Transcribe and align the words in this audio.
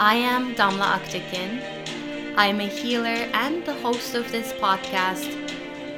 I 0.00 0.14
am 0.14 0.54
Damla 0.54 1.00
Aktekin. 1.00 1.60
I'm 2.36 2.60
a 2.60 2.68
healer 2.68 3.28
and 3.34 3.64
the 3.64 3.74
host 3.74 4.14
of 4.14 4.30
this 4.30 4.52
podcast, 4.52 5.26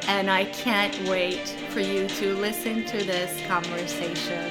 and 0.08 0.30
I 0.30 0.46
can't 0.46 0.98
wait 1.06 1.46
for 1.68 1.80
you 1.80 2.08
to 2.08 2.34
listen 2.36 2.86
to 2.86 2.96
this 3.05 3.46
conversation. 3.46 4.50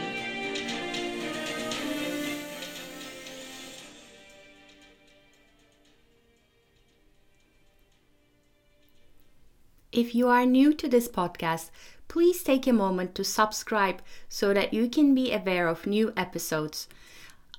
If 9.92 10.14
you 10.14 10.28
are 10.28 10.46
new 10.46 10.76
to 10.76 10.88
this 10.88 11.08
podcast, 11.08 11.72
please 12.08 12.44
take 12.44 12.68
a 12.68 12.72
moment 12.74 13.16
to 13.16 13.24
subscribe 13.24 14.04
so 14.28 14.54
that 14.54 14.76
you 14.76 14.88
can 14.88 15.16
be 15.16 15.34
aware 15.34 15.68
of 15.68 15.88
new 15.88 16.14
episodes. 16.16 16.88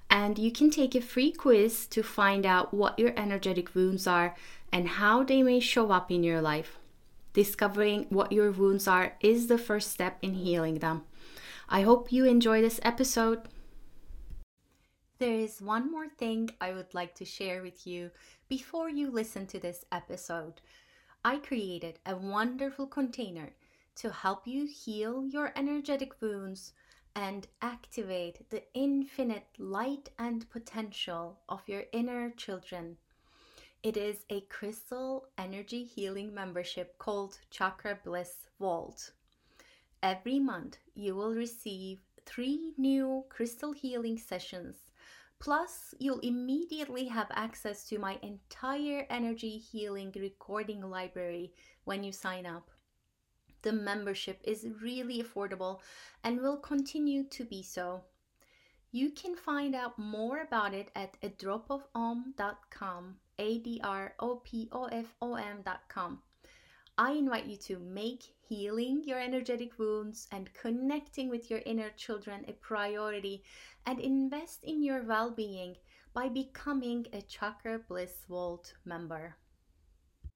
And 0.10 0.40
you 0.40 0.52
can 0.52 0.72
take 0.72 0.96
a 0.96 1.02
free 1.02 1.32
quiz 1.32 1.86
to 1.88 2.02
find 2.02 2.48
out 2.48 2.74
what 2.74 2.98
your 2.98 3.14
energetic 3.16 3.76
wounds 3.76 4.08
are 4.08 4.36
and 4.72 4.88
how 4.88 5.24
they 5.24 5.44
may 5.44 5.60
show 5.60 5.92
up 5.92 6.12
in 6.12 6.24
your 6.24 6.42
life. 6.42 6.80
Discovering 7.34 8.08
what 8.10 8.32
your 8.32 8.50
wounds 8.50 8.88
are 8.88 9.14
is 9.22 9.46
the 9.46 9.60
first 9.60 9.92
step 9.92 10.18
in 10.24 10.34
healing 10.34 10.80
them. 10.80 11.04
I 11.70 11.82
hope 11.82 12.12
you 12.12 12.26
enjoy 12.26 12.62
this 12.62 12.80
episode. 12.82 13.48
There 15.18 15.40
is 15.40 15.62
one 15.62 15.90
more 15.90 16.10
thing 16.10 16.50
I 16.60 16.74
would 16.74 16.94
like 16.94 17.16
to 17.16 17.26
share 17.26 17.62
with 17.62 17.88
you 17.88 18.12
before 18.50 18.90
you 18.90 19.10
listen 19.10 19.48
to 19.48 19.60
this 19.60 19.86
episode. 19.90 20.60
I 21.24 21.38
created 21.38 22.00
a 22.06 22.18
wonderful 22.18 22.86
container 22.86 23.56
to 23.96 24.10
help 24.12 24.46
you 24.46 24.66
heal 24.66 25.26
your 25.26 25.54
energetic 25.56 26.22
wounds 26.22 26.74
and 27.16 27.48
activate 27.62 28.50
the 28.50 28.64
infinite 28.74 29.48
light 29.58 30.10
and 30.20 30.50
potential 30.50 31.40
of 31.48 31.62
your 31.66 31.86
inner 31.94 32.32
children. 32.32 32.98
It 33.84 33.96
is 33.96 34.26
a 34.30 34.42
crystal 34.42 35.28
energy 35.38 35.86
healing 35.86 36.34
membership 36.34 36.98
called 36.98 37.40
Chakra 37.50 38.00
Bliss 38.04 38.50
Vault. 38.60 39.14
Every 40.04 40.40
month, 40.40 40.78
you 40.94 41.16
will 41.16 41.34
receive 41.34 42.00
three 42.26 42.74
new 42.78 43.24
crystal 43.30 43.72
healing 43.72 44.18
sessions. 44.18 44.76
Plus, 45.40 45.94
you'll 46.00 46.20
immediately 46.20 47.06
have 47.08 47.28
access 47.32 47.88
to 47.88 48.00
my 48.00 48.18
entire 48.22 49.06
energy 49.10 49.58
healing 49.58 50.12
recording 50.16 50.82
library 50.82 51.54
when 51.84 52.04
you 52.04 52.12
sign 52.12 52.46
up. 52.46 52.72
The 53.62 53.74
membership 53.74 54.40
is 54.44 54.68
really 54.82 55.22
affordable 55.22 55.82
and 56.24 56.42
will 56.42 56.58
continue 56.58 57.24
to 57.30 57.44
be 57.44 57.64
so. 57.64 58.04
You 58.92 59.12
can 59.12 59.36
find 59.36 59.76
out 59.76 60.00
more 60.00 60.42
about 60.42 60.74
it 60.74 60.90
at 60.96 61.20
adropofom.com 61.22 63.18
A-D-R-O-P-O-F-O-M.com. 63.38 64.12
I 66.98 67.12
invite 67.12 67.46
you 67.48 67.58
to 67.58 67.78
make 67.80 68.24
healing 68.48 69.04
your 69.04 69.20
energetic 69.20 69.78
wounds 69.78 70.30
and 70.32 70.54
connecting 70.54 71.28
with 71.28 71.50
your 71.50 71.60
inner 71.66 71.90
children 71.98 72.46
a 72.48 72.54
priority 72.54 73.44
and 73.86 74.00
invest 74.00 74.64
in 74.64 74.84
your 74.84 75.04
well 75.04 75.32
being 75.32 75.76
by 76.14 76.30
becoming 76.30 77.06
a 77.14 77.22
Chakra 77.22 77.80
Bliss 77.88 78.26
Vault 78.28 78.74
member. 78.86 79.36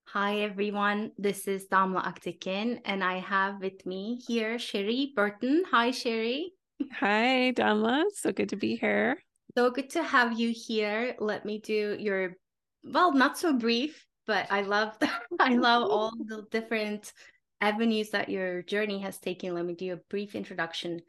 Hi 0.06 0.40
everyone, 0.40 1.12
this 1.18 1.48
is 1.48 1.68
Damla 1.68 2.04
Aktekin 2.04 2.82
and 2.86 3.04
I 3.04 3.20
have 3.20 3.62
with 3.62 3.86
me 3.86 4.22
here 4.28 4.58
Cherie 4.60 5.14
Burton. 5.16 5.64
Hi 5.72 5.92
Cherie. 5.92 6.54
Hi 7.00 7.54
Damla, 7.56 8.06
so 8.14 8.32
good 8.32 8.50
to 8.50 8.56
be 8.56 8.76
here. 8.76 9.18
So 9.58 9.72
good 9.72 9.90
to 9.92 10.04
have 10.04 10.40
you 10.40 10.54
here. 10.56 11.16
Let 11.20 11.46
me 11.46 11.60
do 11.60 11.96
your 12.00 12.36
well, 12.84 13.12
not 13.12 13.38
so 13.38 13.54
brief, 13.54 14.06
but 14.26 14.48
I 14.52 14.62
love 14.62 14.98
I 15.40 15.56
love 15.56 15.90
all 15.90 16.12
the 16.26 16.46
different 16.52 17.14
avenues 17.62 18.10
that 18.12 18.30
your 18.30 18.62
journey 18.64 19.00
has 19.00 19.18
taken. 19.18 19.54
Let 19.54 19.66
me 19.66 19.74
do 19.74 19.94
a 19.94 19.98
brief 20.10 20.36
introduction 20.36 21.02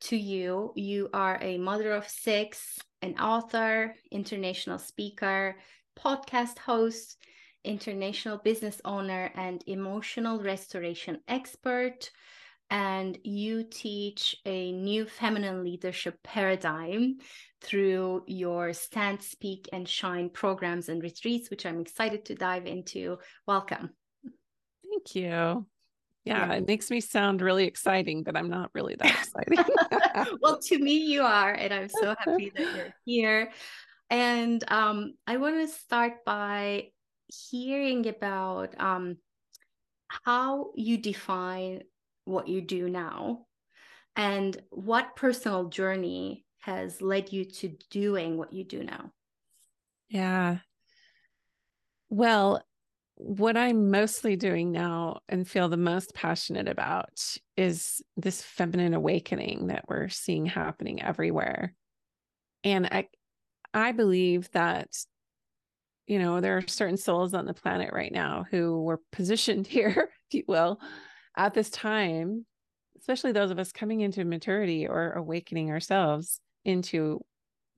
to 0.00 0.16
you. 0.16 0.72
You 0.76 1.08
are 1.12 1.38
a 1.40 1.58
mother 1.58 1.92
of 1.92 2.08
six, 2.08 2.78
an 3.02 3.18
author, 3.18 3.94
international 4.10 4.78
speaker, 4.78 5.56
podcast 5.98 6.58
host, 6.58 7.16
international 7.64 8.38
business 8.38 8.80
owner, 8.84 9.30
and 9.34 9.62
emotional 9.66 10.40
restoration 10.40 11.18
expert. 11.28 12.10
And 12.70 13.18
you 13.24 13.64
teach 13.64 14.36
a 14.44 14.72
new 14.72 15.06
feminine 15.06 15.64
leadership 15.64 16.18
paradigm 16.22 17.16
through 17.62 18.24
your 18.26 18.74
Stand, 18.74 19.22
Speak, 19.22 19.68
and 19.72 19.88
Shine 19.88 20.28
programs 20.28 20.88
and 20.90 21.02
retreats, 21.02 21.48
which 21.50 21.64
I'm 21.64 21.80
excited 21.80 22.26
to 22.26 22.34
dive 22.34 22.66
into. 22.66 23.18
Welcome. 23.46 23.90
Thank 24.84 25.14
you. 25.14 25.66
Yeah, 26.28 26.52
it 26.52 26.66
makes 26.66 26.90
me 26.90 27.00
sound 27.00 27.40
really 27.40 27.64
exciting, 27.64 28.22
but 28.22 28.36
I'm 28.36 28.50
not 28.50 28.70
really 28.74 28.96
that 28.96 29.14
exciting. 29.14 29.64
well, 30.42 30.60
to 30.60 30.78
me, 30.78 30.96
you 30.96 31.22
are, 31.22 31.52
and 31.52 31.72
I'm 31.72 31.88
so 31.88 32.14
happy 32.18 32.52
that 32.54 32.74
you're 32.74 32.94
here. 33.04 33.50
And 34.10 34.62
um, 34.70 35.14
I 35.26 35.38
want 35.38 35.56
to 35.56 35.74
start 35.74 36.24
by 36.26 36.90
hearing 37.28 38.08
about 38.08 38.78
um, 38.78 39.16
how 40.26 40.72
you 40.74 40.98
define 40.98 41.82
what 42.24 42.46
you 42.46 42.60
do 42.60 42.90
now 42.90 43.46
and 44.16 44.60
what 44.70 45.16
personal 45.16 45.68
journey 45.68 46.44
has 46.58 47.00
led 47.00 47.32
you 47.32 47.46
to 47.46 47.74
doing 47.90 48.36
what 48.36 48.52
you 48.52 48.64
do 48.64 48.82
now? 48.82 49.12
Yeah. 50.10 50.58
Well, 52.10 52.62
what 53.20 53.56
I'm 53.56 53.90
mostly 53.90 54.36
doing 54.36 54.70
now 54.70 55.20
and 55.28 55.46
feel 55.46 55.68
the 55.68 55.76
most 55.76 56.14
passionate 56.14 56.68
about 56.68 57.20
is 57.56 58.00
this 58.16 58.40
feminine 58.42 58.94
awakening 58.94 59.66
that 59.66 59.84
we're 59.88 60.08
seeing 60.08 60.46
happening 60.46 61.02
everywhere. 61.02 61.74
And 62.62 62.86
I 62.86 63.08
I 63.74 63.90
believe 63.90 64.48
that 64.52 64.88
you 66.06 66.20
know 66.20 66.40
there 66.40 66.58
are 66.58 66.68
certain 66.68 66.96
souls 66.96 67.34
on 67.34 67.44
the 67.44 67.54
planet 67.54 67.92
right 67.92 68.12
now 68.12 68.46
who 68.50 68.82
were 68.82 69.00
positioned 69.10 69.66
here, 69.68 70.10
if 70.28 70.34
you 70.34 70.44
will, 70.46 70.80
at 71.36 71.54
this 71.54 71.70
time, 71.70 72.46
especially 73.00 73.32
those 73.32 73.50
of 73.50 73.58
us 73.58 73.72
coming 73.72 74.00
into 74.00 74.24
maturity 74.24 74.86
or 74.86 75.10
awakening 75.12 75.70
ourselves 75.70 76.40
into 76.64 77.20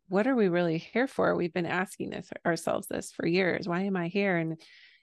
what 0.09 0.27
are 0.27 0.37
we 0.37 0.49
really 0.49 0.77
here 0.77 1.07
for? 1.07 1.35
We've 1.35 1.53
been 1.53 1.67
asking 1.67 2.11
this 2.11 2.29
ourselves 2.45 2.89
this 2.89 3.11
for 3.13 3.27
years. 3.27 3.67
Why 3.67 3.83
am 3.83 3.97
I 3.97 4.09
here? 4.09 4.37
And 4.37 4.61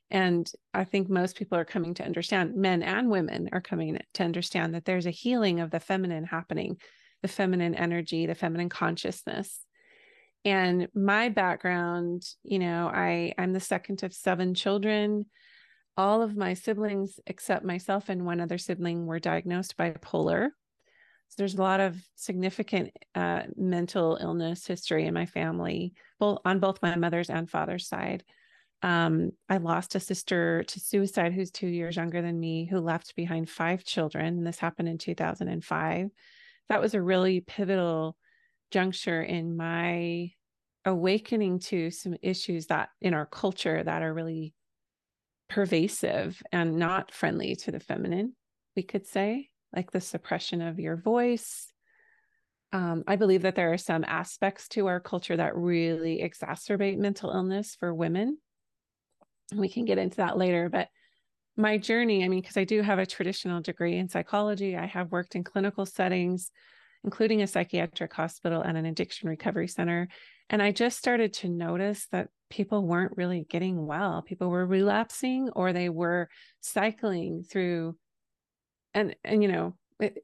and 0.10 0.50
I 0.74 0.84
think 0.84 1.10
most 1.10 1.36
people 1.36 1.58
are 1.58 1.66
coming 1.66 1.94
to 1.96 2.06
understand, 2.06 2.56
men 2.56 2.82
and 2.84 3.10
women 3.10 3.50
are 3.52 3.62
coming 3.62 4.00
to 4.14 4.24
understand 4.24 4.74
that 4.74 4.86
there's 4.86 5.06
a 5.06 5.12
healing 5.12 5.60
of 5.60 5.72
the 5.72 5.80
feminine 5.80 6.24
happening, 6.24 6.78
the 7.22 7.28
feminine 7.28 7.76
energy, 7.76 8.26
the 8.26 8.36
feminine 8.36 8.70
consciousness. 8.70 9.60
And 10.46 10.88
my 10.94 11.30
background, 11.30 12.24
you 12.44 12.60
know, 12.60 12.90
I 12.94 13.34
I'm 13.38 13.54
the 13.54 13.60
second 13.60 14.04
of 14.04 14.14
seven 14.14 14.54
children. 14.54 15.26
All 15.98 16.22
of 16.22 16.38
my 16.38 16.54
siblings 16.54 17.20
except 17.26 17.66
myself 17.66 18.08
and 18.08 18.26
one 18.26 18.40
other 18.40 18.58
sibling 18.58 19.08
were 19.08 19.20
diagnosed 19.20 19.76
bipolar 19.78 20.50
so 21.30 21.36
there's 21.38 21.56
a 21.56 21.62
lot 21.62 21.80
of 21.80 21.98
significant 22.16 22.92
uh, 23.14 23.44
mental 23.56 24.18
illness 24.20 24.66
history 24.66 25.06
in 25.06 25.14
my 25.14 25.26
family, 25.26 25.94
both 26.20 26.40
on 26.46 26.60
both 26.60 26.82
my 26.82 26.96
mother's 26.96 27.30
and 27.30 27.50
father's 27.50 27.88
side. 27.88 28.24
Um, 28.84 29.32
I 29.50 29.58
lost 29.58 29.96
a 29.96 30.00
sister 30.00 30.64
to 30.64 30.80
suicide 30.80 31.34
who's 31.34 31.52
two 31.52 31.68
years 31.68 31.96
younger 31.96 32.22
than 32.22 32.40
me, 32.40 32.66
who 32.66 32.80
left 32.80 33.16
behind 33.16 33.50
five 33.50 33.84
children. 33.84 34.38
And 34.38 34.46
this 34.46 34.60
happened 34.60 34.88
in 34.88 34.98
2005. 34.98 36.10
That 36.70 36.82
was 36.82 36.94
a 36.94 37.02
really 37.02 37.42
pivotal 37.42 38.18
juncture 38.72 39.22
in 39.22 39.58
my 39.58 40.32
awakening 40.86 41.60
to 41.60 41.92
some 41.92 42.16
issues 42.22 42.68
that 42.68 42.90
in 43.02 43.14
our 43.14 43.26
culture 43.26 43.84
that 43.84 44.02
are 44.04 44.14
really 44.14 44.54
pervasive 45.50 46.42
and 46.52 46.78
not 46.78 47.12
friendly 47.12 47.56
to 47.56 47.72
the 47.72 47.80
feminine, 47.80 48.34
we 48.76 48.84
could 48.84 49.08
say, 49.08 49.50
like 49.76 49.92
the 49.92 50.02
suppression 50.02 50.62
of 50.62 50.80
your 50.80 50.98
voice. 50.98 51.72
Um, 52.74 53.04
I 53.08 53.16
believe 53.16 53.44
that 53.44 53.56
there 53.56 53.72
are 53.74 53.78
some 53.78 54.04
aspects 54.06 54.68
to 54.70 54.88
our 54.88 55.00
culture 55.00 55.38
that 55.38 55.56
really 55.56 56.22
exacerbate 56.22 56.98
mental 56.98 57.32
illness 57.32 57.76
for 57.80 57.94
women. 57.94 58.38
We 59.56 59.70
can 59.70 59.86
get 59.86 59.98
into 59.98 60.18
that 60.18 60.38
later, 60.38 60.70
but 60.70 60.90
my 61.58 61.78
journey, 61.78 62.24
I 62.24 62.28
mean, 62.28 62.42
because 62.42 62.58
I 62.58 62.66
do 62.66 62.82
have 62.82 63.00
a 63.00 63.06
traditional 63.06 63.62
degree 63.62 63.98
in 63.98 64.10
psychology, 64.10 64.78
I 64.78 64.86
have 64.86 65.12
worked 65.12 65.36
in 65.36 65.44
clinical 65.44 65.86
settings, 65.86 66.52
including 67.04 67.42
a 67.42 67.48
psychiatric 67.48 68.14
hospital 68.14 68.62
and 68.62 68.78
an 68.78 68.86
addiction 68.86 69.28
recovery 69.28 69.68
center. 69.68 70.08
And 70.50 70.62
I 70.62 70.72
just 70.72 71.00
started 71.00 71.34
to 71.34 71.50
notice 71.50 72.08
that 72.12 72.30
people 72.50 72.86
weren't 72.86 73.18
really 73.18 73.46
getting 73.50 73.86
well. 73.86 74.22
People 74.22 74.50
were 74.50 74.66
relapsing 74.66 75.50
or 75.50 75.74
they 75.74 75.90
were 75.90 76.30
cycling 76.62 77.44
through 77.44 77.98
and 78.94 79.16
and 79.24 79.44
you 79.44 79.52
know, 79.52 79.76
it, 80.00 80.24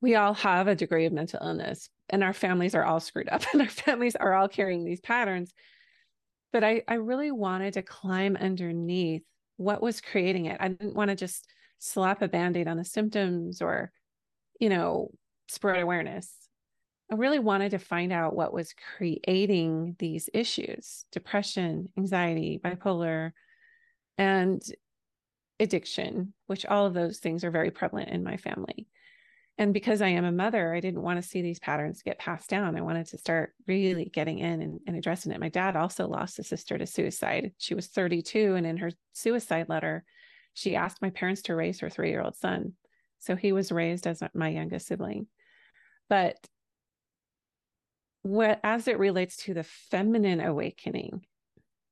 we 0.00 0.16
all 0.16 0.34
have 0.34 0.66
a 0.66 0.74
degree 0.74 1.06
of 1.06 1.12
mental 1.12 1.40
illness 1.42 1.88
and 2.08 2.24
our 2.24 2.32
families 2.32 2.74
are 2.74 2.84
all 2.84 3.00
screwed 3.00 3.28
up 3.28 3.42
and 3.52 3.62
our 3.62 3.68
families 3.68 4.16
are 4.16 4.34
all 4.34 4.48
carrying 4.48 4.84
these 4.84 5.00
patterns. 5.00 5.52
But 6.52 6.64
I 6.64 6.82
I 6.88 6.94
really 6.94 7.30
wanted 7.30 7.74
to 7.74 7.82
climb 7.82 8.36
underneath 8.36 9.22
what 9.56 9.82
was 9.82 10.00
creating 10.00 10.46
it. 10.46 10.56
I 10.60 10.68
didn't 10.68 10.94
want 10.94 11.10
to 11.10 11.16
just 11.16 11.46
slap 11.78 12.22
a 12.22 12.28
band-aid 12.28 12.68
on 12.68 12.76
the 12.76 12.84
symptoms 12.84 13.62
or 13.62 13.92
you 14.60 14.68
know, 14.68 15.10
spread 15.48 15.80
awareness. 15.80 16.32
I 17.10 17.16
really 17.16 17.40
wanted 17.40 17.70
to 17.70 17.78
find 17.78 18.12
out 18.12 18.36
what 18.36 18.52
was 18.52 18.74
creating 18.96 19.96
these 19.98 20.30
issues 20.32 21.06
depression, 21.10 21.88
anxiety, 21.98 22.60
bipolar, 22.62 23.32
and 24.16 24.62
addiction, 25.58 26.34
which 26.46 26.64
all 26.66 26.86
of 26.86 26.94
those 26.94 27.18
things 27.18 27.42
are 27.42 27.50
very 27.50 27.70
prevalent 27.70 28.10
in 28.10 28.22
my 28.22 28.36
family. 28.36 28.86
And 29.60 29.74
because 29.74 30.00
I 30.00 30.08
am 30.08 30.24
a 30.24 30.32
mother, 30.32 30.72
I 30.72 30.80
didn't 30.80 31.02
want 31.02 31.22
to 31.22 31.28
see 31.28 31.42
these 31.42 31.58
patterns 31.58 32.02
get 32.02 32.18
passed 32.18 32.48
down. 32.48 32.76
I 32.76 32.80
wanted 32.80 33.06
to 33.08 33.18
start 33.18 33.52
really 33.66 34.06
getting 34.06 34.38
in 34.38 34.62
and, 34.62 34.80
and 34.86 34.96
addressing 34.96 35.32
it. 35.32 35.38
My 35.38 35.50
dad 35.50 35.76
also 35.76 36.08
lost 36.08 36.38
a 36.38 36.42
sister 36.42 36.78
to 36.78 36.86
suicide. 36.86 37.52
She 37.58 37.74
was 37.74 37.88
32, 37.88 38.54
and 38.54 38.66
in 38.66 38.78
her 38.78 38.90
suicide 39.12 39.68
letter, 39.68 40.02
she 40.54 40.76
asked 40.76 41.02
my 41.02 41.10
parents 41.10 41.42
to 41.42 41.54
raise 41.54 41.80
her 41.80 41.90
three 41.90 42.08
year 42.08 42.22
old 42.22 42.36
son. 42.36 42.72
So 43.18 43.36
he 43.36 43.52
was 43.52 43.70
raised 43.70 44.06
as 44.06 44.22
my 44.32 44.48
youngest 44.48 44.86
sibling. 44.86 45.26
But 46.08 46.38
what 48.22 48.60
as 48.64 48.88
it 48.88 48.98
relates 48.98 49.36
to 49.44 49.52
the 49.52 49.64
feminine 49.64 50.40
awakening 50.40 51.26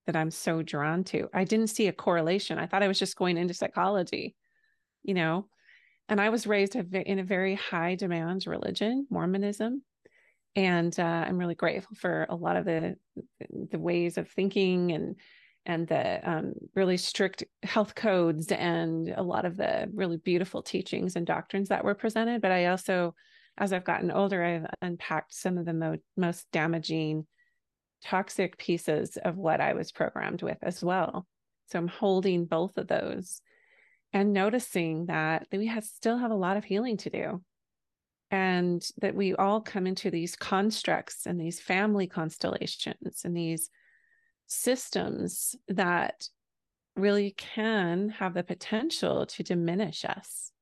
that 0.06 0.16
I'm 0.16 0.30
so 0.30 0.62
drawn 0.62 1.04
to, 1.04 1.28
I 1.34 1.44
didn't 1.44 1.66
see 1.66 1.86
a 1.86 1.92
correlation. 1.92 2.58
I 2.58 2.64
thought 2.64 2.82
I 2.82 2.88
was 2.88 2.98
just 2.98 3.16
going 3.16 3.36
into 3.36 3.52
psychology, 3.52 4.36
you 5.02 5.12
know. 5.12 5.48
And 6.08 6.20
I 6.20 6.30
was 6.30 6.46
raised 6.46 6.74
in 6.74 7.18
a 7.18 7.24
very 7.24 7.54
high 7.54 7.94
demand 7.94 8.46
religion, 8.46 9.06
Mormonism, 9.10 9.82
and 10.56 10.98
uh, 10.98 11.02
I'm 11.02 11.38
really 11.38 11.54
grateful 11.54 11.94
for 11.96 12.26
a 12.28 12.34
lot 12.34 12.56
of 12.56 12.64
the 12.64 12.96
the 13.70 13.78
ways 13.78 14.18
of 14.18 14.30
thinking 14.30 14.92
and 14.92 15.16
and 15.66 15.86
the 15.86 16.28
um, 16.28 16.54
really 16.74 16.96
strict 16.96 17.44
health 17.62 17.94
codes 17.94 18.50
and 18.50 19.12
a 19.14 19.22
lot 19.22 19.44
of 19.44 19.58
the 19.58 19.90
really 19.92 20.16
beautiful 20.16 20.62
teachings 20.62 21.14
and 21.14 21.26
doctrines 21.26 21.68
that 21.68 21.84
were 21.84 21.94
presented. 21.94 22.40
But 22.40 22.52
I 22.52 22.66
also 22.66 23.14
as 23.58 23.72
I've 23.72 23.84
gotten 23.84 24.10
older, 24.10 24.42
I've 24.42 24.66
unpacked 24.80 25.34
some 25.34 25.58
of 25.58 25.66
the 25.66 25.74
mo- 25.74 25.98
most 26.16 26.46
damaging, 26.52 27.26
toxic 28.04 28.56
pieces 28.56 29.18
of 29.22 29.36
what 29.36 29.60
I 29.60 29.74
was 29.74 29.92
programmed 29.92 30.42
with 30.42 30.58
as 30.62 30.82
well. 30.82 31.26
So 31.66 31.78
I'm 31.78 31.88
holding 31.88 32.46
both 32.46 32.78
of 32.78 32.86
those 32.86 33.42
and 34.12 34.32
noticing 34.32 35.06
that, 35.06 35.46
that 35.50 35.58
we 35.58 35.66
have, 35.66 35.84
still 35.84 36.18
have 36.18 36.30
a 36.30 36.36
lot 36.36 36.56
of 36.56 36.64
healing 36.64 36.96
to 36.98 37.10
do. 37.10 37.42
And 38.30 38.86
that 38.98 39.14
we 39.14 39.34
all 39.34 39.62
come 39.62 39.86
into 39.86 40.10
these 40.10 40.36
constructs 40.36 41.24
and 41.24 41.40
these 41.40 41.60
family 41.60 42.06
constellations 42.06 43.22
and 43.24 43.34
these 43.34 43.70
systems 44.46 45.56
that 45.68 46.28
really 46.94 47.30
can 47.30 48.10
have 48.10 48.34
the 48.34 48.42
potential 48.42 49.24
to 49.24 49.42
diminish 49.42 50.04
us 50.04 50.52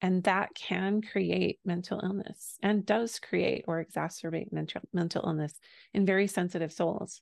and 0.00 0.22
that 0.24 0.54
can 0.54 1.02
create 1.02 1.58
mental 1.64 2.00
illness 2.02 2.58
and 2.62 2.86
does 2.86 3.18
create 3.18 3.64
or 3.66 3.84
exacerbate 3.84 4.52
mental, 4.52 4.80
mental 4.92 5.24
illness 5.26 5.54
in 5.92 6.06
very 6.06 6.26
sensitive 6.26 6.72
souls. 6.72 7.20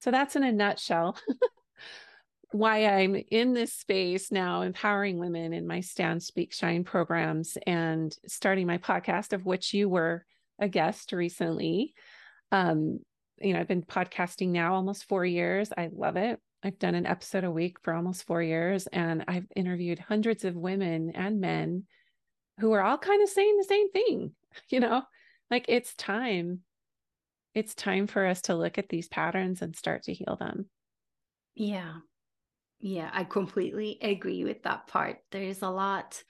So 0.00 0.10
that's 0.10 0.36
in 0.36 0.42
a 0.42 0.52
nutshell 0.52 1.16
why 2.52 2.86
I'm 2.86 3.16
in 3.30 3.54
this 3.54 3.72
space 3.72 4.30
now, 4.30 4.62
empowering 4.62 5.18
women 5.18 5.52
in 5.52 5.66
my 5.66 5.80
Stand, 5.80 6.22
Speak, 6.22 6.52
Shine 6.52 6.84
programs 6.84 7.58
and 7.66 8.16
starting 8.26 8.66
my 8.66 8.78
podcast, 8.78 9.32
of 9.32 9.44
which 9.44 9.74
you 9.74 9.88
were 9.88 10.24
a 10.58 10.68
guest 10.68 11.12
recently. 11.12 11.94
Um, 12.50 13.00
you 13.40 13.54
know, 13.54 13.60
I've 13.60 13.68
been 13.68 13.82
podcasting 13.82 14.48
now 14.48 14.74
almost 14.74 15.08
four 15.08 15.24
years. 15.24 15.70
I 15.76 15.90
love 15.92 16.16
it. 16.16 16.38
I've 16.62 16.78
done 16.78 16.94
an 16.94 17.06
episode 17.06 17.44
a 17.44 17.50
week 17.50 17.78
for 17.82 17.92
almost 17.92 18.24
four 18.24 18.42
years, 18.42 18.86
and 18.86 19.24
I've 19.26 19.46
interviewed 19.56 19.98
hundreds 19.98 20.44
of 20.44 20.54
women 20.54 21.10
and 21.14 21.40
men 21.40 21.84
who 22.60 22.72
are 22.72 22.82
all 22.82 22.98
kind 22.98 23.22
of 23.22 23.28
saying 23.28 23.56
the 23.56 23.64
same 23.64 23.90
thing. 23.90 24.32
You 24.68 24.80
know, 24.80 25.02
like 25.50 25.64
it's 25.68 25.94
time. 25.94 26.60
It's 27.54 27.74
time 27.74 28.06
for 28.06 28.26
us 28.26 28.42
to 28.42 28.54
look 28.54 28.76
at 28.76 28.90
these 28.90 29.08
patterns 29.08 29.62
and 29.62 29.74
start 29.74 30.02
to 30.02 30.12
heal 30.12 30.36
them. 30.38 30.66
Yeah. 31.54 31.94
Yeah, 32.82 33.08
I 33.12 33.22
completely 33.22 33.96
agree 34.02 34.42
with 34.42 34.64
that 34.64 34.88
part. 34.88 35.18
There's 35.30 35.62
a 35.62 35.70
lot. 35.70 36.20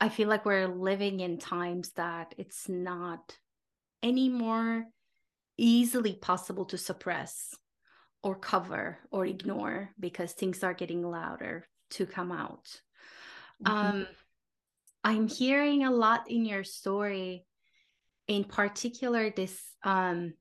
I 0.00 0.08
feel 0.08 0.28
like 0.28 0.44
we're 0.44 0.66
living 0.66 1.20
in 1.20 1.38
times 1.38 1.92
that 1.92 2.34
it's 2.36 2.68
not 2.68 3.38
any 4.02 4.28
more 4.28 4.84
easily 5.56 6.14
possible 6.14 6.64
to 6.66 6.76
suppress 6.76 7.54
or 8.24 8.34
cover 8.34 8.98
or 9.12 9.24
ignore 9.24 9.90
because 9.98 10.32
things 10.32 10.64
are 10.64 10.74
getting 10.74 11.02
louder 11.02 11.68
to 11.90 12.04
come 12.04 12.32
out. 12.32 12.66
Mm-hmm. 13.64 13.72
Um, 13.72 14.06
I'm 15.04 15.28
hearing 15.28 15.84
a 15.84 15.92
lot 15.92 16.28
in 16.28 16.44
your 16.44 16.64
story, 16.64 17.46
in 18.26 18.42
particular, 18.42 19.30
this. 19.30 19.62
Um, 19.84 20.34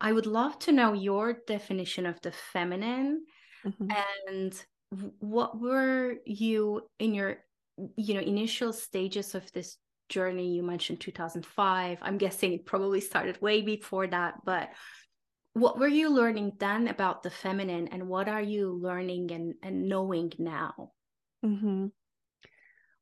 I 0.00 0.10
would 0.10 0.26
love 0.26 0.58
to 0.60 0.72
know 0.72 0.92
your 0.92 1.36
definition 1.46 2.04
of 2.04 2.20
the 2.20 2.32
feminine 2.32 3.22
mm-hmm. 3.64 3.88
and 4.28 4.64
what 5.20 5.60
were 5.60 6.16
you 6.24 6.82
in 6.98 7.14
your 7.14 7.36
you 7.96 8.14
know 8.14 8.20
initial 8.20 8.72
stages 8.72 9.34
of 9.34 9.50
this 9.52 9.76
journey 10.08 10.54
you 10.54 10.62
mentioned 10.62 11.00
2005 11.00 11.98
i'm 12.02 12.18
guessing 12.18 12.52
it 12.52 12.66
probably 12.66 13.00
started 13.00 13.40
way 13.40 13.62
before 13.62 14.06
that 14.08 14.34
but 14.44 14.70
what 15.54 15.78
were 15.78 15.88
you 15.88 16.10
learning 16.10 16.52
then 16.58 16.88
about 16.88 17.22
the 17.22 17.30
feminine 17.30 17.88
and 17.88 18.06
what 18.06 18.28
are 18.28 18.42
you 18.42 18.78
learning 18.82 19.30
and, 19.32 19.54
and 19.62 19.88
knowing 19.88 20.32
now 20.38 20.90
mm-hmm. 21.44 21.86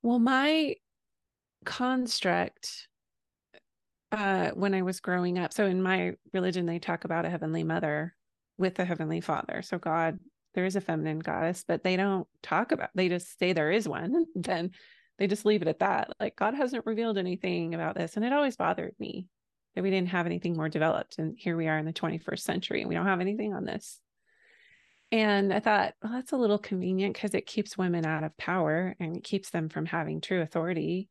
well 0.03 0.19
my 0.19 0.75
construct 1.65 2.87
uh 4.11 4.51
when 4.51 4.75
i 4.75 4.83
was 4.83 4.99
growing 4.99 5.39
up 5.39 5.51
so 5.51 5.65
in 5.65 5.81
my 5.81 6.13
religion 6.33 6.67
they 6.67 6.79
talk 6.79 7.05
about 7.05 7.25
a 7.25 7.29
heavenly 7.29 7.63
mother 7.63 8.15
with 8.57 8.77
a 8.79 8.85
heavenly 8.85 9.21
father 9.21 9.61
so 9.63 9.79
god 9.79 10.19
there 10.53 10.65
is 10.65 10.75
a 10.75 10.81
feminine 10.81 11.19
goddess 11.19 11.63
but 11.67 11.83
they 11.83 11.95
don't 11.95 12.27
talk 12.41 12.71
about 12.71 12.89
they 12.95 13.09
just 13.09 13.37
say 13.39 13.53
there 13.53 13.71
is 13.71 13.87
one 13.87 14.25
then 14.35 14.71
they 15.17 15.27
just 15.27 15.45
leave 15.45 15.61
it 15.61 15.67
at 15.67 15.79
that 15.79 16.09
like 16.19 16.35
god 16.35 16.53
hasn't 16.53 16.85
revealed 16.85 17.17
anything 17.17 17.73
about 17.75 17.95
this 17.95 18.15
and 18.15 18.25
it 18.25 18.33
always 18.33 18.55
bothered 18.55 18.93
me 18.99 19.27
that 19.75 19.83
we 19.83 19.89
didn't 19.89 20.09
have 20.09 20.25
anything 20.25 20.55
more 20.55 20.69
developed. 20.69 21.19
And 21.19 21.35
here 21.37 21.55
we 21.55 21.67
are 21.67 21.77
in 21.77 21.85
the 21.85 21.93
21st 21.93 22.39
century 22.39 22.81
and 22.81 22.89
we 22.89 22.95
don't 22.95 23.05
have 23.05 23.21
anything 23.21 23.53
on 23.53 23.65
this. 23.65 23.99
And 25.11 25.53
I 25.53 25.59
thought, 25.59 25.93
well, 26.03 26.11
that's 26.11 26.33
a 26.33 26.37
little 26.37 26.59
convenient 26.59 27.15
because 27.15 27.33
it 27.33 27.47
keeps 27.47 27.77
women 27.77 28.05
out 28.05 28.23
of 28.23 28.37
power 28.37 28.95
and 28.99 29.17
it 29.17 29.23
keeps 29.23 29.49
them 29.49 29.69
from 29.69 29.85
having 29.85 30.21
true 30.21 30.41
authority 30.41 31.09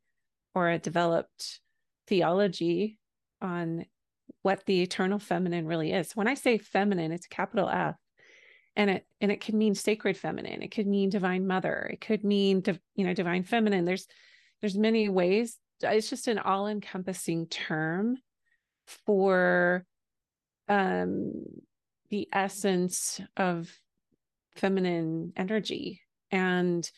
or 0.54 0.68
a 0.68 0.78
developed 0.78 1.61
theology 2.07 2.99
on 3.40 3.87
what 4.42 4.64
the 4.66 4.83
eternal 4.83 5.18
feminine 5.18 5.66
really 5.66 5.92
is. 5.92 6.12
When 6.12 6.28
I 6.28 6.35
say 6.35 6.59
feminine, 6.59 7.11
it's 7.11 7.26
a 7.26 7.30
capital 7.30 7.68
F. 7.68 7.97
And 8.78 8.88
it 8.88 9.06
and 9.20 9.30
it 9.30 9.42
could 9.42 9.54
mean 9.54 9.75
sacred 9.75 10.16
feminine. 10.16 10.62
It 10.62 10.70
could 10.70 10.87
mean 10.87 11.11
divine 11.11 11.47
mother. 11.47 11.90
It 11.92 12.00
could 12.00 12.25
mean 12.25 12.62
you 12.94 13.04
know 13.04 13.12
divine 13.12 13.42
feminine. 13.42 13.85
There's 13.85 14.06
there's 14.62 14.78
many 14.78 15.11
ways. 15.11 15.58
It's 15.82 16.08
just 16.08 16.28
an 16.28 16.38
all-encompassing 16.38 17.49
term 17.49 18.16
for 19.06 19.85
um, 20.68 21.44
the 22.11 22.28
essence 22.32 23.20
of 23.37 23.70
feminine 24.56 25.32
energy 25.37 26.00
and 26.30 26.90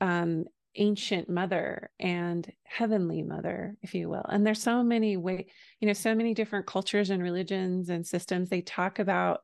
um, 0.00 0.44
ancient 0.76 1.28
mother 1.28 1.90
and 1.98 2.50
heavenly 2.62 3.22
mother 3.22 3.76
if 3.82 3.92
you 3.94 4.08
will 4.08 4.24
and 4.28 4.46
there's 4.46 4.62
so 4.62 4.84
many 4.84 5.16
way 5.16 5.46
you 5.80 5.86
know 5.86 5.92
so 5.92 6.14
many 6.14 6.32
different 6.32 6.64
cultures 6.64 7.10
and 7.10 7.20
religions 7.20 7.90
and 7.90 8.06
systems 8.06 8.48
they 8.48 8.60
talk 8.60 9.00
about 9.00 9.40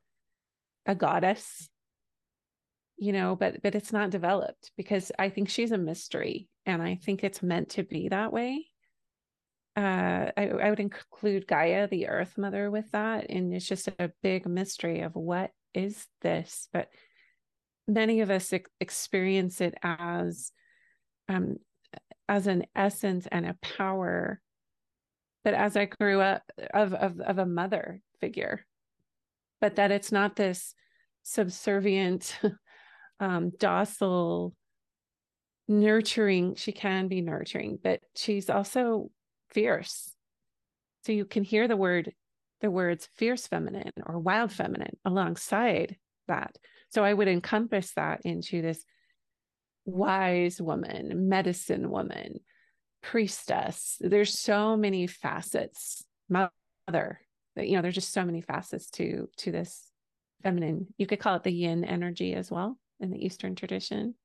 a 0.87 0.95
goddess 0.95 1.69
you 2.97 3.13
know, 3.13 3.35
but 3.35 3.61
but 3.61 3.75
it's 3.75 3.93
not 3.93 4.09
developed 4.09 4.71
because 4.75 5.11
I 5.17 5.29
think 5.29 5.49
she's 5.49 5.71
a 5.71 5.77
mystery 5.77 6.49
and 6.65 6.81
I 6.81 6.95
think 6.95 7.23
it's 7.23 7.43
meant 7.43 7.69
to 7.71 7.83
be 7.83 8.09
that 8.09 8.33
way. 8.33 8.65
Uh, 9.75 10.31
I, 10.35 10.47
I 10.47 10.69
would 10.71 10.79
include 10.79 11.47
Gaia, 11.47 11.87
the 11.87 12.07
Earth 12.07 12.35
Mother, 12.37 12.71
with 12.71 12.89
that, 12.91 13.29
and 13.29 13.53
it's 13.53 13.67
just 13.67 13.87
a 13.87 14.11
big 14.23 14.47
mystery 14.47 15.01
of 15.01 15.15
what 15.15 15.51
is 15.75 16.07
this. 16.23 16.67
But 16.73 16.89
many 17.87 18.21
of 18.21 18.31
us 18.31 18.51
ex- 18.51 18.71
experience 18.81 19.61
it 19.61 19.75
as 19.83 20.51
um, 21.29 21.57
as 22.27 22.47
an 22.47 22.65
essence 22.75 23.27
and 23.31 23.45
a 23.45 23.57
power. 23.77 24.41
But 25.43 25.53
as 25.53 25.77
I 25.77 25.85
grew 25.85 26.19
up, 26.19 26.41
of 26.73 26.95
of 26.95 27.19
of 27.19 27.37
a 27.37 27.45
mother 27.45 28.01
figure, 28.19 28.65
but 29.61 29.75
that 29.75 29.91
it's 29.91 30.11
not 30.11 30.35
this 30.35 30.73
subservient 31.23 32.39
um, 33.19 33.51
docile, 33.57 34.53
nurturing. 35.67 36.55
She 36.55 36.71
can 36.71 37.07
be 37.07 37.21
nurturing, 37.21 37.79
but 37.81 38.01
she's 38.15 38.49
also 38.49 39.09
fierce. 39.49 40.13
So 41.05 41.11
you 41.11 41.25
can 41.25 41.43
hear 41.43 41.67
the 41.67 41.77
word, 41.77 42.13
the 42.61 42.71
words 42.71 43.07
fierce 43.15 43.47
feminine 43.47 43.91
or 44.05 44.19
wild 44.19 44.51
feminine 44.51 44.97
alongside 45.05 45.97
that. 46.27 46.55
So 46.89 47.03
I 47.03 47.13
would 47.13 47.27
encompass 47.27 47.93
that 47.93 48.21
into 48.23 48.61
this 48.61 48.83
wise 49.85 50.61
woman, 50.61 51.29
medicine 51.29 51.89
woman, 51.89 52.39
priestess. 53.01 53.97
There's 53.99 54.37
so 54.37 54.77
many 54.77 55.07
facets. 55.07 56.03
Mother, 56.29 57.21
you 57.65 57.75
know, 57.75 57.81
there's 57.81 57.95
just 57.95 58.13
so 58.13 58.25
many 58.25 58.41
facets 58.41 58.89
to 58.91 59.29
to 59.37 59.51
this 59.51 59.91
feminine. 60.43 60.87
You 60.97 61.07
could 61.07 61.19
call 61.19 61.35
it 61.35 61.43
the 61.43 61.51
yin 61.51 61.83
energy 61.83 62.33
as 62.33 62.51
well 62.51 62.77
in 62.99 63.11
the 63.11 63.23
Eastern 63.23 63.55
tradition. 63.55 64.15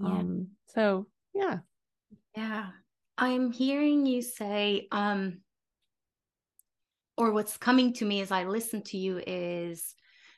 Yeah. 0.00 0.06
Um, 0.06 0.48
so 0.68 1.06
yeah. 1.34 1.58
Yeah. 2.36 2.68
I'm 3.18 3.52
hearing 3.52 4.06
you 4.06 4.22
say, 4.22 4.88
um, 4.92 5.42
or 7.18 7.32
what's 7.32 7.58
coming 7.58 7.92
to 7.94 8.06
me 8.06 8.22
as 8.22 8.32
I 8.32 8.44
listen 8.44 8.82
to 8.84 8.96
you 8.96 9.20
is 9.26 9.94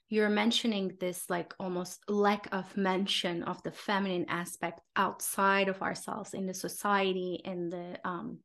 you're 0.08 0.28
mentioning 0.28 0.96
this 0.98 1.30
like 1.30 1.54
almost 1.60 2.02
lack 2.10 2.48
of 2.52 2.76
mention 2.76 3.44
of 3.44 3.62
the 3.62 3.70
feminine 3.70 4.26
aspect 4.28 4.80
outside 4.96 5.68
of 5.68 5.80
ourselves 5.80 6.34
in 6.34 6.46
the 6.46 6.52
society 6.52 7.40
in 7.44 7.70
the 7.70 7.98
um, 8.04 8.38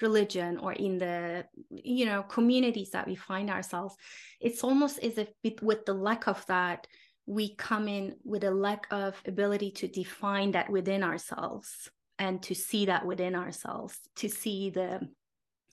religion 0.00 0.58
or 0.58 0.72
in 0.72 0.98
the 0.98 1.44
you 1.70 2.06
know 2.06 2.22
communities 2.22 2.90
that 2.90 3.06
we 3.06 3.14
find 3.14 3.48
ourselves 3.48 3.96
it's 4.40 4.64
almost 4.64 4.98
as 5.00 5.18
if 5.18 5.28
with 5.62 5.84
the 5.86 5.94
lack 5.94 6.26
of 6.26 6.44
that 6.46 6.86
we 7.26 7.54
come 7.54 7.88
in 7.88 8.16
with 8.24 8.44
a 8.44 8.50
lack 8.50 8.86
of 8.90 9.20
ability 9.26 9.70
to 9.70 9.88
define 9.88 10.52
that 10.52 10.68
within 10.70 11.02
ourselves 11.02 11.90
and 12.18 12.42
to 12.42 12.54
see 12.54 12.86
that 12.86 13.06
within 13.06 13.34
ourselves 13.34 13.98
to 14.16 14.28
see 14.28 14.70
the 14.70 15.00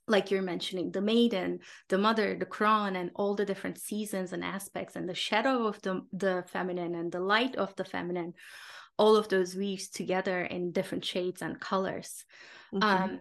like 0.07 0.31
you're 0.31 0.41
mentioning 0.41 0.91
the 0.91 1.01
maiden 1.01 1.59
the 1.89 1.97
mother 1.97 2.35
the 2.35 2.45
crone 2.45 2.95
and 2.95 3.11
all 3.15 3.35
the 3.35 3.45
different 3.45 3.77
seasons 3.77 4.33
and 4.33 4.43
aspects 4.43 4.95
and 4.95 5.07
the 5.07 5.15
shadow 5.15 5.67
of 5.67 5.81
the, 5.81 6.01
the 6.13 6.43
feminine 6.47 6.95
and 6.95 7.11
the 7.11 7.19
light 7.19 7.55
of 7.55 7.75
the 7.75 7.85
feminine 7.85 8.33
all 8.97 9.15
of 9.15 9.29
those 9.29 9.55
weaves 9.55 9.89
together 9.89 10.41
in 10.41 10.71
different 10.71 11.05
shades 11.05 11.41
and 11.41 11.59
colors 11.59 12.25
mm-hmm. 12.73 12.83
um, 12.83 13.19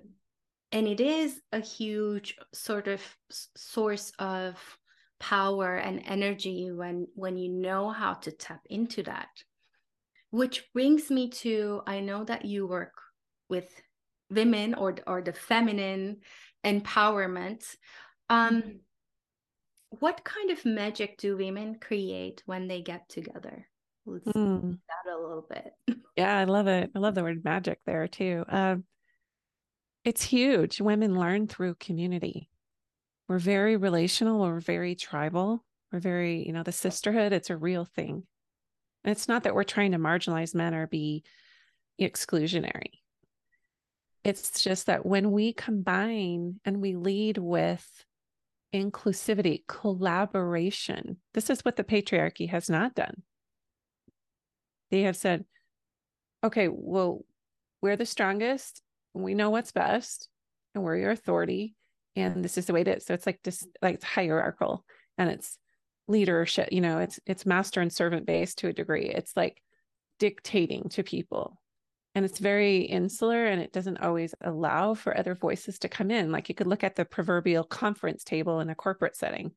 and 0.72 0.86
it 0.86 1.00
is 1.00 1.40
a 1.52 1.60
huge 1.60 2.36
sort 2.52 2.86
of 2.88 3.00
source 3.56 4.12
of 4.18 4.56
power 5.18 5.76
and 5.76 6.02
energy 6.06 6.70
when 6.72 7.06
when 7.14 7.36
you 7.36 7.48
know 7.48 7.90
how 7.90 8.14
to 8.14 8.30
tap 8.30 8.60
into 8.70 9.02
that. 9.02 9.28
Which 10.30 10.64
brings 10.72 11.10
me 11.10 11.28
to 11.44 11.82
i 11.86 12.00
know 12.00 12.24
that 12.24 12.44
you 12.44 12.66
work 12.66 12.94
with 13.48 13.68
women 14.30 14.74
or 14.74 14.96
or 15.06 15.22
the 15.22 15.32
feminine 15.32 16.18
empowerment. 16.64 17.64
Um 18.28 18.62
mm-hmm. 18.62 18.70
what 19.98 20.24
kind 20.24 20.50
of 20.50 20.64
magic 20.64 21.18
do 21.18 21.36
women 21.36 21.78
create 21.80 22.42
when 22.46 22.68
they 22.68 22.80
get 22.80 23.08
together? 23.08 23.66
Let's 24.06 24.26
mm. 24.28 24.78
that 24.88 25.12
a 25.12 25.20
little 25.20 25.46
bit. 25.48 25.72
Yeah 26.16 26.38
i 26.38 26.44
love 26.44 26.68
it. 26.68 26.90
I 26.94 26.98
love 26.98 27.16
the 27.16 27.22
word 27.22 27.44
magic 27.44 27.80
there 27.84 28.06
too. 28.06 28.44
Um 28.48 28.84
it's 30.04 30.22
huge. 30.22 30.80
Women 30.80 31.18
learn 31.18 31.46
through 31.46 31.74
community. 31.74 32.48
We're 33.28 33.38
very 33.38 33.76
relational 33.76 34.40
we're 34.40 34.58
very 34.58 34.96
tribal 34.96 35.64
we're 35.92 36.00
very 36.00 36.44
you 36.44 36.52
know 36.52 36.64
the 36.64 36.72
sisterhood 36.72 37.32
it's 37.32 37.50
a 37.50 37.56
real 37.56 37.84
thing. 37.84 38.24
And 39.04 39.12
it's 39.12 39.28
not 39.28 39.44
that 39.44 39.54
we're 39.54 39.64
trying 39.64 39.92
to 39.92 39.98
marginalize 39.98 40.54
men 40.54 40.74
or 40.74 40.86
be 40.86 41.24
exclusionary. 42.00 43.00
It's 44.24 44.60
just 44.60 44.86
that 44.86 45.06
when 45.06 45.30
we 45.30 45.52
combine 45.52 46.60
and 46.64 46.82
we 46.82 46.96
lead 46.96 47.38
with 47.38 47.86
inclusivity 48.74 49.62
collaboration 49.66 51.16
this 51.34 51.50
is 51.50 51.64
what 51.64 51.76
the 51.76 51.84
patriarchy 51.84 52.48
has 52.48 52.68
not 52.68 52.94
done. 52.94 53.22
They 54.90 55.02
have 55.02 55.16
said 55.16 55.44
okay 56.42 56.68
well 56.68 57.24
we're 57.80 57.96
the 57.96 58.06
strongest 58.06 58.82
we 59.14 59.34
know 59.34 59.50
what's 59.50 59.72
best 59.72 60.28
and 60.74 60.84
we're 60.84 60.96
your 60.96 61.10
authority 61.10 61.74
and 62.16 62.44
this 62.44 62.58
is 62.58 62.66
the 62.66 62.72
way 62.72 62.82
it 62.82 62.88
is. 62.88 63.06
So 63.06 63.14
it's 63.14 63.26
like 63.26 63.40
this 63.42 63.66
like 63.82 63.96
it's 63.96 64.04
hierarchical 64.04 64.84
and 65.18 65.30
it's 65.30 65.58
leadership 66.08 66.70
you 66.72 66.80
know 66.80 66.98
it's 66.98 67.20
it's 67.24 67.46
master 67.46 67.80
and 67.80 67.92
servant 67.92 68.26
based 68.26 68.58
to 68.58 68.68
a 68.68 68.72
degree. 68.72 69.08
It's 69.08 69.36
like 69.36 69.62
dictating 70.18 70.88
to 70.90 71.02
people 71.02 71.60
and 72.14 72.24
it's 72.24 72.38
very 72.38 72.80
insular 72.80 73.46
and 73.46 73.60
it 73.60 73.72
doesn't 73.72 74.02
always 74.02 74.34
allow 74.42 74.94
for 74.94 75.16
other 75.16 75.34
voices 75.34 75.78
to 75.80 75.88
come 75.88 76.10
in. 76.10 76.32
Like 76.32 76.48
you 76.48 76.54
could 76.54 76.66
look 76.66 76.84
at 76.84 76.96
the 76.96 77.04
proverbial 77.04 77.64
conference 77.64 78.24
table 78.24 78.60
in 78.60 78.70
a 78.70 78.74
corporate 78.74 79.16
setting 79.16 79.52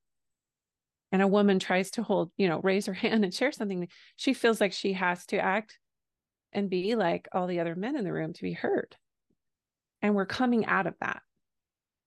and 1.12 1.22
a 1.22 1.28
woman 1.28 1.60
tries 1.60 1.92
to 1.92 2.04
hold 2.04 2.32
you 2.38 2.48
know 2.48 2.60
raise 2.62 2.86
her 2.86 2.94
hand 2.94 3.24
and 3.24 3.34
share 3.34 3.52
something. 3.52 3.88
She 4.16 4.34
feels 4.34 4.62
like 4.62 4.74
she 4.74 4.94
has 4.94 5.26
to 5.28 5.38
act 5.38 5.80
and 6.52 6.70
be 6.70 6.96
like 6.96 7.28
all 7.34 7.48
the 7.48 7.60
other 7.60 7.76
men 7.76 7.96
in 7.96 8.04
the 8.04 8.14
room 8.14 8.34
to 8.34 8.44
be 8.44 8.54
heard 8.54 8.96
and 10.04 10.14
we're 10.14 10.28
coming 10.28 10.68
out 10.68 10.86
of 10.86 10.94
that 11.02 11.24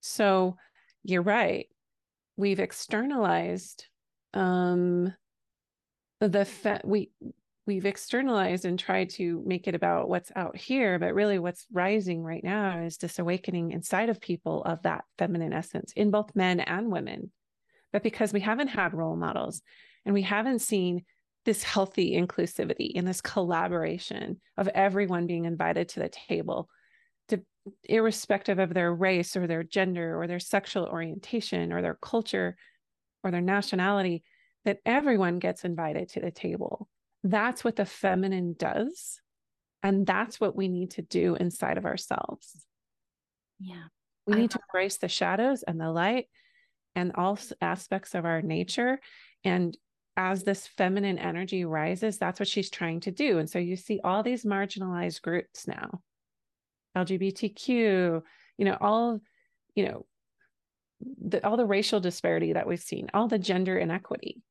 so 0.06 0.56
you're 1.02 1.22
right. 1.22 1.66
We've 2.36 2.60
externalized 2.60 3.86
um 4.34 5.12
the 6.20 6.44
fe- 6.44 6.80
we 6.84 7.10
we've 7.66 7.86
externalized 7.86 8.64
and 8.64 8.78
tried 8.78 9.10
to 9.10 9.42
make 9.44 9.66
it 9.66 9.74
about 9.74 10.08
what's 10.08 10.30
out 10.36 10.56
here, 10.56 10.98
but 10.98 11.14
really 11.14 11.38
what's 11.38 11.66
rising 11.72 12.22
right 12.22 12.44
now 12.44 12.82
is 12.82 12.96
this 12.96 13.18
awakening 13.18 13.72
inside 13.72 14.08
of 14.08 14.20
people 14.20 14.62
of 14.62 14.82
that 14.82 15.04
feminine 15.18 15.52
essence 15.52 15.92
in 15.96 16.10
both 16.12 16.36
men 16.36 16.60
and 16.60 16.92
women. 16.92 17.32
But 17.92 18.04
because 18.04 18.32
we 18.32 18.40
haven't 18.40 18.68
had 18.68 18.94
role 18.94 19.16
models 19.16 19.62
and 20.04 20.14
we 20.14 20.22
haven't 20.22 20.60
seen 20.60 21.04
this 21.44 21.62
healthy 21.62 22.12
inclusivity 22.12 22.92
and 22.94 23.06
this 23.06 23.20
collaboration 23.20 24.40
of 24.56 24.68
everyone 24.68 25.26
being 25.26 25.44
invited 25.44 25.88
to 25.88 26.00
the 26.00 26.08
table 26.08 26.68
irrespective 27.84 28.58
of 28.58 28.74
their 28.74 28.94
race 28.94 29.36
or 29.36 29.46
their 29.46 29.62
gender 29.62 30.20
or 30.20 30.26
their 30.26 30.40
sexual 30.40 30.84
orientation 30.84 31.72
or 31.72 31.82
their 31.82 31.98
culture 32.00 32.56
or 33.22 33.30
their 33.30 33.40
nationality, 33.40 34.22
that 34.64 34.78
everyone 34.84 35.38
gets 35.38 35.64
invited 35.64 36.08
to 36.10 36.20
the 36.20 36.30
table. 36.30 36.88
That's 37.22 37.64
what 37.64 37.76
the 37.76 37.86
feminine 37.86 38.54
does. 38.58 39.20
And 39.82 40.06
that's 40.06 40.40
what 40.40 40.56
we 40.56 40.68
need 40.68 40.92
to 40.92 41.02
do 41.02 41.36
inside 41.36 41.78
of 41.78 41.84
ourselves. 41.84 42.66
Yeah. 43.58 43.84
We 44.26 44.34
I 44.34 44.38
need 44.38 44.50
to 44.52 44.60
embrace 44.68 44.96
the 44.96 45.08
shadows 45.08 45.62
and 45.62 45.80
the 45.80 45.90
light 45.90 46.26
and 46.94 47.12
all 47.14 47.38
aspects 47.60 48.14
of 48.14 48.24
our 48.24 48.42
nature. 48.42 49.00
And 49.44 49.76
as 50.16 50.42
this 50.42 50.66
feminine 50.66 51.18
energy 51.18 51.64
rises, 51.64 52.18
that's 52.18 52.40
what 52.40 52.48
she's 52.48 52.70
trying 52.70 53.00
to 53.00 53.10
do. 53.10 53.38
And 53.38 53.48
so 53.48 53.58
you 53.58 53.76
see 53.76 54.00
all 54.02 54.22
these 54.22 54.44
marginalized 54.44 55.22
groups 55.22 55.68
now 55.68 56.00
LGBTQ, 56.96 58.22
you 58.58 58.64
know, 58.64 58.76
all, 58.80 59.20
you 59.74 59.86
know, 59.86 60.06
the, 61.00 61.46
all 61.46 61.56
the 61.56 61.66
racial 61.66 62.00
disparity 62.00 62.54
that 62.54 62.66
we've 62.66 62.80
seen, 62.80 63.08
all 63.12 63.28
the 63.28 63.38
gender 63.38 63.76
inequity. 63.78 64.42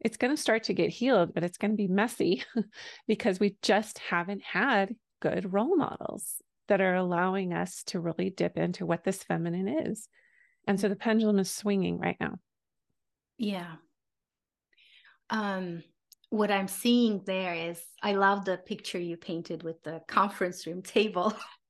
It's 0.00 0.16
going 0.16 0.34
to 0.34 0.40
start 0.40 0.64
to 0.64 0.74
get 0.74 0.90
healed, 0.90 1.32
but 1.32 1.44
it's 1.44 1.58
going 1.58 1.70
to 1.70 1.76
be 1.76 1.86
messy 1.86 2.42
because 3.06 3.38
we 3.38 3.56
just 3.62 3.98
haven't 4.00 4.42
had 4.42 4.96
good 5.20 5.52
role 5.52 5.76
models 5.76 6.42
that 6.68 6.80
are 6.80 6.96
allowing 6.96 7.52
us 7.52 7.84
to 7.84 8.00
really 8.00 8.30
dip 8.30 8.58
into 8.58 8.84
what 8.84 9.04
this 9.04 9.22
feminine 9.22 9.68
is. 9.68 10.08
And 10.66 10.80
so 10.80 10.88
the 10.88 10.96
pendulum 10.96 11.38
is 11.38 11.50
swinging 11.50 11.98
right 11.98 12.16
now. 12.20 12.36
Yeah. 13.38 13.74
Um, 15.30 15.82
what 16.30 16.50
I'm 16.50 16.68
seeing 16.68 17.22
there 17.26 17.54
is 17.54 17.80
I 18.02 18.12
love 18.12 18.44
the 18.44 18.56
picture 18.56 18.98
you 18.98 19.16
painted 19.16 19.62
with 19.62 19.82
the 19.82 20.00
conference 20.08 20.66
room 20.66 20.82
table. 20.82 21.34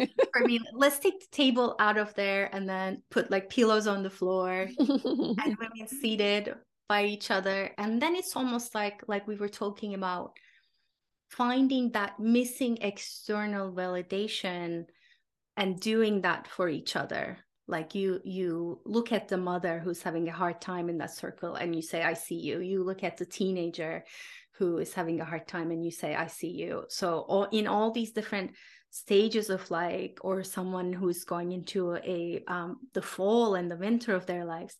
I 0.00 0.40
mean, 0.44 0.64
let's 0.72 0.98
take 0.98 1.20
the 1.20 1.36
table 1.36 1.76
out 1.78 1.96
of 1.96 2.14
there 2.14 2.48
and 2.52 2.68
then 2.68 3.02
put 3.10 3.30
like 3.30 3.50
pillows 3.50 3.86
on 3.86 4.02
the 4.02 4.10
floor 4.10 4.68
and 4.78 4.78
women 5.58 5.88
seated 5.88 6.54
by 6.88 7.04
each 7.04 7.30
other. 7.30 7.70
And 7.78 8.00
then 8.00 8.14
it's 8.14 8.36
almost 8.36 8.74
like 8.74 9.02
like 9.08 9.26
we 9.26 9.36
were 9.36 9.48
talking 9.48 9.94
about 9.94 10.32
finding 11.28 11.90
that 11.92 12.20
missing 12.20 12.78
external 12.80 13.72
validation 13.72 14.84
and 15.56 15.80
doing 15.80 16.22
that 16.22 16.46
for 16.46 16.68
each 16.68 16.96
other. 16.96 17.38
Like 17.66 17.94
you 17.94 18.20
you 18.24 18.80
look 18.84 19.12
at 19.12 19.28
the 19.28 19.38
mother 19.38 19.78
who's 19.78 20.02
having 20.02 20.28
a 20.28 20.32
hard 20.32 20.60
time 20.60 20.88
in 20.88 20.98
that 20.98 21.14
circle 21.14 21.54
and 21.54 21.74
you 21.74 21.82
say 21.82 22.02
i 22.02 22.12
see 22.12 22.36
you. 22.36 22.60
You 22.60 22.84
look 22.84 23.02
at 23.02 23.16
the 23.16 23.24
teenager 23.24 24.04
who 24.58 24.78
is 24.78 24.92
having 24.92 25.20
a 25.20 25.24
hard 25.24 25.48
time 25.48 25.70
and 25.70 25.84
you 25.84 25.90
say 25.90 26.14
i 26.14 26.26
see 26.26 26.50
you. 26.50 26.84
So 26.88 27.20
all, 27.20 27.44
in 27.44 27.66
all 27.66 27.90
these 27.90 28.12
different 28.12 28.52
stages 28.94 29.50
of 29.50 29.68
like 29.72 30.18
or 30.22 30.44
someone 30.44 30.92
who's 30.92 31.24
going 31.24 31.50
into 31.50 31.96
a 31.96 32.44
um, 32.46 32.76
the 32.92 33.02
fall 33.02 33.56
and 33.56 33.68
the 33.68 33.76
winter 33.76 34.14
of 34.14 34.24
their 34.26 34.44
lives 34.44 34.76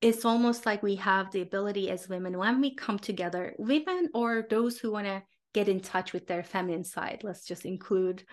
it's 0.00 0.24
almost 0.24 0.64
like 0.64 0.82
we 0.82 0.96
have 0.96 1.30
the 1.30 1.42
ability 1.42 1.90
as 1.90 2.08
women 2.08 2.38
when 2.38 2.62
we 2.62 2.74
come 2.74 2.98
together 2.98 3.54
women 3.58 4.08
or 4.14 4.46
those 4.48 4.78
who 4.78 4.90
want 4.90 5.06
to 5.06 5.22
get 5.52 5.68
in 5.68 5.80
touch 5.80 6.14
with 6.14 6.26
their 6.26 6.42
feminine 6.42 6.82
side 6.82 7.20
let's 7.22 7.44
just 7.44 7.66
include 7.66 8.24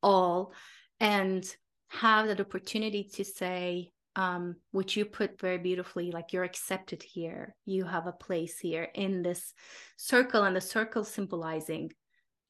all 0.00 0.52
and 1.00 1.56
have 1.88 2.28
that 2.28 2.40
opportunity 2.40 3.02
to 3.02 3.24
say 3.24 3.90
um, 4.14 4.54
which 4.70 4.96
you 4.96 5.04
put 5.04 5.40
very 5.40 5.58
beautifully 5.58 6.10
like 6.10 6.32
you're 6.32 6.42
accepted 6.42 7.02
here. 7.02 7.54
You 7.66 7.84
have 7.84 8.06
a 8.06 8.12
place 8.12 8.58
here 8.58 8.88
in 8.94 9.22
this 9.22 9.52
circle 9.98 10.44
and 10.44 10.56
the 10.56 10.60
circle 10.62 11.04
symbolizing 11.04 11.92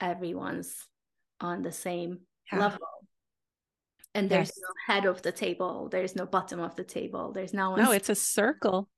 everyone's 0.00 0.87
on 1.40 1.62
the 1.62 1.73
same 1.73 2.21
yeah. 2.52 2.59
level 2.59 2.87
and 4.14 4.31
there's 4.31 4.49
yes. 4.49 4.61
no 4.61 4.95
head 4.95 5.05
of 5.05 5.23
the 5.23 5.33
table 5.33 5.88
there's 5.90 6.16
no 6.16 6.26
bottom 6.26 6.61
of 6.61 6.75
the 6.76 6.85
table 6.85 7.33
there's 7.33 7.52
no 7.52 7.71
one. 7.71 7.83
no 7.83 7.93
it's 7.93 8.09
a 8.09 8.14
circle 8.14 8.88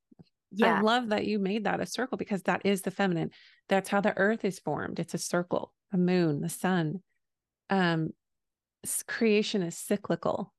yeah 0.52 0.78
i 0.78 0.80
love 0.80 1.09
that 1.09 1.26
you 1.26 1.38
made 1.38 1.64
that 1.64 1.80
a 1.80 1.87
circle 1.87 2.16
because 2.16 2.42
that 2.42 2.62
is 2.64 2.83
the 2.83 2.90
feminine 2.90 3.30
that's 3.68 3.88
how 3.88 4.00
the 4.00 4.16
earth 4.16 4.45
is 4.45 4.59
formed 4.59 4.99
it's 4.99 5.14
a 5.14 5.18
circle 5.18 5.73
a 5.92 5.99
moon 5.99 6.40
the 6.40 6.49
sun 6.49 7.00
um 7.71 8.11
creation 9.07 9.62
is 9.62 9.76
cyclical. 9.76 10.52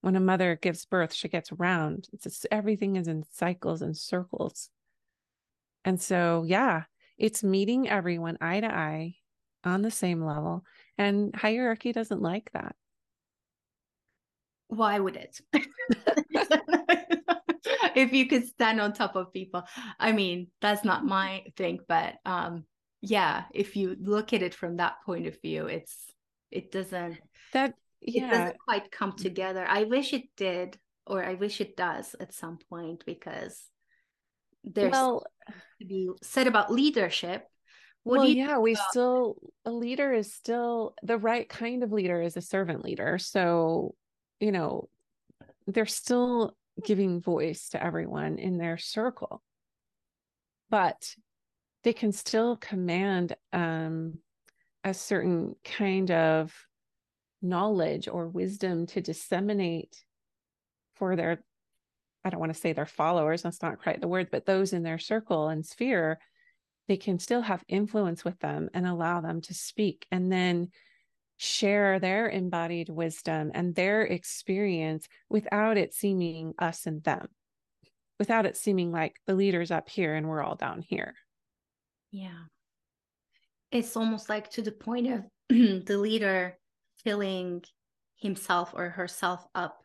When 0.00 0.16
a 0.16 0.20
mother 0.20 0.56
gives 0.60 0.84
birth, 0.84 1.12
she 1.12 1.28
gets 1.28 1.50
round. 1.52 2.06
It's 2.12 2.24
just, 2.24 2.46
everything 2.50 2.96
is 2.96 3.08
in 3.08 3.24
cycles 3.32 3.82
and 3.82 3.96
circles. 3.96 4.68
And 5.84 6.00
so, 6.00 6.44
yeah, 6.46 6.84
it's 7.18 7.42
meeting 7.42 7.88
everyone 7.88 8.38
eye 8.40 8.60
to 8.60 8.72
eye 8.72 9.14
on 9.64 9.82
the 9.82 9.90
same 9.90 10.22
level. 10.22 10.64
And 10.98 11.34
hierarchy 11.34 11.92
doesn't 11.92 12.22
like 12.22 12.50
that. 12.52 12.74
Why 14.68 14.98
would 14.98 15.16
it? 15.16 15.40
if 17.94 18.12
you 18.12 18.26
could 18.26 18.46
stand 18.46 18.80
on 18.80 18.92
top 18.92 19.14
of 19.14 19.32
people. 19.32 19.62
I 19.98 20.12
mean, 20.12 20.48
that's 20.60 20.84
not 20.84 21.04
my 21.04 21.44
thing, 21.56 21.80
but 21.86 22.14
um 22.24 22.64
yeah, 23.02 23.44
if 23.52 23.76
you 23.76 23.96
look 24.00 24.32
at 24.32 24.42
it 24.42 24.54
from 24.54 24.78
that 24.78 24.96
point 25.04 25.26
of 25.26 25.40
view, 25.40 25.66
it's 25.66 26.06
it 26.50 26.72
doesn't 26.72 27.18
that 27.52 27.74
yeah 28.00 28.26
it 28.26 28.30
doesn't 28.30 28.58
quite 28.58 28.90
come 28.90 29.12
together 29.12 29.64
i 29.68 29.84
wish 29.84 30.12
it 30.12 30.24
did 30.36 30.78
or 31.06 31.24
i 31.24 31.34
wish 31.34 31.60
it 31.60 31.76
does 31.76 32.14
at 32.20 32.32
some 32.32 32.58
point 32.70 33.04
because 33.06 33.64
there's 34.64 34.92
well, 34.92 35.24
to 35.80 35.86
be 35.86 36.10
said 36.22 36.46
about 36.46 36.72
leadership 36.72 37.48
what 38.06 38.20
well, 38.20 38.28
yeah, 38.28 38.58
we 38.58 38.74
about- 38.74 38.88
still 38.90 39.36
a 39.64 39.72
leader 39.72 40.12
is 40.12 40.32
still 40.32 40.94
the 41.02 41.18
right 41.18 41.48
kind 41.48 41.82
of 41.82 41.90
leader 41.90 42.22
is 42.22 42.36
a 42.36 42.40
servant 42.40 42.84
leader. 42.84 43.18
So, 43.18 43.96
you 44.38 44.52
know, 44.52 44.88
they're 45.66 45.86
still 45.86 46.56
giving 46.84 47.20
voice 47.20 47.70
to 47.70 47.82
everyone 47.82 48.38
in 48.38 48.58
their 48.58 48.78
circle, 48.78 49.42
but 50.70 51.16
they 51.82 51.92
can 51.92 52.12
still 52.12 52.56
command 52.56 53.34
um, 53.52 54.18
a 54.84 54.94
certain 54.94 55.56
kind 55.64 56.12
of 56.12 56.54
knowledge 57.42 58.06
or 58.06 58.28
wisdom 58.28 58.86
to 58.86 59.00
disseminate 59.00 60.04
for 60.94 61.16
their 61.16 61.42
I 62.24 62.30
don't 62.30 62.40
want 62.40 62.54
to 62.54 62.60
say 62.60 62.72
their 62.72 62.86
followers, 62.86 63.42
that's 63.42 63.62
not 63.62 63.82
quite 63.82 64.00
the 64.00 64.06
word, 64.06 64.28
but 64.30 64.46
those 64.46 64.72
in 64.72 64.84
their 64.84 64.98
circle 64.98 65.48
and 65.48 65.66
sphere, 65.66 66.20
they 66.88 66.96
can 66.96 67.18
still 67.18 67.42
have 67.42 67.64
influence 67.68 68.24
with 68.24 68.38
them 68.40 68.68
and 68.74 68.86
allow 68.86 69.20
them 69.20 69.40
to 69.42 69.54
speak 69.54 70.06
and 70.10 70.30
then 70.30 70.68
share 71.36 71.98
their 71.98 72.28
embodied 72.28 72.88
wisdom 72.88 73.50
and 73.54 73.74
their 73.74 74.02
experience 74.02 75.08
without 75.28 75.76
it 75.76 75.92
seeming 75.92 76.54
us 76.58 76.86
and 76.86 77.02
them, 77.04 77.28
without 78.18 78.46
it 78.46 78.56
seeming 78.56 78.90
like 78.90 79.16
the 79.26 79.34
leader's 79.34 79.70
up 79.70 79.88
here 79.88 80.14
and 80.14 80.28
we're 80.28 80.42
all 80.42 80.54
down 80.54 80.82
here. 80.82 81.14
Yeah. 82.10 82.44
It's 83.70 83.96
almost 83.96 84.28
like 84.28 84.50
to 84.52 84.62
the 84.62 84.72
point 84.72 85.08
of 85.08 85.24
the 85.48 85.98
leader 85.98 86.56
filling 87.04 87.62
himself 88.16 88.72
or 88.74 88.90
herself 88.90 89.44
up 89.54 89.82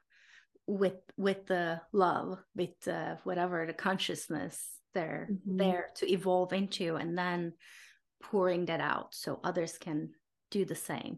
with 0.67 0.95
with 1.17 1.47
the 1.47 1.81
love 1.91 2.39
with 2.55 2.87
uh, 2.87 3.15
whatever 3.23 3.65
the 3.65 3.73
consciousness 3.73 4.57
they're 4.93 5.29
mm-hmm. 5.31 5.57
there 5.57 5.87
to 5.95 6.11
evolve 6.11 6.53
into 6.53 6.95
and 6.95 7.17
then 7.17 7.53
pouring 8.21 8.65
that 8.65 8.81
out 8.81 9.13
so 9.13 9.39
others 9.43 9.77
can 9.77 10.09
do 10.49 10.65
the 10.65 10.75
same 10.75 11.17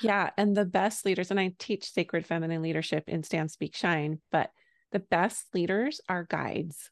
yeah 0.00 0.30
and 0.36 0.56
the 0.56 0.64
best 0.64 1.04
leaders 1.04 1.30
and 1.30 1.40
i 1.40 1.52
teach 1.58 1.90
sacred 1.90 2.26
feminine 2.26 2.62
leadership 2.62 3.04
in 3.06 3.22
stand 3.22 3.50
speak 3.50 3.74
shine 3.74 4.20
but 4.30 4.50
the 4.92 4.98
best 4.98 5.46
leaders 5.54 6.00
are 6.08 6.24
guides 6.24 6.90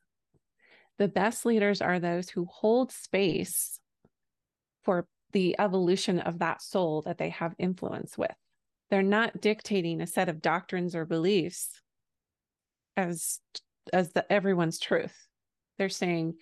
the 0.99 1.09
best 1.09 1.45
leaders 1.45 1.81
are 1.81 1.99
those 1.99 2.31
who 2.31 2.45
hold 2.45 2.93
space 2.93 3.81
for 4.85 5.07
the 5.33 5.57
evolution 5.59 6.21
of 6.21 6.39
that 6.41 6.63
soul 6.63 7.03
that 7.03 7.19
they 7.19 7.31
have 7.31 7.55
influence 7.59 8.17
with. 8.19 8.35
They're 8.91 9.03
not 9.03 9.41
dictating 9.41 10.01
a 10.01 10.07
set 10.07 10.29
of 10.29 10.43
doctrines 10.43 10.95
or 10.95 11.05
beliefs 11.05 11.81
as 12.97 13.41
as 13.93 14.13
the 14.13 14.31
everyone's 14.31 14.79
truth. 14.79 15.27
They're 15.83 15.89
saying, 15.89 16.35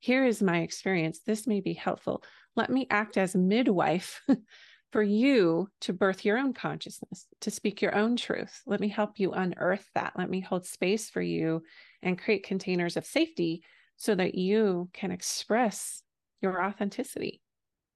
here 0.00 0.24
is 0.24 0.42
my 0.42 0.60
experience. 0.60 1.20
This 1.20 1.46
may 1.46 1.60
be 1.60 1.74
helpful. 1.74 2.24
Let 2.54 2.70
me 2.70 2.86
act 2.88 3.18
as 3.18 3.36
midwife 3.36 4.22
for 4.92 5.02
you 5.02 5.68
to 5.82 5.92
birth 5.92 6.24
your 6.24 6.38
own 6.38 6.54
consciousness, 6.54 7.26
to 7.42 7.50
speak 7.50 7.82
your 7.82 7.94
own 7.94 8.16
truth. 8.16 8.62
Let 8.66 8.80
me 8.80 8.88
help 8.88 9.18
you 9.18 9.32
unearth 9.32 9.86
that. 9.94 10.14
Let 10.16 10.30
me 10.30 10.40
hold 10.40 10.64
space 10.64 11.10
for 11.10 11.20
you 11.20 11.62
and 12.02 12.18
create 12.18 12.46
containers 12.46 12.96
of 12.96 13.04
safety 13.04 13.62
so 13.96 14.14
that 14.14 14.34
you 14.34 14.88
can 14.92 15.10
express 15.10 16.02
your 16.40 16.64
authenticity 16.64 17.42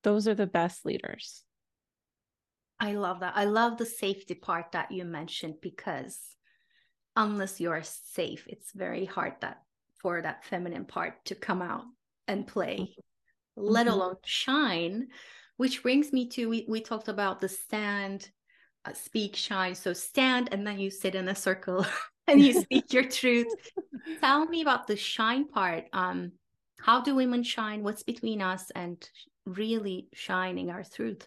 those 0.03 0.27
are 0.29 0.35
the 0.35 0.47
best 0.47 0.87
leaders. 0.87 1.43
I 2.79 2.93
love 2.93 3.21
that. 3.21 3.35
I 3.37 3.45
love 3.45 3.77
the 3.77 3.87
safety 3.87 4.35
part 4.35 4.73
that 4.73 4.91
you 4.91 5.05
mentioned 5.05 5.57
because 5.61 6.19
unless 7.15 7.61
you're 7.61 7.83
safe, 7.83 8.47
it's 8.49 8.73
very 8.73 9.05
hard 9.05 9.35
that 9.41 9.63
for 10.01 10.23
that 10.23 10.45
feminine 10.45 10.85
part 10.85 11.25
to 11.27 11.35
come 11.35 11.63
out 11.63 11.85
and 12.29 12.47
play, 12.47 12.79
mm-hmm. 12.79 13.63
let 13.63 13.87
alone 13.87 14.17
shine. 14.25 15.09
Which 15.57 15.83
brings 15.83 16.13
me 16.13 16.29
to 16.31 16.49
we, 16.49 16.65
we 16.69 16.81
talked 16.81 17.09
about 17.09 17.41
the 17.41 17.49
stand, 17.49 18.29
uh, 18.85 18.95
speak, 18.95 19.37
shine. 19.37 19.75
So 19.75 19.93
stand 19.93 20.49
and 20.53 20.67
then 20.67 20.79
you 20.79 20.91
sit 20.91 21.15
in 21.15 21.29
a 21.29 21.35
circle 21.35 21.87
and 22.27 22.41
you 22.41 22.61
speak 22.63 22.93
your 22.93 23.05
truth. 23.05 23.53
Tell 24.21 24.47
me 24.47 24.63
about 24.63 24.87
the 24.87 24.97
shine 24.97 25.49
part. 25.49 25.85
Um, 25.93 26.33
how 26.81 27.03
do 27.03 27.15
women 27.15 27.43
shine? 27.43 27.83
What's 27.83 28.03
between 28.03 28.41
us 28.41 28.71
and 28.75 29.07
really 29.47 30.09
shining 30.13 30.71
our 30.71 30.85
truth. 30.85 31.27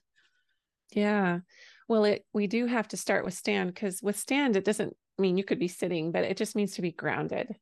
Yeah. 0.93 1.39
Well, 1.87 2.05
it 2.05 2.25
we 2.33 2.47
do 2.47 2.65
have 2.65 2.87
to 2.89 2.97
start 2.97 3.25
with 3.25 3.33
stand 3.33 3.73
because 3.73 4.01
with 4.01 4.17
stand, 4.17 4.55
it 4.55 4.65
doesn't 4.65 4.95
mean 5.17 5.37
you 5.37 5.43
could 5.43 5.59
be 5.59 5.67
sitting, 5.67 6.11
but 6.11 6.23
it 6.23 6.37
just 6.37 6.55
means 6.55 6.75
to 6.75 6.81
be 6.81 6.91
grounded. 6.91 7.55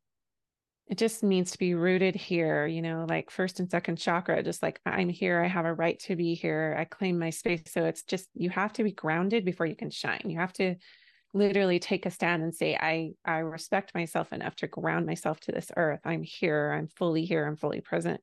It 0.91 0.97
just 0.97 1.23
means 1.23 1.51
to 1.51 1.58
be 1.58 1.73
rooted 1.73 2.15
here, 2.15 2.67
you 2.67 2.82
know, 2.82 3.06
like 3.08 3.32
first 3.32 3.62
and 3.62 3.71
second 3.71 3.95
chakra, 3.95 4.43
just 4.43 4.62
like 4.62 4.82
I'm 4.86 5.08
here, 5.08 5.41
I 5.41 5.47
have 5.47 5.63
a 5.63 5.73
right 5.73 5.97
to 6.01 6.17
be 6.17 6.36
here, 6.36 6.75
I 6.77 6.84
claim 6.84 7.17
my 7.17 7.30
space. 7.30 7.63
So 7.67 7.86
it's 7.86 8.04
just 8.04 8.27
you 8.34 8.49
have 8.49 8.73
to 8.73 8.84
be 8.84 8.91
grounded 8.91 9.45
before 9.45 9.65
you 9.65 9.75
can 9.77 9.89
shine. 9.89 10.23
You 10.25 10.39
have 10.39 10.51
to 10.54 10.75
literally 11.34 11.80
take 11.80 12.06
a 12.06 12.12
stand 12.12 12.43
and 12.43 12.54
say, 12.54 12.75
I 12.75 13.13
I 13.23 13.38
respect 13.38 13.95
myself 13.95 14.34
enough 14.34 14.58
to 14.58 14.67
ground 14.67 15.06
myself 15.06 15.39
to 15.41 15.54
this 15.54 15.71
earth. 15.77 16.01
I'm 16.04 16.23
here, 16.23 16.73
I'm 16.77 16.89
fully 16.89 17.23
here, 17.23 17.45
I'm 17.47 17.56
fully 17.56 17.80
present. 17.80 18.19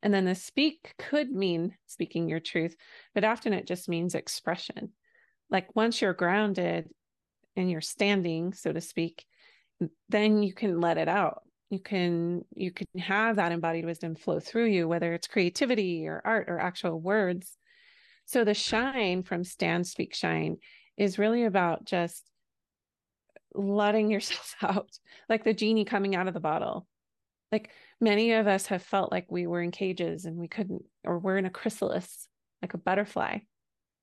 And 0.00 0.14
then 0.14 0.24
the 0.24 0.36
speak 0.36 0.94
could 1.00 1.32
mean 1.32 1.76
speaking 1.88 2.28
your 2.28 2.38
truth, 2.38 2.76
but 3.12 3.24
often 3.24 3.52
it 3.52 3.66
just 3.66 3.88
means 3.88 4.14
expression. 4.14 4.92
Like 5.50 5.74
once 5.74 6.00
you're 6.00 6.14
grounded 6.14 6.90
and 7.56 7.68
you're 7.68 7.80
standing, 7.80 8.52
so 8.52 8.72
to 8.72 8.80
speak, 8.80 9.24
then 10.10 10.44
you 10.44 10.54
can 10.54 10.80
let 10.80 10.96
it 10.96 11.08
out. 11.08 11.43
You 11.70 11.78
can 11.78 12.44
you 12.54 12.70
can 12.70 12.86
have 12.98 13.36
that 13.36 13.52
embodied 13.52 13.84
wisdom 13.84 14.14
flow 14.14 14.38
through 14.40 14.66
you, 14.66 14.86
whether 14.86 15.12
it's 15.12 15.26
creativity 15.26 16.06
or 16.06 16.20
art 16.24 16.48
or 16.48 16.58
actual 16.58 17.00
words. 17.00 17.56
So 18.26 18.44
the 18.44 18.54
shine 18.54 19.22
from 19.22 19.44
stand, 19.44 19.86
speak, 19.86 20.14
shine 20.14 20.58
is 20.96 21.18
really 21.18 21.44
about 21.44 21.84
just 21.84 22.24
letting 23.54 24.10
yourself 24.10 24.54
out, 24.62 24.90
like 25.28 25.44
the 25.44 25.54
genie 25.54 25.84
coming 25.84 26.14
out 26.14 26.28
of 26.28 26.34
the 26.34 26.40
bottle. 26.40 26.86
Like 27.52 27.70
many 28.00 28.32
of 28.32 28.46
us 28.46 28.66
have 28.66 28.82
felt 28.82 29.12
like 29.12 29.26
we 29.30 29.46
were 29.46 29.62
in 29.62 29.70
cages 29.70 30.24
and 30.24 30.36
we 30.36 30.48
couldn't, 30.48 30.82
or 31.04 31.18
we're 31.18 31.38
in 31.38 31.46
a 31.46 31.50
chrysalis 31.50 32.28
like 32.62 32.74
a 32.74 32.78
butterfly. 32.78 33.38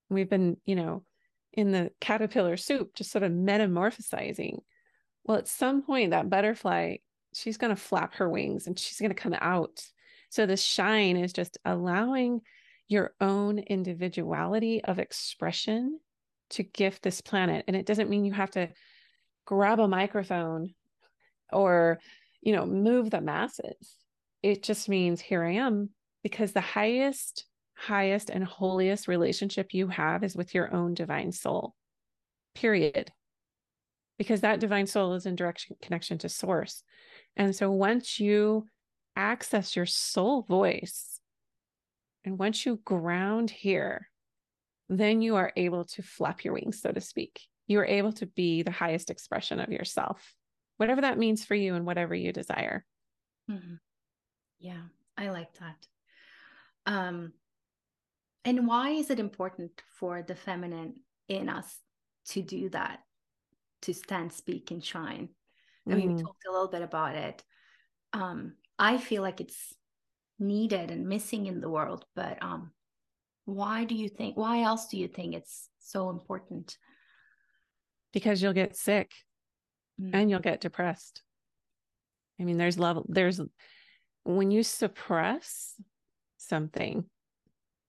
We've 0.08 0.30
been, 0.30 0.56
you 0.64 0.76
know, 0.76 1.04
in 1.52 1.72
the 1.72 1.90
caterpillar 2.00 2.56
soup, 2.56 2.94
just 2.94 3.10
sort 3.10 3.24
of 3.24 3.32
metamorphosizing. 3.32 4.58
Well, 5.24 5.38
at 5.38 5.48
some 5.48 5.82
point, 5.82 6.12
that 6.12 6.30
butterfly, 6.30 6.96
she's 7.34 7.56
going 7.56 7.74
to 7.74 7.80
flap 7.80 8.14
her 8.14 8.28
wings 8.28 8.66
and 8.66 8.78
she's 8.78 8.98
going 8.98 9.10
to 9.10 9.14
come 9.14 9.34
out. 9.40 9.84
So 10.30 10.46
the 10.46 10.56
shine 10.56 11.16
is 11.16 11.32
just 11.32 11.58
allowing 11.64 12.40
your 12.88 13.14
own 13.20 13.58
individuality 13.58 14.82
of 14.84 14.98
expression 14.98 15.98
to 16.50 16.62
gift 16.62 17.02
this 17.02 17.20
planet. 17.20 17.64
And 17.66 17.76
it 17.76 17.86
doesn't 17.86 18.10
mean 18.10 18.24
you 18.24 18.32
have 18.32 18.50
to 18.52 18.68
grab 19.46 19.80
a 19.80 19.88
microphone 19.88 20.74
or, 21.52 21.98
you 22.40 22.52
know, 22.52 22.66
move 22.66 23.10
the 23.10 23.20
masses. 23.20 23.96
It 24.42 24.62
just 24.62 24.88
means 24.88 25.20
here 25.20 25.42
I 25.42 25.52
am 25.52 25.90
because 26.22 26.52
the 26.52 26.60
highest 26.60 27.46
highest 27.74 28.30
and 28.30 28.44
holiest 28.44 29.08
relationship 29.08 29.74
you 29.74 29.88
have 29.88 30.22
is 30.22 30.36
with 30.36 30.54
your 30.54 30.72
own 30.72 30.94
divine 30.94 31.32
soul, 31.32 31.74
period. 32.54 33.10
Because 34.18 34.42
that 34.42 34.60
divine 34.60 34.86
soul 34.86 35.14
is 35.14 35.26
in 35.26 35.34
direct 35.34 35.66
connection 35.80 36.18
to 36.18 36.28
source. 36.28 36.84
And 37.36 37.54
so 37.54 37.70
once 37.70 38.20
you 38.20 38.66
access 39.16 39.74
your 39.76 39.86
soul 39.86 40.42
voice, 40.42 41.20
and 42.24 42.38
once 42.38 42.64
you 42.64 42.80
ground 42.84 43.50
here, 43.50 44.08
then 44.88 45.22
you 45.22 45.36
are 45.36 45.52
able 45.56 45.84
to 45.84 46.02
flap 46.02 46.44
your 46.44 46.54
wings, 46.54 46.80
so 46.80 46.92
to 46.92 47.00
speak. 47.00 47.40
You 47.66 47.80
are 47.80 47.86
able 47.86 48.12
to 48.14 48.26
be 48.26 48.62
the 48.62 48.70
highest 48.70 49.10
expression 49.10 49.58
of 49.58 49.70
yourself, 49.70 50.34
whatever 50.76 51.00
that 51.00 51.18
means 51.18 51.44
for 51.44 51.54
you 51.54 51.74
and 51.74 51.86
whatever 51.86 52.14
you 52.14 52.32
desire. 52.32 52.84
Mm-hmm. 53.50 53.74
Yeah, 54.60 54.82
I 55.16 55.30
like 55.30 55.52
that. 55.58 55.86
Um, 56.86 57.32
and 58.44 58.66
why 58.66 58.90
is 58.90 59.10
it 59.10 59.20
important 59.20 59.82
for 59.98 60.22
the 60.22 60.34
feminine 60.34 60.94
in 61.28 61.48
us 61.48 61.78
to 62.26 62.42
do 62.42 62.68
that, 62.70 63.00
to 63.82 63.94
stand, 63.94 64.32
speak, 64.32 64.70
and 64.70 64.84
shine? 64.84 65.30
I 65.90 65.94
mean, 65.94 66.10
mm. 66.10 66.16
we 66.16 66.22
talked 66.22 66.44
a 66.48 66.52
little 66.52 66.68
bit 66.68 66.82
about 66.82 67.16
it. 67.16 67.42
Um, 68.12 68.54
I 68.78 68.98
feel 68.98 69.22
like 69.22 69.40
it's 69.40 69.74
needed 70.38 70.90
and 70.90 71.08
missing 71.08 71.46
in 71.46 71.60
the 71.60 71.70
world, 71.70 72.04
but 72.14 72.42
um, 72.42 72.70
why 73.44 73.84
do 73.84 73.94
you 73.94 74.08
think? 74.08 74.36
Why 74.36 74.62
else 74.62 74.88
do 74.88 74.98
you 74.98 75.08
think 75.08 75.34
it's 75.34 75.68
so 75.80 76.10
important? 76.10 76.76
Because 78.12 78.42
you'll 78.42 78.52
get 78.52 78.76
sick, 78.76 79.12
mm. 80.00 80.10
and 80.12 80.30
you'll 80.30 80.40
get 80.40 80.60
depressed. 80.60 81.22
I 82.40 82.44
mean, 82.44 82.58
there's 82.58 82.78
level. 82.78 83.04
There's 83.08 83.40
when 84.24 84.50
you 84.50 84.62
suppress 84.62 85.74
something 86.36 87.04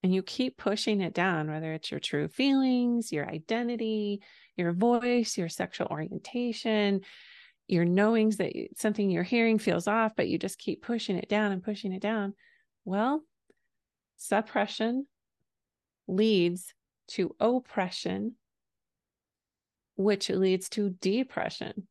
and 0.03 0.13
you 0.13 0.21
keep 0.21 0.57
pushing 0.57 1.01
it 1.01 1.13
down, 1.13 1.49
whether 1.49 1.73
it's 1.73 1.91
your 1.91 1.99
true 1.99 2.27
feelings, 2.27 3.11
your 3.11 3.29
identity, 3.29 4.21
your 4.57 4.73
voice, 4.73 5.37
your 5.37 5.49
sexual 5.49 5.87
orientation, 5.89 7.01
your 7.67 7.85
knowings 7.85 8.37
that 8.37 8.53
something 8.75 9.09
you're 9.09 9.23
hearing 9.23 9.59
feels 9.59 9.87
off, 9.87 10.13
but 10.15 10.27
you 10.27 10.37
just 10.37 10.59
keep 10.59 10.81
pushing 10.81 11.17
it 11.17 11.29
down 11.29 11.51
and 11.51 11.63
pushing 11.63 11.93
it 11.93 12.01
down. 12.01 12.33
Well, 12.85 13.23
suppression 14.17 15.07
leads 16.07 16.73
to 17.09 17.35
oppression, 17.39 18.35
which 19.95 20.29
leads 20.29 20.69
to 20.69 20.89
depression. 20.89 21.87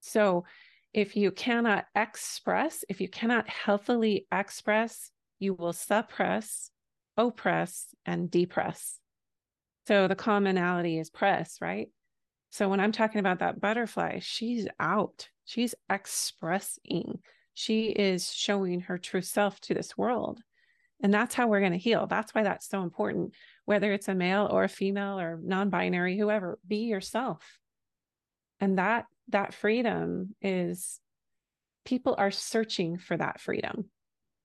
So, 0.00 0.44
if 0.92 1.16
you 1.16 1.32
cannot 1.32 1.86
express, 1.96 2.84
if 2.88 3.00
you 3.00 3.08
cannot 3.08 3.48
healthily 3.48 4.26
express 4.30 5.10
you 5.38 5.54
will 5.54 5.72
suppress, 5.72 6.70
oppress, 7.16 7.88
and 8.06 8.30
depress. 8.30 8.98
So 9.86 10.08
the 10.08 10.14
commonality 10.14 10.98
is 10.98 11.10
press, 11.10 11.58
right? 11.60 11.88
So 12.54 12.68
when 12.68 12.78
I'm 12.78 12.92
talking 12.92 13.18
about 13.18 13.40
that 13.40 13.60
butterfly, 13.60 14.20
she's 14.20 14.68
out, 14.78 15.28
she's 15.44 15.74
expressing, 15.90 17.18
she 17.52 17.86
is 17.86 18.32
showing 18.32 18.82
her 18.82 18.96
true 18.96 19.22
self 19.22 19.58
to 19.62 19.74
this 19.74 19.98
world. 19.98 20.40
And 21.02 21.12
that's 21.12 21.34
how 21.34 21.48
we're 21.48 21.58
going 21.58 21.72
to 21.72 21.78
heal. 21.78 22.06
That's 22.06 22.32
why 22.32 22.44
that's 22.44 22.68
so 22.68 22.82
important. 22.82 23.34
Whether 23.64 23.92
it's 23.92 24.06
a 24.06 24.14
male 24.14 24.48
or 24.48 24.62
a 24.62 24.68
female 24.68 25.18
or 25.18 25.40
non 25.42 25.68
binary, 25.68 26.16
whoever, 26.16 26.60
be 26.64 26.84
yourself. 26.84 27.58
And 28.60 28.78
that 28.78 29.06
that 29.30 29.52
freedom 29.52 30.36
is 30.40 31.00
people 31.84 32.14
are 32.16 32.30
searching 32.30 32.98
for 32.98 33.16
that 33.16 33.40
freedom 33.40 33.90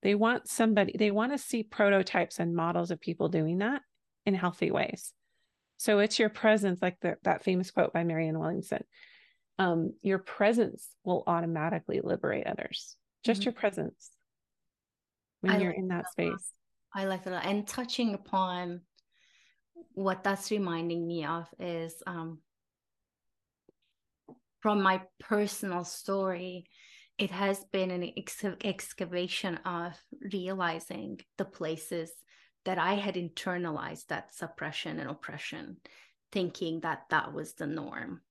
they 0.02 0.16
want 0.16 0.48
somebody, 0.48 0.96
they 0.98 1.12
want 1.12 1.32
to 1.34 1.38
see 1.38 1.62
prototypes 1.62 2.40
and 2.40 2.56
models 2.56 2.90
of 2.90 3.00
people 3.00 3.30
doing 3.30 3.60
that 3.60 3.84
in 4.26 4.34
healthy 4.34 4.72
ways. 4.72 5.14
So 5.80 6.00
it's 6.00 6.20
your 6.20 6.30
presence, 6.30 6.82
like 6.82 7.00
the, 7.02 7.16
that 7.24 7.44
famous 7.44 7.72
quote 7.72 7.94
by 7.94 8.04
Marianne 8.04 8.38
Williamson. 8.38 8.84
Um, 9.58 9.94
your 10.02 10.20
presence 10.20 10.88
will 11.04 11.24
automatically 11.26 12.02
liberate 12.04 12.46
others. 12.46 12.96
Just 13.26 13.42
mm-hmm. 13.42 13.48
your 13.48 13.54
presence 13.54 14.12
when 15.42 15.54
I 15.54 15.60
you're 15.60 15.72
like 15.72 15.80
in 15.80 15.88
that, 15.88 16.04
that 16.04 16.12
space. 16.12 16.52
I 16.94 17.06
like 17.06 17.24
that. 17.24 17.46
And 17.46 17.68
touching 17.68 18.14
upon 18.14 18.82
what 19.94 20.24
that's 20.24 20.52
reminding 20.52 21.08
me 21.08 21.26
of 21.26 21.48
is 21.60 21.96
um, 22.06 22.40
from 24.62 24.82
my 24.82 25.02
personal 25.20 25.84
story 25.84 26.66
it 27.20 27.32
has 27.32 27.64
been 27.74 27.92
an 27.92 28.14
ex- 28.18 28.46
excavation 28.64 29.58
of 29.66 29.94
realizing 30.32 31.20
the 31.38 31.44
places 31.44 32.12
that 32.70 32.78
I 32.78 32.94
had 32.94 33.16
internalized 33.16 34.10
that 34.10 34.32
suppression 34.32 35.00
and 35.00 35.10
oppression, 35.10 35.78
thinking 36.32 36.82
that 36.82 37.06
that 37.10 37.34
was 37.34 37.54
the 37.54 37.66
norm. 37.66 38.22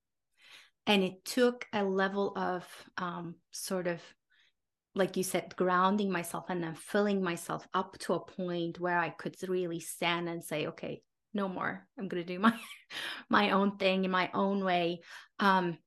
And 0.86 1.02
it 1.02 1.24
took 1.24 1.66
a 1.72 1.82
level 1.82 2.38
of 2.38 2.64
um, 2.98 3.34
sort 3.50 3.88
of, 3.88 4.00
like 4.94 5.16
you 5.16 5.24
said, 5.24 5.56
grounding 5.56 6.12
myself 6.12 6.44
and 6.50 6.62
then 6.62 6.76
filling 6.76 7.20
myself 7.20 7.66
up 7.74 7.98
to 7.98 8.14
a 8.14 8.20
point 8.20 8.78
where 8.78 8.96
I 8.96 9.08
could 9.08 9.34
really 9.48 9.80
stand 9.80 10.28
and 10.28 10.44
say, 10.44 10.68
okay, 10.68 11.02
no 11.34 11.48
more. 11.48 11.84
I'm 11.98 12.06
going 12.06 12.22
to 12.24 12.32
do 12.32 12.38
my 12.38 12.54
my 13.28 13.50
own 13.50 13.76
thing 13.76 14.04
in 14.04 14.12
my 14.12 14.30
own 14.34 14.64
way. 14.64 15.00
Um, 15.40 15.78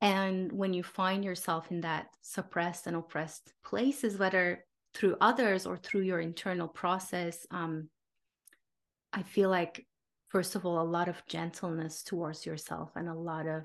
and 0.00 0.50
when 0.50 0.72
you 0.72 0.82
find 0.82 1.22
yourself 1.22 1.70
in 1.70 1.82
that 1.82 2.06
suppressed 2.22 2.86
and 2.86 2.96
oppressed 2.96 3.52
places, 3.62 4.16
whether 4.16 4.64
through 4.94 5.16
others 5.20 5.66
or 5.66 5.76
through 5.76 6.02
your 6.02 6.20
internal 6.20 6.68
process, 6.68 7.46
um, 7.50 7.88
I 9.12 9.22
feel 9.22 9.48
like, 9.50 9.86
first 10.28 10.54
of 10.54 10.64
all, 10.64 10.80
a 10.80 10.84
lot 10.84 11.08
of 11.08 11.22
gentleness 11.26 12.02
towards 12.02 12.46
yourself 12.46 12.90
and 12.96 13.08
a 13.08 13.14
lot 13.14 13.46
of 13.46 13.64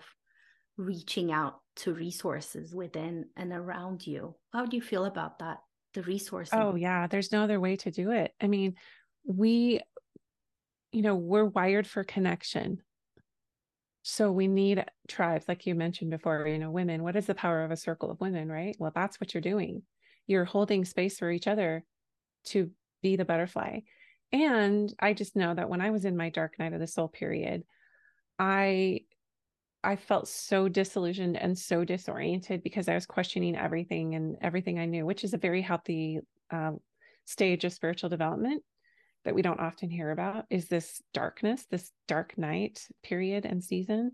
reaching 0.77 1.31
out 1.31 1.55
to 1.77 1.93
resources 1.93 2.73
within 2.73 3.25
and 3.35 3.51
around 3.51 4.05
you. 4.05 4.35
How 4.53 4.65
do 4.65 4.75
you 4.75 4.81
feel 4.81 5.05
about 5.05 5.39
that? 5.39 5.57
The 5.93 6.03
resources? 6.03 6.53
Oh, 6.53 6.75
yeah. 6.75 7.07
There's 7.07 7.31
no 7.31 7.43
other 7.43 7.59
way 7.59 7.77
to 7.77 7.91
do 7.91 8.11
it. 8.11 8.31
I 8.41 8.47
mean, 8.47 8.75
we, 9.25 9.81
you 10.91 11.01
know, 11.01 11.15
we're 11.15 11.45
wired 11.45 11.87
for 11.87 12.03
connection. 12.03 12.81
So 14.03 14.31
we 14.31 14.47
need 14.47 14.85
tribes, 15.07 15.47
like 15.47 15.65
you 15.65 15.75
mentioned 15.75 16.11
before, 16.11 16.47
you 16.47 16.59
know, 16.59 16.71
women. 16.71 17.03
What 17.03 17.15
is 17.15 17.25
the 17.25 17.35
power 17.35 17.63
of 17.63 17.71
a 17.71 17.75
circle 17.77 18.11
of 18.11 18.21
women, 18.21 18.49
right? 18.49 18.75
Well, 18.79 18.91
that's 18.93 19.19
what 19.19 19.33
you're 19.33 19.41
doing. 19.41 19.81
You're 20.27 20.45
holding 20.45 20.85
space 20.85 21.19
for 21.19 21.31
each 21.31 21.47
other 21.47 21.83
to 22.45 22.71
be 23.01 23.15
the 23.15 23.25
butterfly. 23.25 23.79
And 24.31 24.93
I 24.99 25.13
just 25.13 25.35
know 25.35 25.53
that 25.53 25.69
when 25.69 25.81
I 25.81 25.89
was 25.91 26.05
in 26.05 26.17
my 26.17 26.29
dark 26.29 26.59
night 26.59 26.73
of 26.73 26.79
the 26.79 26.87
soul 26.87 27.07
period, 27.07 27.63
I 28.37 29.01
I 29.83 29.95
felt 29.95 30.27
so 30.27 30.67
disillusioned 30.67 31.37
and 31.37 31.57
so 31.57 31.85
disoriented 31.85 32.61
because 32.61 32.89
I 32.89 32.95
was 32.95 33.05
questioning 33.05 33.55
everything 33.55 34.15
and 34.15 34.35
everything 34.41 34.79
I 34.79 34.85
knew, 34.85 35.05
which 35.05 35.23
is 35.23 35.33
a 35.33 35.37
very 35.37 35.61
healthy 35.61 36.19
uh, 36.51 36.71
stage 37.25 37.63
of 37.63 37.73
spiritual 37.73 38.09
development 38.09 38.63
that 39.23 39.35
we 39.35 39.41
don't 39.41 39.59
often 39.59 39.89
hear 39.89 40.11
about 40.11 40.45
is 40.49 40.67
this 40.67 41.01
darkness, 41.13 41.65
this 41.69 41.91
dark 42.07 42.37
night 42.37 42.85
period 43.03 43.45
and 43.45 43.63
season. 43.63 44.13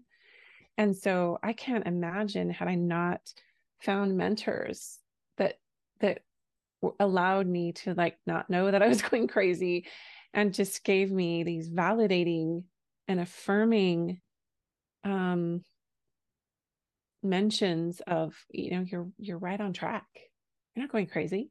And 0.78 0.96
so 0.96 1.40
I 1.42 1.54
can't 1.54 1.88
imagine 1.88 2.50
had 2.50 2.68
I 2.68 2.76
not 2.76 3.22
found 3.80 4.18
mentors 4.18 5.00
that 6.04 6.20
allowed 7.00 7.48
me 7.48 7.72
to 7.72 7.94
like 7.94 8.18
not 8.28 8.50
know 8.50 8.70
that 8.70 8.84
I 8.84 8.88
was 8.88 9.02
going 9.10 9.28
crazy 9.28 9.88
and 10.34 10.54
just 10.54 10.84
gave 10.84 11.12
me 11.12 11.44
these 11.44 11.70
validating 11.70 12.64
and 13.08 13.20
affirming 13.20 14.22
um 15.04 15.62
mentions 17.22 18.02
of 18.06 18.36
you 18.52 18.72
know 18.72 18.86
you're 18.86 19.08
you're 19.18 19.38
right 19.38 19.60
on 19.60 19.74
track 19.74 20.06
you're 20.76 20.84
not 20.84 20.92
going 20.92 21.08
crazy 21.08 21.50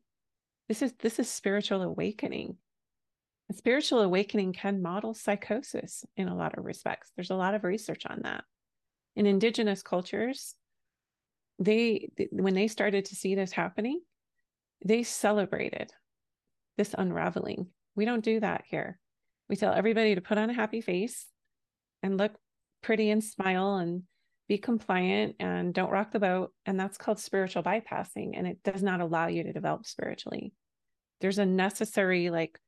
this 0.69 0.83
is 0.83 0.93
this 1.01 1.19
is 1.19 1.29
spiritual 1.29 1.83
awakening 1.83 2.57
a 3.53 3.55
spiritual 3.55 4.01
awakening 4.01 4.55
can 4.55 4.81
model 4.81 5.12
psychosis 5.12 6.05
in 6.17 6.29
a 6.29 6.35
lot 6.35 6.57
of 6.57 6.65
respects. 6.65 7.12
There's 7.15 7.31
a 7.31 7.37
lot 7.37 7.55
of 7.55 7.65
research 7.65 8.07
on 8.07 8.21
that. 8.23 8.45
In 9.15 9.27
indigenous 9.27 9.83
cultures, 9.83 10.55
they 11.59 12.09
when 12.31 12.55
they 12.55 12.67
started 12.67 13.05
to 13.07 13.17
see 13.17 13.35
this 13.35 13.53
happening, 13.53 14.01
they 14.85 15.03
celebrated 15.03 15.92
this 16.77 16.95
unraveling 16.97 17.68
We 17.95 18.05
don't 18.05 18.25
do 18.25 18.40
that 18.40 18.64
here. 18.66 18.99
We 19.49 19.57
tell 19.57 19.73
everybody 19.73 20.14
to 20.14 20.21
put 20.21 20.38
on 20.38 20.51
a 20.51 20.55
happy 20.55 20.81
face 20.81 21.27
and 22.03 22.16
look 22.16 22.33
pretty 22.83 23.11
and 23.11 23.23
smile 23.23 23.77
and 23.77 24.03
be 24.49 24.59
compliant 24.59 25.37
and 25.38 25.75
don't 25.75 25.90
rock 25.90 26.12
the 26.12 26.18
boat. 26.18 26.53
And 26.66 26.81
that's 26.81 26.97
called 26.97 27.18
spiritual 27.18 27.62
bypassing. 27.62 28.33
And 28.35 28.47
it 28.47 28.62
does 28.64 28.83
not 28.83 29.01
allow 29.01 29.27
you 29.27 29.42
to 29.42 29.53
develop 29.53 29.87
spiritually. 29.87 30.53
There's 31.21 31.38
a 31.38 31.47
necessary, 31.47 32.31
like, 32.31 32.59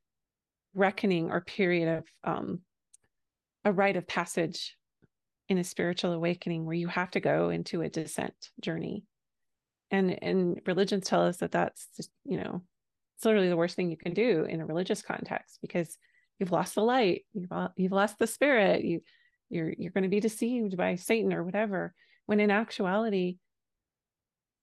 reckoning 0.74 1.30
or 1.30 1.40
period 1.40 1.98
of 1.98 2.04
um, 2.22 2.60
a 3.64 3.72
rite 3.72 3.96
of 3.96 4.06
passage 4.06 4.76
in 5.48 5.58
a 5.58 5.64
spiritual 5.64 6.12
awakening 6.12 6.64
where 6.64 6.76
you 6.76 6.88
have 6.88 7.10
to 7.12 7.20
go 7.20 7.50
into 7.50 7.82
a 7.82 7.88
descent 7.88 8.34
journey 8.60 9.04
and 9.94 10.22
and 10.22 10.60
religions 10.66 11.06
tell 11.06 11.22
us 11.22 11.38
that 11.38 11.52
that's 11.52 11.88
just 11.96 12.10
you 12.24 12.36
know 12.36 12.62
it's 13.16 13.24
literally 13.24 13.48
the 13.48 13.56
worst 13.56 13.76
thing 13.76 13.90
you 13.90 13.96
can 13.96 14.12
do 14.12 14.44
in 14.44 14.60
a 14.60 14.66
religious 14.66 15.02
context 15.02 15.58
because 15.62 15.96
you've 16.38 16.52
lost 16.52 16.74
the 16.74 16.82
light 16.82 17.24
you've, 17.32 17.48
you've 17.76 17.92
lost 17.92 18.18
the 18.18 18.26
spirit 18.26 18.84
you 18.84 19.00
you're 19.50 19.72
you're 19.78 19.92
going 19.92 20.02
to 20.02 20.08
be 20.08 20.20
deceived 20.20 20.76
by 20.76 20.96
satan 20.96 21.32
or 21.32 21.44
whatever. 21.44 21.94
When 22.26 22.40
in 22.40 22.50
actuality 22.50 23.38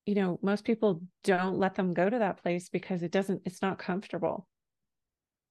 you 0.06 0.16
know 0.16 0.40
most 0.42 0.66
people 0.66 1.02
don't 1.24 1.60
let 1.60 1.76
them 1.76 1.94
go 1.94 2.10
to 2.10 2.20
that 2.20 2.42
place 2.42 2.70
because 2.70 3.04
it 3.04 3.12
doesn't 3.12 3.42
it's 3.46 3.62
not 3.62 3.80
comfortable. 3.80 4.48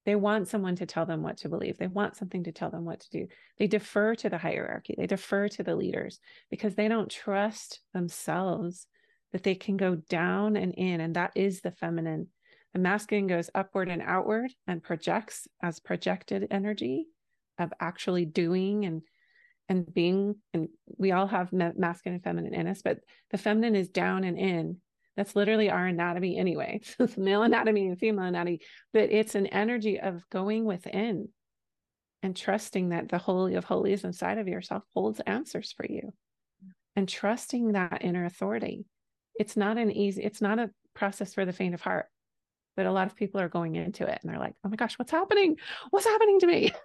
They 0.06 0.16
want 0.16 0.48
someone 0.48 0.76
to 0.76 0.86
tell 0.86 1.04
them 1.04 1.22
what 1.22 1.36
to 1.38 1.48
believe. 1.48 1.76
They 1.76 1.86
want 1.86 2.16
something 2.16 2.44
to 2.44 2.52
tell 2.52 2.70
them 2.70 2.86
what 2.86 3.00
to 3.00 3.10
do. 3.10 3.26
They 3.58 3.66
defer 3.66 4.14
to 4.16 4.30
the 4.30 4.38
hierarchy. 4.38 4.94
They 4.96 5.06
defer 5.06 5.48
to 5.48 5.62
the 5.62 5.76
leaders 5.76 6.18
because 6.50 6.74
they 6.74 6.88
don't 6.88 7.10
trust 7.10 7.80
themselves 7.92 8.86
that 9.32 9.42
they 9.42 9.54
can 9.54 9.76
go 9.76 9.94
down 9.94 10.56
and 10.56 10.74
in, 10.74 11.00
and 11.00 11.16
that 11.16 11.32
is 11.34 11.60
the 11.60 11.70
feminine. 11.70 12.28
The 12.72 12.80
masculine 12.80 13.26
goes 13.26 13.50
upward 13.54 13.88
and 13.88 14.02
outward 14.02 14.52
and 14.66 14.82
projects 14.82 15.48
as 15.62 15.80
projected 15.80 16.46
energy 16.50 17.06
of 17.58 17.72
actually 17.80 18.24
doing 18.24 18.84
and 18.84 19.02
and 19.68 19.92
being. 19.92 20.36
And 20.52 20.68
we 20.98 21.12
all 21.12 21.26
have 21.26 21.52
masculine 21.52 22.14
and 22.16 22.24
feminine 22.24 22.54
in 22.54 22.66
us 22.66 22.82
but 22.82 22.98
the 23.30 23.38
feminine 23.38 23.76
is 23.76 23.88
down 23.88 24.24
and 24.24 24.38
in. 24.38 24.78
That's 25.16 25.36
literally 25.36 25.68
our 25.70 25.86
anatomy 25.86 26.38
anyway. 26.38 26.80
So 26.84 26.94
it's 27.04 27.16
male 27.16 27.42
anatomy 27.42 27.88
and 27.88 27.98
female 27.98 28.24
anatomy 28.24 28.60
but 28.92 29.10
it's 29.10 29.34
an 29.34 29.46
energy 29.46 30.00
of 30.00 30.28
going 30.30 30.64
within 30.64 31.28
and 32.22 32.36
trusting 32.36 32.90
that 32.90 33.08
the 33.08 33.18
holy 33.18 33.54
of 33.54 33.64
holies 33.64 34.04
inside 34.04 34.38
of 34.38 34.48
yourself 34.48 34.82
holds 34.94 35.20
answers 35.20 35.72
for 35.72 35.86
you 35.88 36.12
and 36.96 37.08
trusting 37.08 37.72
that 37.72 38.02
inner 38.02 38.24
authority 38.24 38.84
it's 39.40 39.56
not 39.56 39.78
an 39.78 39.90
easy 39.90 40.22
it's 40.22 40.42
not 40.42 40.58
a 40.58 40.70
process 40.94 41.32
for 41.32 41.46
the 41.46 41.52
faint 41.52 41.74
of 41.74 41.80
heart 41.80 42.06
but 42.76 42.84
a 42.84 42.92
lot 42.92 43.06
of 43.06 43.16
people 43.16 43.40
are 43.40 43.48
going 43.48 43.74
into 43.74 44.06
it 44.06 44.18
and 44.20 44.30
they're 44.30 44.38
like 44.38 44.54
oh 44.64 44.68
my 44.68 44.76
gosh 44.76 44.98
what's 44.98 45.10
happening? 45.10 45.56
What's 45.90 46.06
happening 46.06 46.38
to 46.40 46.46
me? 46.46 46.72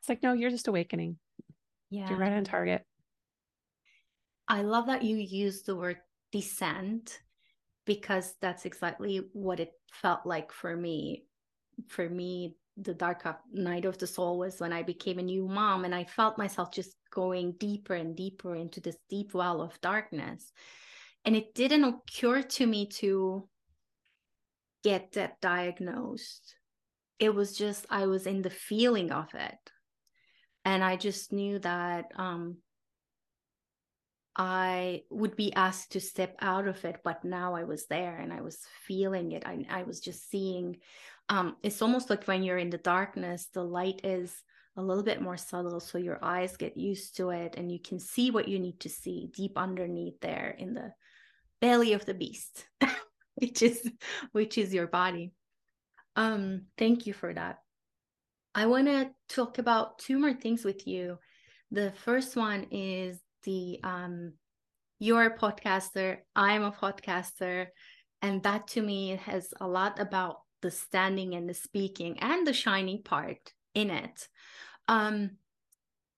It's 0.00 0.08
like 0.08 0.22
no 0.24 0.32
you're 0.32 0.50
just 0.50 0.66
awakening. 0.66 1.16
Yeah. 1.88 2.08
you're 2.08 2.18
right 2.18 2.32
on 2.32 2.42
target. 2.42 2.84
I 4.48 4.62
love 4.62 4.86
that 4.86 5.04
you 5.04 5.16
use 5.16 5.62
the 5.62 5.76
word 5.76 5.98
descent 6.32 7.20
because 7.86 8.34
that's 8.40 8.64
exactly 8.64 9.28
what 9.32 9.60
it 9.60 9.70
felt 9.92 10.26
like 10.26 10.50
for 10.50 10.76
me. 10.76 11.26
For 11.86 12.08
me 12.08 12.56
the 12.76 12.94
dark 12.94 13.24
night 13.52 13.84
of 13.84 13.98
the 13.98 14.06
soul 14.06 14.38
was 14.38 14.58
when 14.58 14.72
i 14.72 14.82
became 14.82 15.18
a 15.18 15.22
new 15.22 15.46
mom 15.46 15.84
and 15.84 15.94
i 15.94 16.02
felt 16.04 16.38
myself 16.38 16.72
just 16.72 16.96
going 17.10 17.52
deeper 17.60 17.94
and 17.94 18.16
deeper 18.16 18.56
into 18.56 18.80
this 18.80 18.96
deep 19.10 19.34
well 19.34 19.60
of 19.60 19.78
darkness 19.82 20.52
and 21.24 21.36
it 21.36 21.54
didn't 21.54 21.84
occur 21.84 22.42
to 22.42 22.66
me 22.66 22.86
to 22.86 23.48
get 24.82 25.12
that 25.12 25.40
diagnosed. 25.40 26.56
It 27.18 27.34
was 27.34 27.56
just 27.56 27.86
i 27.88 28.06
was 28.06 28.26
in 28.26 28.42
the 28.42 28.50
feeling 28.50 29.12
of 29.12 29.28
it. 29.34 29.58
And 30.64 30.82
i 30.84 30.96
just 30.96 31.32
knew 31.32 31.58
that 31.60 32.06
um 32.16 32.56
i 34.34 35.02
would 35.10 35.36
be 35.36 35.52
asked 35.54 35.92
to 35.92 36.00
step 36.00 36.34
out 36.40 36.66
of 36.66 36.82
it 36.86 36.96
but 37.04 37.22
now 37.22 37.54
i 37.54 37.64
was 37.64 37.86
there 37.86 38.16
and 38.16 38.32
i 38.32 38.40
was 38.40 38.58
feeling 38.86 39.32
it. 39.32 39.42
I, 39.46 39.66
I 39.68 39.82
was 39.82 40.00
just 40.00 40.30
seeing 40.30 40.78
um 41.28 41.56
it's 41.62 41.82
almost 41.82 42.10
like 42.10 42.24
when 42.24 42.42
you're 42.42 42.58
in 42.58 42.70
the 42.70 42.78
darkness 42.78 43.48
the 43.52 43.62
light 43.62 44.00
is 44.04 44.34
a 44.76 44.82
little 44.82 45.02
bit 45.02 45.20
more 45.20 45.36
subtle 45.36 45.80
so 45.80 45.98
your 45.98 46.18
eyes 46.22 46.56
get 46.56 46.76
used 46.78 47.16
to 47.18 47.30
it 47.30 47.56
and 47.58 47.70
you 47.70 47.78
can 47.78 47.98
see 47.98 48.30
what 48.30 48.48
you 48.48 48.58
need 48.58 48.80
to 48.80 48.88
see 48.88 49.30
deep 49.36 49.52
underneath 49.56 50.18
there 50.20 50.56
in 50.58 50.72
the 50.72 50.92
belly 51.62 51.94
of 51.94 52.04
the 52.04 52.14
beast 52.14 52.66
which 53.36 53.62
is 53.62 53.90
which 54.32 54.58
is 54.58 54.72
your 54.74 54.86
body. 54.86 55.32
Um 56.16 56.66
thank 56.76 57.06
you 57.06 57.12
for 57.12 57.32
that. 57.32 57.58
I 58.54 58.66
want 58.66 58.86
to 58.86 59.10
talk 59.28 59.58
about 59.58 59.98
two 59.98 60.18
more 60.18 60.34
things 60.34 60.64
with 60.64 60.86
you. 60.86 61.18
The 61.70 61.92
first 62.04 62.36
one 62.36 62.66
is 62.70 63.18
the 63.44 63.80
um 63.82 64.34
you're 64.98 65.24
a 65.24 65.36
podcaster 65.36 66.18
i'm 66.36 66.62
a 66.62 66.70
podcaster 66.70 67.66
and 68.20 68.40
that 68.44 68.68
to 68.68 68.80
me 68.80 69.18
has 69.24 69.52
a 69.60 69.66
lot 69.66 69.98
about 69.98 70.36
the 70.60 70.70
standing 70.70 71.34
and 71.34 71.48
the 71.48 71.54
speaking 71.54 72.20
and 72.20 72.46
the 72.46 72.52
shining 72.52 73.02
part 73.02 73.52
in 73.74 73.90
it. 73.90 74.28
Um 74.86 75.38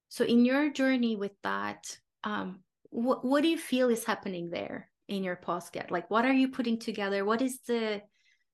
so 0.09 0.24
in 0.24 0.44
your 0.44 0.70
journey 0.70 1.16
with 1.16 1.33
that 1.42 1.96
um 2.24 2.61
what, 2.90 3.24
what 3.24 3.42
do 3.42 3.48
you 3.48 3.59
feel 3.59 3.88
is 3.88 4.04
happening 4.04 4.50
there 4.50 4.90
in 5.09 5.23
your 5.23 5.37
podcast 5.37 5.90
like 5.90 6.11
what 6.11 6.25
are 6.25 6.33
you 6.33 6.49
putting 6.49 6.79
together? 6.79 7.25
What 7.25 7.43
is 7.43 7.61
the 7.67 8.03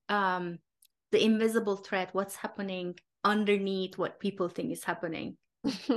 um 0.08 0.58
the 1.12 1.24
invisible 1.24 1.76
thread 1.76 2.08
what's 2.12 2.36
happening 2.36 2.96
underneath 3.24 3.98
what 3.98 4.20
people 4.20 4.48
think 4.48 4.72
is 4.72 4.84
happening? 4.84 5.36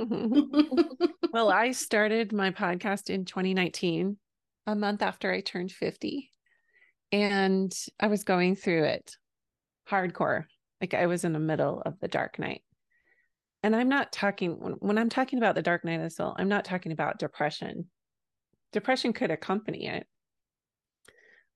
Well 1.32 1.50
i 1.50 1.72
started 1.72 2.32
my 2.32 2.52
podcast 2.52 3.10
in 3.10 3.24
2019 3.24 4.16
a 4.68 4.76
month 4.76 5.02
after 5.02 5.32
i 5.32 5.40
turned 5.40 5.72
50 5.72 6.30
and 7.10 7.72
i 7.98 8.06
was 8.06 8.22
going 8.22 8.54
through 8.54 8.84
it 8.84 9.16
hardcore. 9.90 10.44
Like 10.80 10.94
i 10.94 11.06
was 11.06 11.24
in 11.24 11.32
the 11.32 11.40
middle 11.40 11.82
of 11.84 11.98
the 11.98 12.06
dark 12.06 12.38
night. 12.38 12.62
And 13.64 13.74
i'm 13.74 13.88
not 13.88 14.12
talking 14.12 14.60
when, 14.60 14.72
when 14.74 14.96
i'm 14.98 15.08
talking 15.08 15.38
about 15.38 15.56
the 15.56 15.62
dark 15.62 15.84
night 15.84 15.94
of 15.94 16.02
the 16.02 16.10
soul 16.10 16.36
i'm 16.38 16.48
not 16.48 16.64
talking 16.64 16.92
about 16.92 17.18
depression. 17.18 17.86
Depression 18.72 19.12
could 19.12 19.32
accompany 19.32 19.86
it 19.88 20.06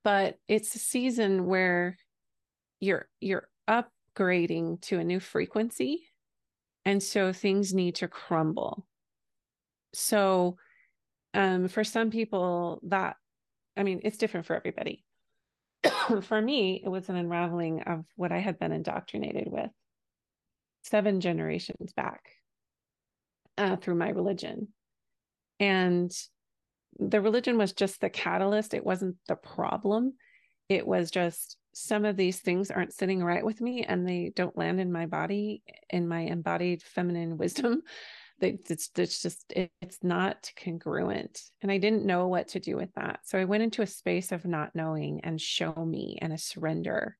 but 0.09 0.39
it's 0.47 0.73
a 0.73 0.79
season 0.79 1.45
where 1.45 1.95
you're 2.79 3.07
you're 3.21 3.47
upgrading 3.69 4.81
to 4.81 4.97
a 4.97 5.03
new 5.03 5.19
frequency 5.19 6.09
and 6.83 7.03
so 7.03 7.31
things 7.31 7.75
need 7.75 7.93
to 7.93 8.07
crumble. 8.07 8.87
So 9.93 10.57
um 11.35 11.67
for 11.67 11.83
some 11.83 12.09
people 12.09 12.79
that 12.87 13.17
i 13.77 13.83
mean 13.83 13.99
it's 14.03 14.17
different 14.17 14.47
for 14.47 14.55
everybody. 14.55 15.05
For 16.23 16.41
me 16.41 16.81
it 16.83 16.89
was 16.89 17.07
an 17.09 17.15
unraveling 17.15 17.83
of 17.83 18.03
what 18.15 18.31
i 18.31 18.39
had 18.39 18.57
been 18.57 18.71
indoctrinated 18.71 19.47
with 19.51 19.69
seven 20.81 21.21
generations 21.21 21.93
back 21.93 22.21
uh, 23.59 23.75
through 23.75 23.95
my 23.95 24.09
religion. 24.09 24.69
And 25.59 26.11
the 26.99 27.21
religion 27.21 27.57
was 27.57 27.73
just 27.73 28.01
the 28.01 28.09
catalyst. 28.09 28.73
It 28.73 28.85
wasn't 28.85 29.15
the 29.27 29.35
problem. 29.35 30.13
It 30.67 30.85
was 30.85 31.09
just 31.09 31.57
some 31.73 32.03
of 32.03 32.17
these 32.17 32.39
things 32.39 32.71
aren't 32.71 32.93
sitting 32.93 33.23
right 33.23 33.45
with 33.45 33.61
me 33.61 33.83
and 33.83 34.07
they 34.07 34.31
don't 34.35 34.57
land 34.57 34.79
in 34.79 34.91
my 34.91 35.05
body 35.05 35.63
in 35.89 36.07
my 36.07 36.21
embodied 36.21 36.83
feminine 36.83 37.37
wisdom. 37.37 37.81
It's, 38.41 38.89
it's 38.95 39.21
just 39.21 39.53
it's 39.53 39.99
not 40.01 40.49
congruent. 40.63 41.41
And 41.61 41.69
i 41.71 41.77
didn't 41.77 42.05
know 42.05 42.27
what 42.27 42.49
to 42.49 42.59
do 42.59 42.75
with 42.77 42.93
that. 42.95 43.19
So 43.23 43.37
i 43.37 43.45
went 43.45 43.63
into 43.63 43.81
a 43.81 43.87
space 43.87 44.31
of 44.31 44.45
not 44.45 44.75
knowing 44.75 45.21
and 45.23 45.39
show 45.39 45.73
me 45.73 46.17
and 46.21 46.33
a 46.33 46.37
surrender. 46.37 47.17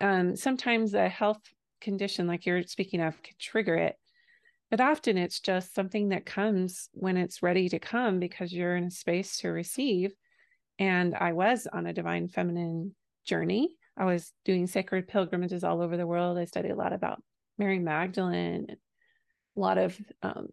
Um, 0.00 0.34
sometimes 0.34 0.94
a 0.94 1.08
health 1.08 1.42
condition 1.80 2.26
like 2.26 2.46
you're 2.46 2.62
speaking 2.62 3.00
of 3.00 3.20
can 3.22 3.34
trigger 3.38 3.74
it 3.74 3.96
but 4.70 4.80
often 4.80 5.18
it's 5.18 5.40
just 5.40 5.74
something 5.74 6.10
that 6.10 6.24
comes 6.24 6.88
when 6.92 7.16
it's 7.16 7.42
ready 7.42 7.68
to 7.68 7.78
come 7.78 8.20
because 8.20 8.52
you're 8.52 8.76
in 8.76 8.84
a 8.84 8.90
space 8.90 9.38
to 9.38 9.48
receive. 9.48 10.12
And 10.78 11.14
I 11.14 11.32
was 11.32 11.66
on 11.70 11.86
a 11.86 11.92
divine 11.92 12.28
feminine 12.28 12.94
journey. 13.26 13.76
I 13.96 14.04
was 14.04 14.32
doing 14.44 14.66
sacred 14.66 15.08
pilgrimages 15.08 15.64
all 15.64 15.82
over 15.82 15.96
the 15.96 16.06
world. 16.06 16.38
I 16.38 16.44
studied 16.44 16.70
a 16.70 16.76
lot 16.76 16.92
about 16.92 17.22
Mary 17.58 17.80
Magdalene, 17.80 18.66
a 19.56 19.60
lot 19.60 19.76
of 19.76 19.98
um, 20.22 20.48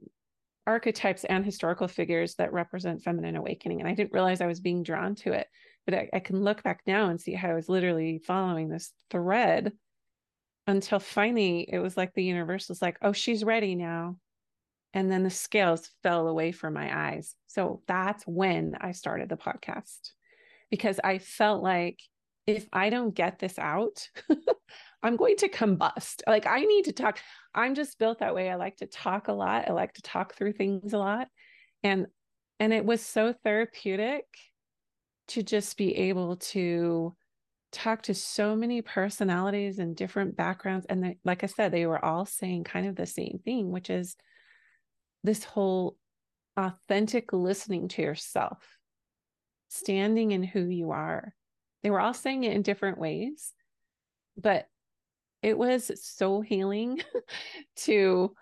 archetypes 0.66 1.24
and 1.24 1.46
historical 1.46 1.88
figures 1.88 2.36
that 2.36 2.52
represent 2.52 3.04
feminine 3.04 3.36
awakening. 3.36 3.80
And 3.80 3.88
I 3.88 3.94
didn't 3.94 4.14
realize 4.14 4.42
I 4.42 4.48
was 4.48 4.60
being 4.60 4.84
drawn 4.84 5.16
to 5.16 5.32
it. 5.34 5.48
But 5.86 5.94
I, 5.94 6.10
I 6.14 6.20
can 6.20 6.44
look 6.44 6.64
back 6.64 6.82
now 6.86 7.10
and 7.10 7.22
see 7.22 7.34
how 7.34 7.50
I 7.50 7.54
was 7.54 7.70
literally 7.70 8.20
following 8.26 8.68
this 8.68 8.92
thread 9.10 9.72
until 10.68 11.00
finally 11.00 11.68
it 11.72 11.80
was 11.80 11.98
like 11.98 12.14
the 12.14 12.24
universe 12.24 12.70
was 12.70 12.82
like, 12.82 12.98
oh, 13.02 13.14
she's 13.14 13.44
ready 13.44 13.74
now. 13.74 14.18
And 14.94 15.10
then 15.12 15.24
the 15.24 15.30
scales 15.30 15.90
fell 16.04 16.28
away 16.28 16.52
from 16.52 16.74
my 16.74 17.10
eyes. 17.12 17.36
So 17.48 17.82
that's 17.88 18.24
when 18.26 18.78
I 18.80 18.92
started 18.92 19.30
the 19.30 19.38
podcast 19.38 20.12
because 20.70 21.00
I 21.04 21.20
felt 21.20 21.64
like 21.64 22.00
if 22.46 22.68
I 22.72 22.90
don't 22.90 23.14
get 23.14 23.40
this 23.40 23.60
out, 23.60 24.10
I'm 25.04 25.16
going 25.16 25.38
to 25.38 25.50
combust. 25.50 26.22
Like 26.26 26.48
I 26.48 26.62
need 26.62 26.86
to 26.86 26.94
talk. 26.94 27.20
I'm 27.54 27.76
just 27.76 28.00
built 28.00 28.20
that 28.20 28.36
way. 28.36 28.50
I 28.50 28.56
like 28.56 28.78
to 28.78 28.88
talk 28.88 29.28
a 29.28 29.34
lot. 29.34 29.68
I 29.68 29.74
like 29.74 29.94
to 29.94 30.02
talk 30.02 30.36
through 30.36 30.54
things 30.54 30.94
a 30.94 30.98
lot. 30.98 31.28
And 31.84 32.08
and 32.60 32.74
it 32.74 32.86
was 32.86 33.02
so 33.02 33.34
therapeutic 33.44 34.26
to 35.30 35.44
just 35.44 35.78
be 35.78 35.96
able 35.96 36.38
to 36.38 37.16
talk 37.72 38.04
to 38.04 38.14
so 38.14 38.56
many 38.56 38.82
personalities 38.82 39.80
and 39.80 39.96
different 39.96 40.36
backgrounds 40.38 40.86
and 40.90 41.04
they, 41.04 41.18
like 41.26 41.44
i 41.44 41.48
said 41.48 41.72
they 41.72 41.86
were 41.86 42.04
all 42.04 42.26
saying 42.26 42.64
kind 42.64 42.88
of 42.88 42.96
the 42.96 43.06
same 43.06 43.40
thing 43.44 43.72
which 43.72 43.90
is 43.90 44.16
this 45.24 45.44
whole 45.44 45.98
authentic 46.56 47.34
listening 47.34 47.88
to 47.88 48.02
yourself 48.02 48.58
standing 49.70 50.32
in 50.32 50.44
who 50.44 50.62
you 50.62 50.92
are. 50.92 51.34
They 51.84 51.90
were 51.90 52.00
all 52.00 52.14
saying 52.14 52.46
it 52.46 52.54
in 52.54 52.62
different 52.62 52.98
ways 52.98 53.54
but 54.38 54.68
it 55.42 55.58
was 55.58 55.92
so 56.02 56.42
healing 56.42 57.02
to 57.76 58.34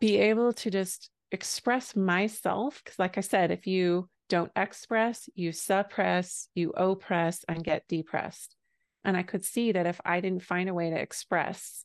be 0.00 0.16
able 0.16 0.52
to 0.54 0.70
just 0.70 1.10
express 1.30 1.94
myself 1.94 2.80
because 2.82 2.98
like 2.98 3.18
i 3.18 3.20
said 3.20 3.50
if 3.50 3.66
you 3.66 4.08
don't 4.30 4.52
express, 4.56 5.28
you 5.34 5.52
suppress, 5.52 6.48
you 6.54 6.70
oppress, 6.70 7.44
and 7.46 7.62
get 7.62 7.86
depressed. 7.88 8.56
And 9.04 9.16
I 9.16 9.22
could 9.22 9.44
see 9.44 9.72
that 9.72 9.86
if 9.86 10.00
I 10.04 10.20
didn't 10.20 10.44
find 10.44 10.70
a 10.70 10.74
way 10.74 10.88
to 10.88 10.96
express, 10.96 11.84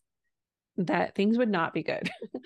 that 0.77 1.15
things 1.15 1.37
would 1.37 1.49
not 1.49 1.73
be 1.73 1.83
good. 1.83 2.09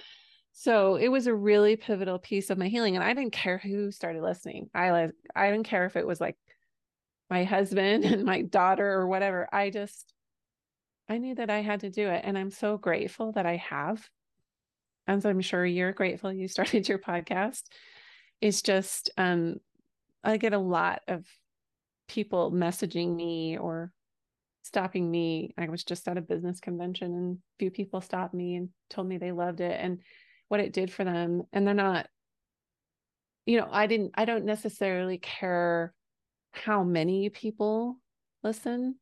so 0.53 0.95
it 0.95 1.09
was 1.09 1.27
a 1.27 1.35
really 1.35 1.75
pivotal 1.75 2.17
piece 2.17 2.49
of 2.49 2.57
my 2.57 2.69
healing. 2.69 2.95
And 2.95 3.03
I 3.03 3.13
didn't 3.13 3.33
care 3.33 3.57
who 3.57 3.91
started 3.91 4.23
listening. 4.23 4.69
I 4.73 5.09
I 5.35 5.51
didn't 5.51 5.67
care 5.67 5.85
if 5.85 5.95
it 5.95 6.07
was 6.07 6.21
like 6.21 6.37
my 7.29 7.43
husband 7.43 8.03
and 8.05 8.23
my 8.23 8.41
daughter 8.41 8.89
or 8.89 9.07
whatever. 9.07 9.47
I 9.51 9.69
just 9.69 10.13
I 11.09 11.17
knew 11.17 11.35
that 11.35 11.49
I 11.49 11.61
had 11.61 11.81
to 11.81 11.89
do 11.89 12.07
it. 12.07 12.21
And 12.23 12.37
I'm 12.37 12.51
so 12.51 12.77
grateful 12.77 13.33
that 13.33 13.45
I 13.45 13.57
have. 13.57 14.07
As 15.07 15.25
I'm 15.25 15.41
sure 15.41 15.65
you're 15.65 15.91
grateful 15.91 16.31
you 16.31 16.47
started 16.47 16.87
your 16.87 16.99
podcast. 16.99 17.63
It's 18.39 18.61
just 18.61 19.09
um 19.17 19.57
I 20.23 20.37
get 20.37 20.53
a 20.53 20.59
lot 20.59 21.01
of 21.07 21.25
people 22.07 22.51
messaging 22.51 23.15
me 23.15 23.57
or 23.57 23.91
stopping 24.63 25.09
me. 25.09 25.53
I 25.57 25.67
was 25.69 25.83
just 25.83 26.07
at 26.07 26.17
a 26.17 26.21
business 26.21 26.59
convention 26.59 27.13
and 27.13 27.37
a 27.37 27.39
few 27.59 27.71
people 27.71 28.01
stopped 28.01 28.33
me 28.33 28.55
and 28.55 28.69
told 28.89 29.07
me 29.07 29.17
they 29.17 29.31
loved 29.31 29.61
it 29.61 29.79
and 29.79 29.99
what 30.47 30.59
it 30.59 30.73
did 30.73 30.91
for 30.91 31.03
them. 31.03 31.43
And 31.53 31.65
they're 31.65 31.73
not, 31.73 32.07
you 33.45 33.59
know, 33.59 33.67
I 33.71 33.87
didn't, 33.87 34.11
I 34.15 34.25
don't 34.25 34.45
necessarily 34.45 35.17
care 35.17 35.93
how 36.51 36.83
many 36.83 37.29
people 37.29 37.97
listen. 38.43 38.95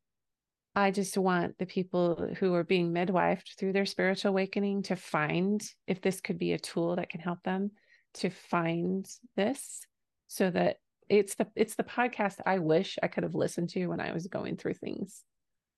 I 0.74 0.90
just 0.90 1.18
want 1.18 1.58
the 1.58 1.66
people 1.66 2.30
who 2.38 2.54
are 2.54 2.64
being 2.64 2.92
midwifed 2.92 3.56
through 3.58 3.72
their 3.72 3.86
spiritual 3.86 4.30
awakening 4.30 4.84
to 4.84 4.96
find 4.96 5.60
if 5.86 6.00
this 6.00 6.20
could 6.20 6.38
be 6.38 6.52
a 6.52 6.58
tool 6.58 6.96
that 6.96 7.10
can 7.10 7.20
help 7.20 7.42
them 7.42 7.72
to 8.14 8.30
find 8.30 9.06
this 9.36 9.80
so 10.28 10.50
that 10.50 10.76
it's 11.08 11.34
the 11.34 11.46
it's 11.54 11.74
the 11.74 11.84
podcast 11.84 12.36
I 12.44 12.58
wish 12.58 12.98
I 13.02 13.08
could 13.08 13.22
have 13.22 13.34
listened 13.34 13.70
to 13.70 13.86
when 13.86 14.00
I 14.00 14.12
was 14.12 14.26
going 14.26 14.56
through 14.56 14.74
things. 14.74 15.22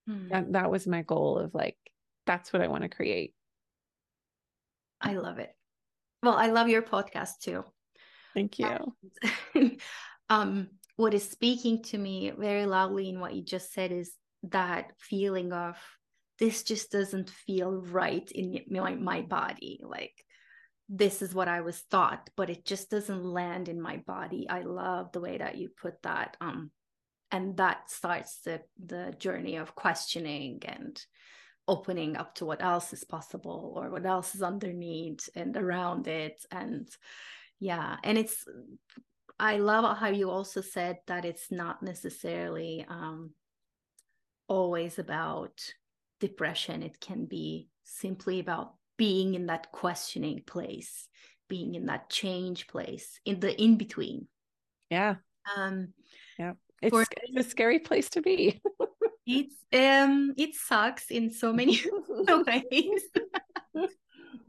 Hmm. 0.07 0.29
That 0.29 0.53
that 0.53 0.71
was 0.71 0.87
my 0.87 1.03
goal 1.03 1.39
of 1.39 1.55
like 1.55 1.77
that's 2.27 2.53
what 2.53 2.63
I 2.63 2.69
want 2.69 2.83
to 2.83 2.89
create. 2.89 3.35
I 5.01 5.15
love 5.15 5.39
it. 5.39 5.55
Well, 6.23 6.37
I 6.37 6.49
love 6.49 6.69
your 6.69 6.83
podcast 6.83 7.39
too. 7.43 7.65
Thank 8.35 8.59
you. 8.59 8.95
And, 9.55 9.81
um 10.31 10.69
what 10.97 11.15
is 11.15 11.29
speaking 11.29 11.83
to 11.83 11.97
me 11.97 12.31
very 12.37 12.67
loudly 12.67 13.09
in 13.09 13.21
what 13.21 13.35
you 13.35 13.43
just 13.43 13.73
said 13.73 13.91
is 13.91 14.13
that 14.43 14.93
feeling 14.99 15.53
of 15.53 15.77
this 16.39 16.63
just 16.63 16.91
doesn't 16.91 17.31
feel 17.31 17.73
right 17.73 18.31
in 18.33 18.61
my, 18.71 18.95
my 18.95 19.23
body 19.23 19.81
like 19.83 20.25
this 20.93 21.23
is 21.23 21.33
what 21.33 21.47
I 21.47 21.61
was 21.61 21.83
taught, 21.85 22.31
but 22.37 22.51
it 22.51 22.65
just 22.65 22.91
doesn't 22.91 23.25
land 23.25 23.69
in 23.69 23.81
my 23.81 23.99
body. 23.99 24.49
I 24.51 24.63
love 24.63 25.13
the 25.13 25.21
way 25.21 25.39
that 25.39 25.57
you 25.57 25.69
put 25.69 26.03
that. 26.03 26.37
Um, 26.41 26.73
and 27.31 27.57
that 27.59 27.89
starts 27.89 28.41
the 28.45 28.61
the 28.85 29.15
journey 29.17 29.55
of 29.57 29.77
questioning 29.77 30.61
and 30.65 31.01
opening 31.69 32.17
up 32.17 32.35
to 32.35 32.45
what 32.45 32.61
else 32.61 32.93
is 32.93 33.05
possible 33.05 33.73
or 33.77 33.89
what 33.89 34.05
else 34.05 34.35
is 34.35 34.43
underneath 34.43 35.29
and 35.37 35.57
around 35.57 36.09
it. 36.09 36.45
And 36.51 36.89
yeah, 37.61 37.97
and 38.03 38.19
it's 38.19 38.45
I 39.39 39.59
love 39.59 39.97
how 39.97 40.09
you 40.09 40.29
also 40.29 40.61
said 40.61 40.99
that 41.07 41.25
it's 41.25 41.53
not 41.53 41.85
necessarily 41.85 42.85
um, 42.89 43.31
always 44.49 44.99
about 44.99 45.63
depression. 46.19 46.83
It 46.83 46.99
can 47.01 47.27
be 47.27 47.69
simply 47.85 48.41
about 48.41 48.75
being 49.01 49.35
in 49.35 49.47
that 49.47 49.65
questioning 49.73 50.41
place 50.47 51.09
being 51.49 51.75
in 51.75 51.87
that 51.87 52.11
change 52.11 52.67
place 52.67 53.19
in 53.25 53.41
the 53.41 53.51
in 53.61 53.77
between 53.77 54.29
yeah. 54.91 55.15
Um 55.57 55.95
yeah. 56.39 56.53
it's, 56.83 56.91
for, 56.91 57.03
it's 57.03 57.47
a 57.47 57.49
scary 57.49 57.79
place 57.79 58.11
to 58.11 58.21
be. 58.21 58.61
it's 59.27 59.55
um 59.73 60.35
it 60.37 60.55
sucks 60.55 61.11
in 61.11 61.31
so 61.43 61.53
many 61.53 61.81
ways. 62.09 63.03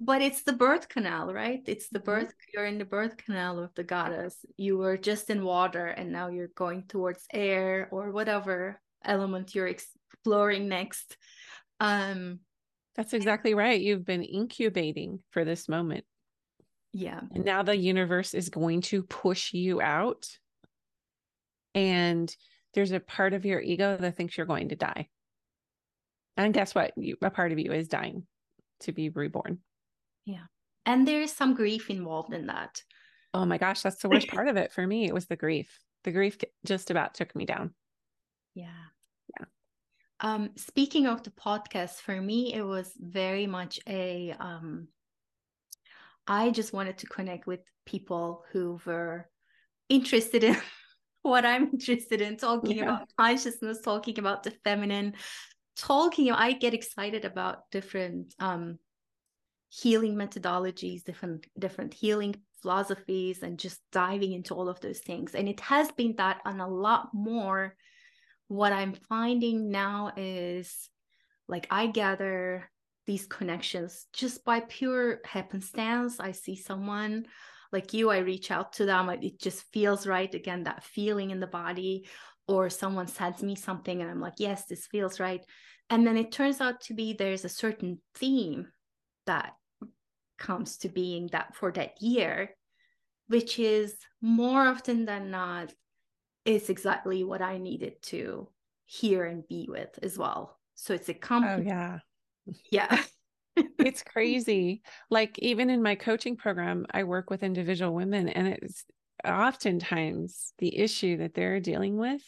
But 0.04 0.24
it's 0.24 0.42
the 0.42 0.54
birth 0.54 0.90
canal 0.90 1.32
right? 1.32 1.62
It's 1.68 1.90
the 1.90 2.00
mm-hmm. 2.00 2.06
birth 2.06 2.34
you're 2.54 2.66
in 2.66 2.80
the 2.80 2.86
birth 2.86 3.18
canal 3.18 3.60
of 3.60 3.74
the 3.76 3.84
goddess. 3.84 4.36
You 4.58 4.78
were 4.78 4.98
just 4.98 5.30
in 5.30 5.44
water 5.44 5.86
and 5.86 6.12
now 6.12 6.28
you're 6.28 6.50
going 6.56 6.84
towards 6.88 7.24
air 7.32 7.88
or 7.92 8.12
whatever 8.12 8.82
element 9.06 9.54
you're 9.54 9.68
exploring 9.68 10.68
next. 10.68 11.16
Um 11.80 12.40
that's 12.95 13.13
exactly 13.13 13.54
right. 13.54 13.80
You've 13.80 14.06
been 14.06 14.23
incubating 14.23 15.19
for 15.32 15.45
this 15.45 15.69
moment. 15.69 16.06
Yeah. 16.93 17.21
And 17.34 17.45
now 17.45 17.63
the 17.63 17.75
universe 17.75 18.34
is 18.34 18.49
going 18.49 18.82
to 18.82 19.04
push 19.04 19.54
you 19.54 19.82
out. 19.82 20.27
And 21.73 22.34
there's 22.73 22.91
a 22.91 22.99
part 22.99 23.34
of 23.34 23.45
your 23.45 23.62
ego 23.62 23.97
that 23.97 24.17
thinks 24.17 24.38
you're 24.38 24.45
going 24.45 24.69
to 24.69 24.75
die. 24.75 25.08
And 26.36 26.54
guess 26.54 26.75
what? 26.75 26.91
You, 26.97 27.17
a 27.21 27.30
part 27.30 27.51
of 27.51 27.60
you 27.60 27.71
is 27.71 27.88
dying 27.88 28.25
to 28.82 28.91
be 28.91 29.10
reborn. 29.10 29.60
Yeah. 30.25 30.45
And 30.86 31.08
there's 31.08 31.32
some 31.32 31.54
grief 31.54 31.89
involved 31.89 32.34
in 32.34 32.47
that. 32.47 32.82
Oh 33.34 33.45
my 33.45 33.58
gosh, 33.58 33.82
that's 33.82 34.01
the 34.01 34.10
worst 34.10 34.27
part 34.27 34.47
of 34.47 34.58
it 34.58 34.73
for 34.73 34.86
me. 34.86 35.06
It 35.06 35.13
was 35.13 35.27
the 35.27 35.36
grief. 35.36 35.80
The 36.04 36.12
grief 36.12 36.38
just 36.65 36.91
about 36.91 37.13
took 37.13 37.36
me 37.36 37.45
down. 37.45 37.73
Yeah. 38.54 38.67
Um, 40.22 40.52
speaking 40.56 41.08
of 41.08 41.24
the 41.24 41.32
podcast, 41.32 41.96
for 41.96 42.20
me, 42.22 42.54
it 42.54 42.62
was 42.62 42.94
very 43.00 43.48
much 43.48 43.80
a. 43.88 44.36
Um, 44.40 44.88
I 46.28 46.52
just 46.52 46.74
wanted 46.74 47.00
to 47.00 47.08
connect 47.08 47.48
with 47.48 47.62
people 47.86 48.44
who 48.52 48.80
were 48.86 49.28
interested 49.90 50.44
in 50.44 50.56
what 51.24 51.44
I'm 51.44 51.70
interested 51.74 52.22
in, 52.22 52.38
talking 52.38 52.78
yeah. 52.78 52.84
about 52.84 53.10
consciousness, 53.18 53.82
talking 53.82 54.20
about 54.20 54.44
the 54.44 54.52
feminine, 54.64 55.16
talking. 55.76 56.32
I 56.32 56.54
get 56.54 56.76
excited 56.76 57.26
about 57.26 57.72
different 57.72 58.36
um, 58.40 58.78
healing 59.70 60.16
methodologies, 60.16 61.04
different 61.04 61.48
different 61.58 61.96
healing 61.96 62.36
philosophies, 62.62 63.42
and 63.42 63.58
just 63.58 63.80
diving 63.92 64.34
into 64.34 64.54
all 64.54 64.70
of 64.70 64.80
those 64.82 65.00
things. 65.00 65.34
And 65.34 65.50
it 65.50 65.60
has 65.62 65.92
been 65.94 66.14
that 66.18 66.42
and 66.46 66.62
a 66.62 66.68
lot 66.68 67.10
more 67.12 67.76
what 68.52 68.74
I'm 68.74 68.92
finding 69.08 69.72
now 69.72 70.12
is 70.18 70.90
like 71.48 71.68
I 71.72 71.88
gather 71.88 72.70
these 73.08 73.26
connections 73.26 74.08
just 74.12 74.44
by 74.44 74.60
pure 74.60 75.22
happenstance. 75.24 76.20
I 76.20 76.34
see 76.34 76.58
someone 76.58 77.28
like 77.72 77.94
you, 77.94 78.10
I 78.10 78.17
reach 78.17 78.52
out 78.52 78.73
to 78.73 78.86
them, 78.86 79.10
it 79.10 79.40
just 79.40 79.63
feels 79.71 80.06
right. 80.06 80.36
Again, 80.36 80.63
that 80.63 80.84
feeling 80.84 81.32
in 81.32 81.40
the 81.40 81.48
body, 81.48 82.10
or 82.46 82.69
someone 82.69 83.08
sends 83.08 83.42
me 83.42 83.56
something 83.56 84.02
and 84.02 84.12
I'm 84.12 84.19
like, 84.19 84.34
yes, 84.38 84.65
this 84.65 84.86
feels 84.86 85.21
right. 85.21 85.46
And 85.90 86.06
then 86.06 86.17
it 86.17 86.34
turns 86.34 86.60
out 86.60 86.82
to 86.82 86.94
be 86.94 87.13
there's 87.13 87.46
a 87.46 87.50
certain 87.50 88.02
theme 88.15 88.67
that 89.28 89.54
comes 90.38 90.75
to 90.80 90.90
being 90.90 91.30
that 91.32 91.56
for 91.56 91.71
that 91.71 92.02
year, 92.02 92.50
which 93.30 93.60
is 93.60 93.96
more 94.21 94.67
often 94.67 95.06
than 95.06 95.32
not 95.32 95.71
is 96.46 96.69
exactly 96.69 97.23
what 97.23 97.42
I 97.42 97.58
needed 97.58 98.02
to 98.04 98.48
hear 98.85 99.25
and 99.25 99.48
be 99.48 99.67
with 99.69 99.98
as 100.02 100.17
well. 100.17 100.58
So 100.75 100.94
it's 100.94 101.10
a 101.10 101.15
oh, 101.15 101.19
compliment. 101.19 101.67
Oh 101.67 101.69
yeah. 101.69 102.00
Yeah. 102.71 103.04
it's 103.79 104.04
crazy. 104.04 104.81
Like 105.10 105.37
even 105.39 105.69
in 105.69 105.83
my 105.83 105.96
coaching 105.96 106.35
program, 106.35 106.85
I 106.92 107.04
work 107.04 107.29
with 107.29 107.44
individual 107.44 107.94
women 107.94 108.29
and 108.29 108.48
it's 108.48 108.85
oftentimes 109.25 110.54
the 110.58 110.77
issue 110.77 111.17
that 111.17 111.33
they're 111.33 111.60
dealing 111.60 111.98
with 111.98 112.23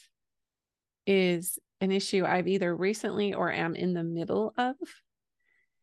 is 1.07 1.57
an 1.82 1.91
issue 1.91 2.24
I've 2.26 2.47
either 2.47 2.76
recently 2.76 3.34
or 3.34 3.51
am 3.51 3.76
in 3.76 3.93
the 3.93 4.03
middle 4.03 4.53
of. 4.57 4.76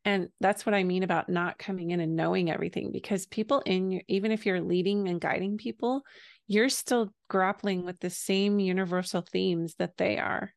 And 0.04 0.28
that's 0.40 0.64
what 0.64 0.74
I 0.74 0.82
mean 0.82 1.02
about 1.02 1.28
not 1.28 1.58
coming 1.58 1.90
in 1.90 2.00
and 2.00 2.16
knowing 2.16 2.50
everything 2.50 2.90
because 2.90 3.26
people 3.26 3.60
in 3.66 3.90
your, 3.90 4.02
even 4.08 4.32
if 4.32 4.46
you're 4.46 4.62
leading 4.62 5.08
and 5.08 5.20
guiding 5.20 5.58
people, 5.58 6.02
you're 6.50 6.68
still 6.68 7.12
grappling 7.28 7.84
with 7.84 8.00
the 8.00 8.10
same 8.10 8.58
universal 8.58 9.20
themes 9.22 9.76
that 9.78 9.96
they 9.96 10.18
are. 10.18 10.52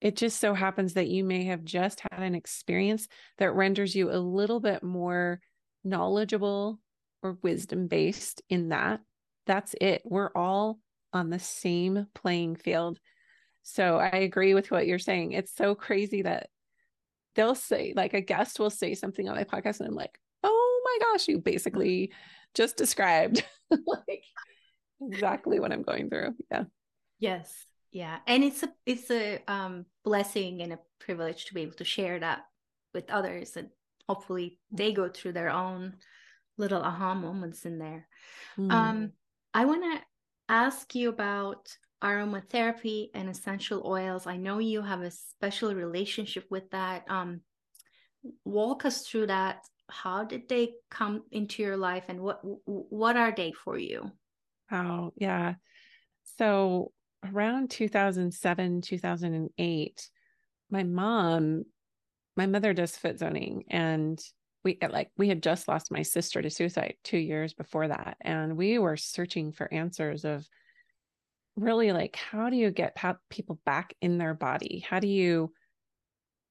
it 0.00 0.16
just 0.16 0.40
so 0.40 0.52
happens 0.52 0.94
that 0.94 1.06
you 1.06 1.22
may 1.22 1.44
have 1.44 1.62
just 1.64 2.00
had 2.10 2.22
an 2.22 2.34
experience 2.34 3.06
that 3.38 3.54
renders 3.54 3.94
you 3.94 4.10
a 4.10 4.18
little 4.18 4.58
bit 4.58 4.82
more 4.82 5.38
knowledgeable 5.84 6.80
or 7.22 7.38
wisdom 7.42 7.86
based 7.86 8.42
in 8.48 8.70
that. 8.70 8.98
That's 9.46 9.76
it. 9.80 10.02
We're 10.04 10.32
all 10.34 10.80
on 11.12 11.30
the 11.30 11.38
same 11.38 12.08
playing 12.16 12.56
field. 12.56 12.98
So 13.62 13.98
I 13.98 14.08
agree 14.08 14.54
with 14.54 14.72
what 14.72 14.88
you're 14.88 14.98
saying. 14.98 15.30
It's 15.32 15.54
so 15.54 15.76
crazy 15.76 16.22
that 16.22 16.48
they'll 17.36 17.54
say, 17.54 17.92
like, 17.94 18.14
a 18.14 18.20
guest 18.20 18.58
will 18.58 18.70
say 18.70 18.94
something 18.94 19.28
on 19.28 19.36
my 19.36 19.44
podcast, 19.44 19.78
and 19.78 19.88
I'm 19.88 19.94
like, 19.94 20.18
oh 20.42 20.82
my 20.84 20.98
gosh, 21.06 21.28
you 21.28 21.38
basically 21.38 22.10
just 22.54 22.76
described 22.76 23.44
like 23.70 24.24
exactly 25.10 25.60
what 25.60 25.72
I'm 25.72 25.82
going 25.82 26.08
through. 26.08 26.34
Yeah. 26.50 26.64
Yes. 27.18 27.52
Yeah. 27.90 28.18
And 28.26 28.42
it's 28.44 28.62
a 28.62 28.72
it's 28.86 29.10
a 29.10 29.40
um 29.48 29.86
blessing 30.04 30.62
and 30.62 30.72
a 30.72 30.78
privilege 30.98 31.46
to 31.46 31.54
be 31.54 31.62
able 31.62 31.74
to 31.74 31.84
share 31.84 32.18
that 32.20 32.40
with 32.94 33.10
others 33.10 33.56
and 33.56 33.68
hopefully 34.08 34.58
they 34.70 34.92
go 34.92 35.08
through 35.08 35.32
their 35.32 35.50
own 35.50 35.94
little 36.58 36.82
aha 36.82 37.14
moments 37.14 37.64
in 37.64 37.78
there. 37.78 38.06
Mm. 38.58 38.72
Um 38.72 39.12
I 39.54 39.64
want 39.66 39.82
to 39.84 40.02
ask 40.48 40.94
you 40.94 41.08
about 41.08 41.68
aromatherapy 42.02 43.08
and 43.14 43.28
essential 43.28 43.82
oils. 43.86 44.26
I 44.26 44.36
know 44.36 44.58
you 44.58 44.82
have 44.82 45.02
a 45.02 45.10
special 45.10 45.74
relationship 45.74 46.46
with 46.50 46.70
that. 46.70 47.04
Um, 47.08 47.40
walk 48.44 48.84
us 48.84 49.06
through 49.06 49.28
that. 49.28 49.64
How 49.88 50.24
did 50.24 50.48
they 50.48 50.74
come 50.90 51.22
into 51.30 51.62
your 51.62 51.76
life, 51.76 52.04
and 52.08 52.20
what 52.20 52.40
what 52.64 53.16
are 53.16 53.32
they 53.36 53.52
for 53.52 53.78
you? 53.78 54.10
Oh 54.72 55.12
yeah, 55.16 55.54
so 56.38 56.92
around 57.24 57.70
2007 57.70 58.80
2008 58.80 60.10
my 60.70 60.82
mom 60.82 61.62
my 62.36 62.46
mother 62.46 62.74
does 62.74 62.96
foot 62.96 63.16
zoning 63.16 63.62
and 63.70 64.20
we 64.64 64.76
uh, 64.82 64.88
like 64.90 65.08
we 65.16 65.28
had 65.28 65.40
just 65.40 65.68
lost 65.68 65.92
my 65.92 66.02
sister 66.02 66.42
to 66.42 66.50
suicide 66.50 66.94
two 67.04 67.18
years 67.18 67.54
before 67.54 67.86
that 67.86 68.16
and 68.22 68.56
we 68.56 68.76
were 68.78 68.96
searching 68.96 69.52
for 69.52 69.72
answers 69.72 70.24
of 70.24 70.44
really 71.56 71.92
like 71.92 72.16
how 72.16 72.48
do 72.48 72.56
you 72.56 72.70
get 72.70 72.96
people 73.28 73.60
back 73.66 73.94
in 74.00 74.18
their 74.18 74.34
body? 74.34 74.84
How 74.88 75.00
do 75.00 75.08
you 75.08 75.52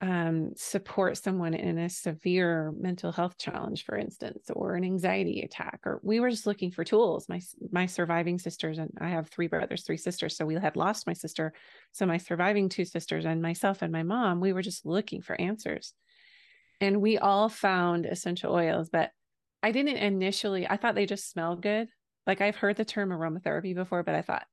um, 0.02 0.54
support 0.56 1.16
someone 1.16 1.54
in 1.54 1.78
a 1.78 1.88
severe 1.88 2.74
mental 2.76 3.12
health 3.12 3.38
challenge 3.38 3.86
for 3.86 3.95
instance 3.95 4.49
or 4.52 4.74
an 4.74 4.84
anxiety 4.84 5.41
attack 5.41 5.80
or 5.86 5.99
we 6.02 6.20
were 6.20 6.32
just 6.32 6.47
looking 6.47 6.72
for 6.72 6.84
tools. 6.84 7.30
My 7.30 7.39
my 7.72 7.86
surviving 7.86 8.39
sisters 8.39 8.80
and 8.80 8.91
i 8.99 9.10
have 9.10 9.30
three 9.30 9.47
brothers 9.47 9.84
three 9.84 9.97
sisters 9.97 10.36
so 10.36 10.45
we 10.45 10.56
had 10.56 10.76
lost 10.76 11.06
my 11.06 11.14
sister. 11.14 11.54
So 11.91 12.08
my 12.08 12.18
surviving 12.18 12.68
two 12.68 12.84
sisters 12.84 13.26
and 13.26 13.43
myself 13.43 13.84
and 13.84 13.91
my 13.91 14.02
mom 14.02 14.39
we 14.39 14.54
were 14.54 14.64
just 14.64 14.88
looking 14.88 15.22
for 15.22 15.39
answers. 15.39 15.93
And 16.80 16.99
we 16.99 17.20
all 17.20 17.47
found 17.47 18.08
essential 18.08 18.54
oils 18.54 18.89
but 18.89 19.12
i 19.62 19.72
didn't 19.72 19.97
initially 19.97 20.68
i 20.68 20.78
thought 20.78 20.95
they 20.95 21.06
just 21.06 21.30
smelled 21.30 21.62
good. 21.62 21.89
Like 22.26 22.41
i've 22.41 22.56
heard 22.56 22.76
the 22.76 22.86
term 22.86 23.10
aromatherapy 23.10 23.76
before 23.76 24.02
but 24.02 24.16
i 24.16 24.24
thought 24.24 24.47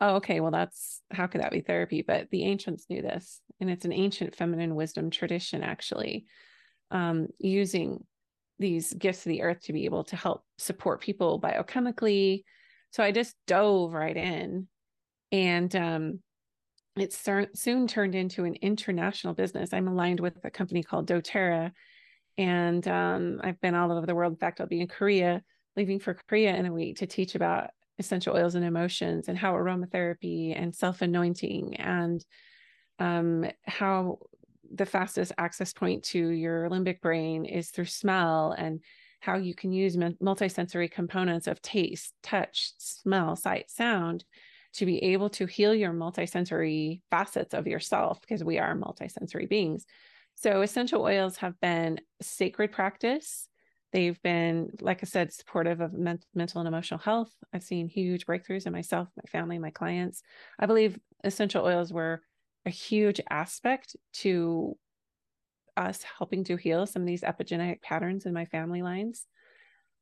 oh, 0.00 0.16
okay, 0.16 0.40
well, 0.40 0.50
that's 0.50 1.00
how 1.10 1.26
could 1.26 1.40
that 1.40 1.52
be 1.52 1.60
therapy? 1.60 2.02
But 2.06 2.30
the 2.30 2.44
ancients 2.44 2.86
knew 2.88 3.02
this, 3.02 3.40
and 3.60 3.68
it's 3.68 3.84
an 3.84 3.92
ancient 3.92 4.36
feminine 4.36 4.74
wisdom 4.74 5.10
tradition, 5.10 5.62
actually, 5.62 6.26
um, 6.90 7.28
using 7.38 8.04
these 8.58 8.92
gifts 8.92 9.24
of 9.26 9.30
the 9.30 9.42
earth 9.42 9.60
to 9.62 9.72
be 9.72 9.84
able 9.84 10.04
to 10.04 10.16
help 10.16 10.44
support 10.56 11.00
people 11.00 11.40
biochemically. 11.40 12.44
So 12.90 13.02
I 13.02 13.12
just 13.12 13.34
dove 13.46 13.92
right 13.92 14.16
in, 14.16 14.68
and 15.32 15.74
um, 15.76 16.20
it 16.96 17.12
soon 17.54 17.86
turned 17.86 18.14
into 18.14 18.44
an 18.44 18.54
international 18.54 19.34
business. 19.34 19.72
I'm 19.72 19.88
aligned 19.88 20.20
with 20.20 20.34
a 20.44 20.50
company 20.50 20.82
called 20.82 21.08
doTERRA, 21.08 21.72
and 22.36 22.86
um, 22.88 23.40
I've 23.42 23.60
been 23.60 23.74
all 23.74 23.92
over 23.92 24.06
the 24.06 24.14
world. 24.14 24.32
In 24.32 24.38
fact, 24.38 24.60
I'll 24.60 24.66
be 24.66 24.80
in 24.80 24.88
Korea, 24.88 25.42
leaving 25.76 25.98
for 25.98 26.18
Korea 26.28 26.54
in 26.54 26.66
a 26.66 26.72
week 26.72 26.98
to 26.98 27.06
teach 27.06 27.34
about 27.34 27.70
essential 27.98 28.36
oils 28.36 28.54
and 28.54 28.64
emotions 28.64 29.28
and 29.28 29.36
how 29.36 29.52
aromatherapy 29.52 30.60
and 30.60 30.74
self 30.74 31.02
anointing 31.02 31.76
and 31.76 32.24
um, 32.98 33.46
how 33.64 34.18
the 34.74 34.86
fastest 34.86 35.32
access 35.38 35.72
point 35.72 36.04
to 36.04 36.28
your 36.28 36.68
limbic 36.68 37.00
brain 37.00 37.44
is 37.44 37.70
through 37.70 37.86
smell 37.86 38.54
and 38.56 38.80
how 39.20 39.36
you 39.36 39.54
can 39.54 39.72
use 39.72 39.96
multisensory 39.96 40.90
components 40.90 41.46
of 41.46 41.60
taste, 41.60 42.12
touch, 42.22 42.72
smell, 42.78 43.34
sight, 43.34 43.70
sound 43.70 44.24
to 44.74 44.86
be 44.86 45.02
able 45.02 45.30
to 45.30 45.46
heal 45.46 45.74
your 45.74 45.92
multisensory 45.92 47.00
facets 47.10 47.54
of 47.54 47.66
yourself 47.66 48.20
because 48.20 48.44
we 48.44 48.58
are 48.58 48.76
multisensory 48.76 49.48
beings. 49.48 49.86
So, 50.36 50.62
essential 50.62 51.02
oils 51.02 51.38
have 51.38 51.58
been 51.60 52.00
sacred 52.22 52.70
practice 52.70 53.48
They've 53.92 54.20
been, 54.22 54.70
like 54.80 55.00
I 55.02 55.06
said, 55.06 55.32
supportive 55.32 55.80
of 55.80 55.92
men- 55.94 56.20
mental 56.34 56.60
and 56.60 56.68
emotional 56.68 57.00
health. 57.00 57.32
I've 57.52 57.62
seen 57.62 57.88
huge 57.88 58.26
breakthroughs 58.26 58.66
in 58.66 58.72
myself, 58.72 59.08
my 59.16 59.28
family, 59.30 59.58
my 59.58 59.70
clients. 59.70 60.22
I 60.58 60.66
believe 60.66 60.98
essential 61.24 61.64
oils 61.64 61.92
were 61.92 62.20
a 62.66 62.70
huge 62.70 63.20
aspect 63.30 63.96
to 64.12 64.76
us 65.76 66.04
helping 66.18 66.44
to 66.44 66.56
heal 66.56 66.86
some 66.86 67.02
of 67.02 67.06
these 67.06 67.22
epigenetic 67.22 67.80
patterns 67.80 68.26
in 68.26 68.34
my 68.34 68.44
family 68.44 68.82
lines 68.82 69.26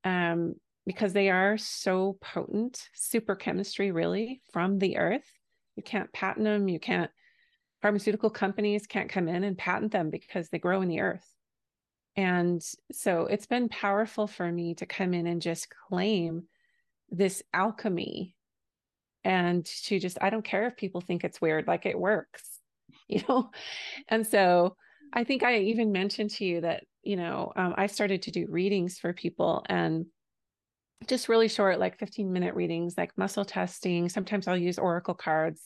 um, 0.04 0.54
because 0.86 1.12
they 1.12 1.30
are 1.30 1.58
so 1.58 2.16
potent, 2.20 2.88
super 2.94 3.36
chemistry, 3.36 3.92
really, 3.92 4.40
from 4.52 4.78
the 4.78 4.96
earth. 4.96 5.30
You 5.76 5.82
can't 5.82 6.12
patent 6.12 6.44
them. 6.44 6.68
You 6.68 6.80
can't, 6.80 7.10
pharmaceutical 7.82 8.30
companies 8.30 8.86
can't 8.86 9.10
come 9.10 9.28
in 9.28 9.44
and 9.44 9.58
patent 9.58 9.92
them 9.92 10.10
because 10.10 10.48
they 10.48 10.58
grow 10.58 10.80
in 10.82 10.88
the 10.88 11.00
earth. 11.00 11.35
And 12.16 12.62
so 12.92 13.26
it's 13.26 13.46
been 13.46 13.68
powerful 13.68 14.26
for 14.26 14.50
me 14.50 14.74
to 14.76 14.86
come 14.86 15.12
in 15.12 15.26
and 15.26 15.42
just 15.42 15.68
claim 15.88 16.44
this 17.10 17.42
alchemy 17.52 18.34
and 19.22 19.64
to 19.84 19.98
just, 19.98 20.18
I 20.20 20.30
don't 20.30 20.44
care 20.44 20.66
if 20.66 20.76
people 20.76 21.00
think 21.00 21.24
it's 21.24 21.40
weird, 21.40 21.66
like 21.66 21.84
it 21.84 21.98
works, 21.98 22.60
you 23.08 23.22
know? 23.28 23.50
And 24.08 24.26
so 24.26 24.76
I 25.12 25.24
think 25.24 25.42
I 25.42 25.58
even 25.58 25.92
mentioned 25.92 26.30
to 26.30 26.44
you 26.44 26.62
that, 26.62 26.84
you 27.02 27.16
know, 27.16 27.52
um, 27.54 27.74
I 27.76 27.86
started 27.86 28.22
to 28.22 28.30
do 28.30 28.46
readings 28.48 28.98
for 28.98 29.12
people 29.12 29.64
and 29.68 30.06
just 31.06 31.28
really 31.28 31.48
short, 31.48 31.78
like 31.78 31.98
15 31.98 32.32
minute 32.32 32.54
readings, 32.54 32.94
like 32.96 33.16
muscle 33.18 33.44
testing. 33.44 34.08
Sometimes 34.08 34.48
I'll 34.48 34.56
use 34.56 34.78
oracle 34.78 35.14
cards. 35.14 35.62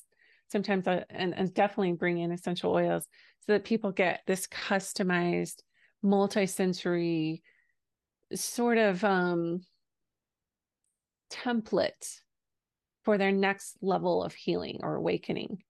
Sometimes 0.50 0.88
I, 0.88 1.04
and, 1.10 1.32
and 1.34 1.54
definitely 1.54 1.92
bring 1.92 2.18
in 2.18 2.32
essential 2.32 2.72
oils 2.72 3.06
so 3.46 3.52
that 3.52 3.64
people 3.64 3.92
get 3.92 4.20
this 4.26 4.46
customized 4.48 5.60
multisensory 6.04 7.42
sort 8.34 8.78
of 8.78 9.02
um, 9.04 9.60
template 11.30 12.20
for 13.04 13.18
their 13.18 13.32
next 13.32 13.76
level 13.82 14.22
of 14.22 14.34
healing 14.34 14.80
or 14.82 14.94
awakening. 14.94 15.62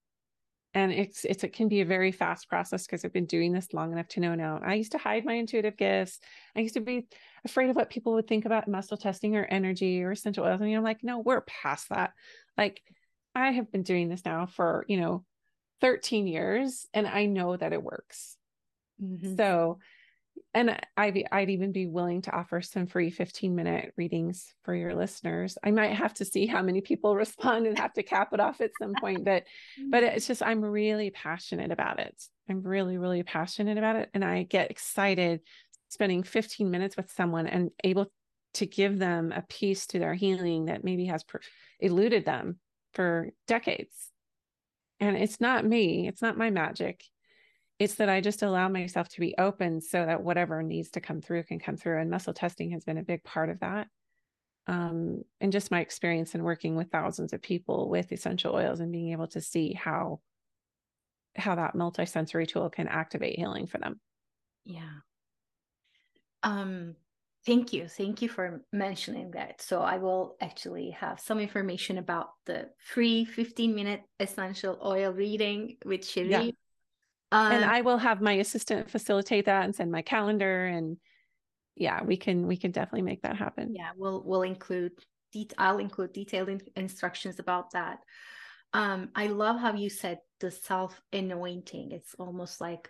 And 0.73 0.93
it's 0.93 1.25
it's 1.25 1.43
it 1.43 1.51
can 1.51 1.67
be 1.67 1.81
a 1.81 1.85
very 1.85 2.13
fast 2.13 2.47
process 2.47 2.85
because 2.85 3.03
I've 3.03 3.11
been 3.11 3.25
doing 3.25 3.51
this 3.51 3.73
long 3.73 3.91
enough 3.91 4.07
to 4.09 4.21
know 4.21 4.35
now. 4.35 4.61
I 4.65 4.75
used 4.75 4.93
to 4.93 4.97
hide 4.97 5.25
my 5.25 5.33
intuitive 5.33 5.75
gifts. 5.75 6.19
I 6.55 6.61
used 6.61 6.75
to 6.75 6.79
be 6.79 7.07
afraid 7.43 7.69
of 7.69 7.75
what 7.75 7.89
people 7.89 8.13
would 8.13 8.27
think 8.27 8.45
about 8.45 8.69
muscle 8.69 8.95
testing 8.95 9.35
or 9.35 9.43
energy 9.43 10.01
or 10.01 10.11
essential 10.11 10.45
oils. 10.45 10.61
And 10.61 10.73
I'm 10.73 10.83
like, 10.83 11.03
no, 11.03 11.19
we're 11.19 11.41
past 11.41 11.89
that. 11.89 12.13
Like 12.57 12.81
I 13.35 13.51
have 13.51 13.69
been 13.69 13.83
doing 13.83 14.07
this 14.07 14.23
now 14.23 14.45
for, 14.45 14.85
you 14.87 14.97
know, 14.97 15.25
13 15.81 16.27
years 16.27 16.87
and 16.93 17.05
I 17.05 17.25
know 17.25 17.57
that 17.57 17.73
it 17.73 17.83
works. 17.83 18.37
Mm-hmm. 19.03 19.35
So 19.35 19.79
and 20.53 20.77
I'd, 20.97 21.23
I'd 21.31 21.49
even 21.49 21.71
be 21.71 21.87
willing 21.87 22.21
to 22.23 22.31
offer 22.31 22.61
some 22.61 22.85
free 22.85 23.09
15 23.09 23.55
minute 23.55 23.93
readings 23.95 24.53
for 24.63 24.75
your 24.75 24.93
listeners. 24.93 25.57
I 25.63 25.71
might 25.71 25.93
have 25.93 26.13
to 26.15 26.25
see 26.25 26.45
how 26.45 26.61
many 26.61 26.81
people 26.81 27.15
respond 27.15 27.67
and 27.67 27.77
have 27.79 27.93
to 27.93 28.03
cap 28.03 28.33
it 28.33 28.39
off 28.39 28.59
at 28.61 28.71
some 28.79 28.93
point, 28.99 29.23
but 29.23 29.43
but 29.89 30.03
mm. 30.03 30.15
it's 30.15 30.27
just 30.27 30.43
I'm 30.43 30.61
really 30.61 31.09
passionate 31.09 31.71
about 31.71 31.99
it. 31.99 32.21
I'm 32.49 32.63
really 32.63 32.97
really 32.97 33.23
passionate 33.23 33.77
about 33.77 33.95
it 33.95 34.09
and 34.13 34.25
I 34.25 34.43
get 34.43 34.71
excited 34.71 35.41
spending 35.89 36.23
15 36.23 36.71
minutes 36.71 36.95
with 36.95 37.11
someone 37.11 37.47
and 37.47 37.69
able 37.83 38.11
to 38.53 38.65
give 38.65 38.99
them 38.99 39.31
a 39.31 39.41
piece 39.41 39.87
to 39.87 39.99
their 39.99 40.13
healing 40.13 40.65
that 40.65 40.83
maybe 40.83 41.05
has 41.05 41.23
per- 41.23 41.41
eluded 41.79 42.25
them 42.25 42.59
for 42.93 43.29
decades. 43.47 44.09
And 44.99 45.17
it's 45.17 45.41
not 45.41 45.65
me, 45.65 46.07
it's 46.07 46.21
not 46.21 46.37
my 46.37 46.49
magic 46.49 47.03
it's 47.81 47.95
that 47.95 48.09
I 48.09 48.21
just 48.21 48.43
allow 48.43 48.69
myself 48.69 49.09
to 49.09 49.19
be 49.19 49.33
open 49.39 49.81
so 49.81 50.05
that 50.05 50.21
whatever 50.21 50.61
needs 50.61 50.91
to 50.91 51.01
come 51.01 51.19
through 51.19 51.41
can 51.45 51.57
come 51.57 51.77
through. 51.77 51.99
And 51.99 52.11
muscle 52.11 52.31
testing 52.31 52.69
has 52.73 52.83
been 52.83 52.99
a 52.99 53.03
big 53.03 53.23
part 53.23 53.49
of 53.49 53.59
that. 53.61 53.87
Um, 54.67 55.23
and 55.39 55.51
just 55.51 55.71
my 55.71 55.79
experience 55.79 56.35
in 56.35 56.43
working 56.43 56.75
with 56.75 56.91
thousands 56.91 57.33
of 57.33 57.41
people 57.41 57.89
with 57.89 58.11
essential 58.11 58.53
oils 58.53 58.81
and 58.81 58.91
being 58.91 59.11
able 59.13 59.25
to 59.29 59.41
see 59.41 59.73
how 59.73 60.19
how 61.35 61.55
that 61.55 61.73
multisensory 61.73 62.47
tool 62.47 62.69
can 62.69 62.87
activate 62.87 63.39
healing 63.39 63.65
for 63.65 63.79
them. 63.79 63.99
Yeah. 64.63 64.99
Um, 66.43 66.95
thank 67.47 67.73
you. 67.73 67.87
Thank 67.87 68.21
you 68.21 68.29
for 68.29 68.61
mentioning 68.71 69.31
that. 69.31 69.59
So 69.59 69.81
I 69.81 69.97
will 69.97 70.35
actually 70.39 70.91
have 70.91 71.19
some 71.19 71.39
information 71.39 71.97
about 71.97 72.29
the 72.45 72.69
free 72.77 73.25
15 73.25 73.73
minute 73.73 74.03
essential 74.19 74.77
oil 74.85 75.11
reading 75.11 75.77
with 75.83 76.07
Cherie. 76.07 76.29
Yeah 76.29 76.51
Um, 77.31 77.51
and 77.51 77.65
I 77.65 77.81
will 77.81 77.97
have 77.97 78.21
my 78.21 78.33
assistant 78.33 78.89
facilitate 78.89 79.45
that 79.45 79.63
and 79.63 79.75
send 79.75 79.91
my 79.91 80.01
calendar 80.01 80.65
and 80.65 80.97
yeah, 81.75 82.03
we 82.03 82.17
can 82.17 82.47
we 82.47 82.57
can 82.57 82.71
definitely 82.71 83.03
make 83.03 83.21
that 83.23 83.37
happen. 83.37 83.73
Yeah, 83.73 83.91
we'll 83.95 84.21
we'll 84.25 84.43
include 84.43 84.91
I'll 85.57 85.79
include 85.79 86.13
detailed 86.13 86.49
in- 86.49 86.61
instructions 86.75 87.39
about 87.39 87.71
that. 87.71 87.99
Um, 88.73 89.09
I 89.15 89.27
love 89.27 89.59
how 89.59 89.73
you 89.73 89.89
said 89.89 90.19
the 90.39 90.51
self 90.51 91.01
anointing. 91.13 91.91
It's 91.91 92.13
almost 92.15 92.61
like 92.61 92.89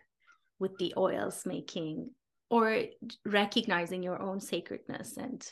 with 0.59 0.77
the 0.77 0.93
oils 0.97 1.43
making 1.45 2.11
or 2.49 2.83
recognizing 3.25 4.03
your 4.03 4.21
own 4.21 4.39
sacredness 4.39 5.17
and 5.17 5.45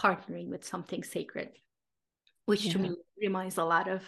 partnering 0.00 0.48
with 0.48 0.64
something 0.64 1.04
sacred, 1.04 1.50
which 2.46 2.64
yeah. 2.64 2.72
to 2.72 2.78
me 2.78 2.96
reminds 3.20 3.58
a 3.58 3.64
lot 3.64 3.88
of 3.88 4.02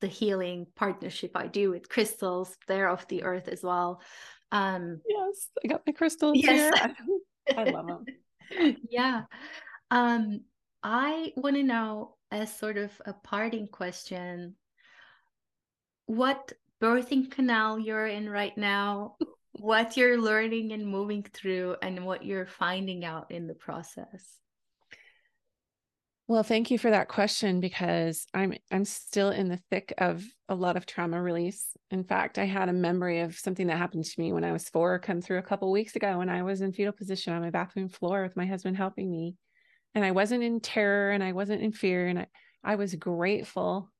the 0.00 0.06
healing 0.06 0.66
partnership 0.76 1.32
I 1.34 1.46
do 1.46 1.70
with 1.70 1.88
crystals. 1.88 2.56
They're 2.66 2.88
of 2.88 3.06
the 3.08 3.22
earth 3.22 3.48
as 3.48 3.62
well. 3.62 4.00
Um, 4.52 5.00
yes, 5.08 5.48
I 5.64 5.68
got 5.68 5.82
my 5.86 5.92
crystals 5.92 6.36
yes. 6.36 6.78
here. 6.78 6.94
I 7.56 7.64
love 7.70 7.86
them. 7.86 8.76
yeah. 8.88 9.22
Um, 9.90 10.40
I 10.82 11.32
want 11.36 11.56
to 11.56 11.62
know, 11.62 12.16
as 12.30 12.56
sort 12.56 12.76
of 12.76 12.90
a 13.04 13.12
parting 13.12 13.68
question, 13.68 14.56
what 16.06 16.52
birthing 16.82 17.30
canal 17.30 17.78
you're 17.78 18.06
in 18.06 18.28
right 18.28 18.56
now, 18.56 19.16
what 19.52 19.96
you're 19.96 20.20
learning 20.20 20.72
and 20.72 20.86
moving 20.86 21.24
through, 21.32 21.76
and 21.82 22.04
what 22.04 22.24
you're 22.24 22.46
finding 22.46 23.04
out 23.04 23.30
in 23.30 23.46
the 23.46 23.54
process. 23.54 24.38
Well, 26.28 26.42
thank 26.42 26.72
you 26.72 26.78
for 26.78 26.90
that 26.90 27.08
question 27.08 27.60
because 27.60 28.26
I'm 28.34 28.54
I'm 28.72 28.84
still 28.84 29.30
in 29.30 29.48
the 29.48 29.58
thick 29.70 29.94
of 29.98 30.24
a 30.48 30.56
lot 30.56 30.76
of 30.76 30.84
trauma 30.84 31.22
release. 31.22 31.76
In 31.90 32.02
fact, 32.02 32.36
I 32.38 32.44
had 32.46 32.68
a 32.68 32.72
memory 32.72 33.20
of 33.20 33.36
something 33.38 33.68
that 33.68 33.76
happened 33.78 34.04
to 34.04 34.20
me 34.20 34.32
when 34.32 34.42
I 34.42 34.50
was 34.52 34.68
4 34.68 34.98
come 34.98 35.20
through 35.20 35.38
a 35.38 35.42
couple 35.42 35.70
weeks 35.70 35.94
ago 35.94 36.18
when 36.18 36.28
I 36.28 36.42
was 36.42 36.62
in 36.62 36.72
fetal 36.72 36.92
position 36.92 37.32
on 37.32 37.42
my 37.42 37.50
bathroom 37.50 37.88
floor 37.88 38.22
with 38.22 38.36
my 38.36 38.44
husband 38.46 38.76
helping 38.76 39.08
me. 39.10 39.36
And 39.94 40.04
I 40.04 40.12
wasn't 40.12 40.44
in 40.44 40.60
terror 40.60 41.12
and 41.12 41.24
I 41.24 41.32
wasn't 41.32 41.62
in 41.62 41.72
fear 41.72 42.08
and 42.08 42.20
I 42.20 42.26
I 42.64 42.76
was 42.76 42.94
grateful. 42.96 43.92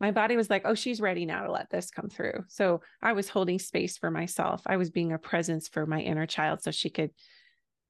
My 0.00 0.12
body 0.12 0.36
was 0.36 0.50
like, 0.50 0.62
"Oh, 0.66 0.74
she's 0.74 1.00
ready 1.00 1.26
now 1.26 1.44
to 1.44 1.52
let 1.52 1.70
this 1.70 1.90
come 1.90 2.08
through." 2.10 2.44
So, 2.48 2.82
I 3.02 3.12
was 3.14 3.28
holding 3.30 3.58
space 3.60 3.98
for 3.98 4.10
myself. 4.10 4.62
I 4.66 4.76
was 4.78 4.90
being 4.90 5.12
a 5.12 5.18
presence 5.18 5.68
for 5.68 5.86
my 5.86 6.00
inner 6.02 6.26
child 6.26 6.62
so 6.62 6.70
she 6.72 6.90
could 6.90 7.12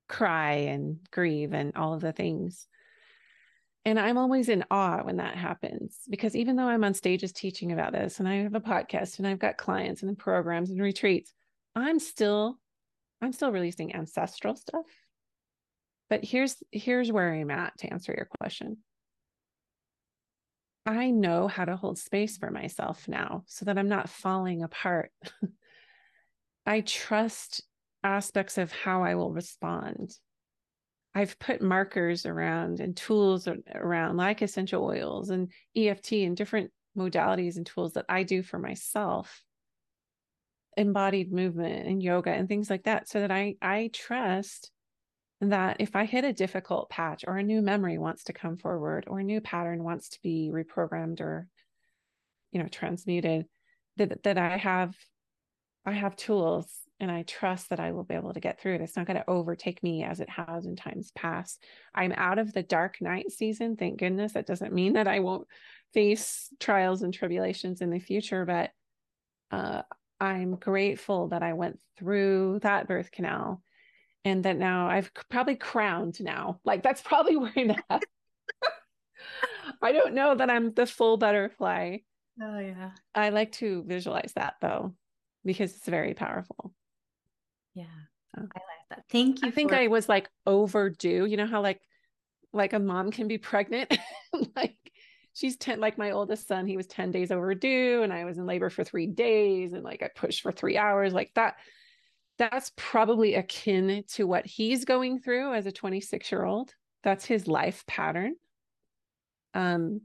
cry 0.09 0.53
and 0.55 0.99
grieve 1.13 1.53
and 1.55 1.77
all 1.77 1.95
of 1.95 2.01
the 2.01 2.13
things 2.13 2.67
and 3.85 3.99
I'm 3.99 4.19
always 4.19 4.49
in 4.49 4.65
awe 4.71 5.03
when 5.03 5.17
that 5.17 5.37
happens 5.37 5.97
because 6.09 6.37
even 6.37 6.57
though 6.57 6.69
I'm 6.69 6.85
on 6.85 6.95
stages 6.95 7.33
teaching 7.33 7.73
about 7.73 7.93
this 7.93 8.19
and 8.19 8.29
I 8.29 8.37
have 8.37 8.55
a 8.55 8.61
podcast 8.61 9.19
and 9.19 9.27
I've 9.27 9.39
got 9.39 9.57
clients 9.57 10.03
and 10.03 10.19
programs 10.19 10.71
and 10.71 10.81
retreats, 10.81 11.33
I'm 11.75 11.99
still 11.99 12.59
I'm 13.23 13.33
still 13.33 13.53
releasing 13.53 13.95
ancestral 13.95 14.57
stuff. 14.57 14.87
But 16.11 16.25
here's 16.25 16.57
here's 16.73 17.11
where 17.11 17.33
I'm 17.33 17.51
at 17.51 17.79
to 17.79 17.93
answer 17.93 18.13
your 18.15 18.29
question. 18.39 18.79
I 20.85 21.11
know 21.11 21.47
how 21.47 21.65
to 21.65 21.77
hold 21.77 21.99
space 21.99 22.37
for 22.37 22.51
myself 22.51 23.07
now 23.07 23.45
so 23.47 23.65
that 23.65 23.79
I'm 23.79 23.89
not 23.89 24.09
falling 24.09 24.63
apart. 24.63 25.13
I 26.67 26.81
trust 26.81 27.63
aspects 28.03 28.59
of 28.59 28.73
how 28.73 29.05
I 29.05 29.15
will 29.15 29.33
respond 29.33 30.13
I've 31.15 31.39
put 31.39 31.61
markers 31.61 32.25
around 32.25 32.81
and 32.81 32.97
tools 32.97 33.49
around 33.75 34.17
like 34.17 34.43
essential 34.43 34.85
oils 34.85 35.31
and 35.31 35.51
EFT 35.77 36.13
and 36.13 36.37
different 36.37 36.71
modalities 36.97 37.57
and 37.57 37.67
tools 37.67 37.95
that 37.95 38.07
I 38.09 38.23
do 38.23 38.43
for 38.43 38.59
myself. 38.59 39.43
Embodied 40.77 41.33
movement 41.33 41.89
and 41.89 42.03
yoga 42.03 42.31
and 42.31 42.49
things 42.49 42.71
like 42.71 42.85
that 42.85 43.09
so 43.09 43.21
that 43.21 43.33
I 43.33 43.57
I 43.61 43.91
trust 43.93 44.71
that 45.41 45.79
if 45.81 45.97
I 45.97 46.05
hit 46.05 46.25
a 46.25 46.33
difficult 46.33 46.91
patch 46.91 47.25
or 47.27 47.37
a 47.37 47.43
new 47.43 47.61
memory 47.61 47.99
wants 47.99 48.25
to 48.25 48.33
come 48.33 48.57
forward 48.57 49.05
or 49.09 49.19
a 49.19 49.25
new 49.25 49.41
pattern 49.41 49.83
wants 49.83 50.11
to 50.11 50.19
be 50.23 50.51
reprogrammed 50.53 51.21
or 51.21 51.49
you 52.53 52.63
know 52.63 52.69
transmuted 52.69 53.47
that 53.97 54.23
that 54.23 54.39
I 54.39 54.59
have 54.59 54.95
I 55.85 55.93
have 55.93 56.15
tools 56.15 56.73
and 57.01 57.11
I 57.11 57.23
trust 57.23 57.71
that 57.71 57.81
I 57.81 57.93
will 57.93 58.05
be 58.05 58.15
able 58.15 58.35
to 58.35 58.41
get 58.41 58.61
through 58.61 58.75
it. 58.75 58.81
It's 58.83 58.97
not 58.97 59.07
going 59.07 59.17
to 59.17 59.29
overtake 59.29 59.83
me 59.83 60.05
as 60.05 60.21
it 60.21 60.29
has 60.29 60.67
in 60.67 60.77
times 60.77 61.11
past. 61.13 61.65
I'm 61.95 62.13
out 62.13 62.39
of 62.39 62.53
the 62.53 62.63
dark 62.63 63.01
night 63.01 63.33
season, 63.33 63.77
thank 63.77 63.99
goodness. 63.99 64.33
That 64.33 64.47
doesn't 64.47 64.75
mean 64.75 64.93
that 64.93 65.09
I 65.09 65.21
won't 65.21 65.49
face 65.95 66.49
trials 66.61 67.03
and 67.03 67.13
tribulations 67.13 67.81
in 67.81 67.91
the 67.91 67.99
future, 67.99 68.45
but 68.45 68.71
uh, 69.51 69.83
I'm 70.21 70.57
grateful 70.57 71.29
that 71.29 71.43
I 71.43 71.55
went 71.55 71.81
through 71.99 72.61
that 72.63 72.87
birth 72.87 73.11
canal 73.11 73.63
and 74.25 74.45
that 74.45 74.59
now 74.59 74.89
I've 74.89 75.11
probably 75.31 75.57
crowned 75.57 76.21
now. 76.21 76.61
Like 76.65 76.83
that's 76.83 77.01
probably 77.01 77.37
where 77.39 77.53
I'm 77.57 77.71
at. 77.71 78.03
I 79.83 79.93
don't 79.93 80.15
know 80.15 80.35
that 80.35 80.51
I'm 80.51 80.75
the 80.75 80.87
full 80.87 81.17
butterfly. 81.17 81.99
Oh 82.43 82.59
yeah. 82.59 82.91
I 83.15 83.31
like 83.31 83.53
to 83.53 83.85
visualize 83.87 84.33
that 84.37 84.55
though 84.61 84.95
because 85.45 85.75
it's 85.75 85.89
very 85.89 86.15
powerful. 86.15 86.75
Yeah. 87.75 87.85
I 88.37 88.41
like 88.41 88.89
that. 88.91 89.05
Thank 89.11 89.43
you. 89.43 89.49
I 89.49 89.51
think 89.51 89.73
I 89.73 89.89
was 89.89 90.09
like 90.09 90.29
overdue. 90.47 91.27
You 91.27 91.37
know 91.37 91.47
how 91.47 91.63
like 91.63 91.81
like 92.53 92.73
a 92.73 92.79
mom 92.79 93.11
can 93.11 93.29
be 93.29 93.39
pregnant? 93.39 93.97
like 94.57 94.77
she's 95.33 95.57
10 95.57 95.81
like 95.81 95.99
my 95.99 96.13
oldest 96.13 96.47
son, 96.47 96.67
he 96.67 96.77
was 96.77 96.87
10 96.87 97.11
days 97.11 97.31
overdue 97.31 98.03
and 98.03 98.13
I 98.13 98.25
was 98.25 98.39
in 98.39 98.47
labor 98.47 98.71
for 98.71 98.85
3 98.85 99.07
days 99.09 99.73
and 99.73 99.83
like 99.83 100.03
I 100.03 100.09
pushed 100.15 100.43
for 100.43 100.53
3 100.53 100.77
hours 100.77 101.13
like 101.13 101.33
that 101.35 101.57
that's 102.39 102.73
probably 102.75 103.35
akin 103.35 104.03
to 104.09 104.27
what 104.27 104.47
he's 104.47 104.87
going 104.87 105.21
through 105.21 105.53
as 105.53 105.67
a 105.67 105.73
26 105.73 106.33
year 106.33 106.45
old. 106.45 106.73
That's 107.03 107.25
his 107.27 107.47
life 107.47 107.85
pattern. 107.87 108.35
Um, 109.53 110.03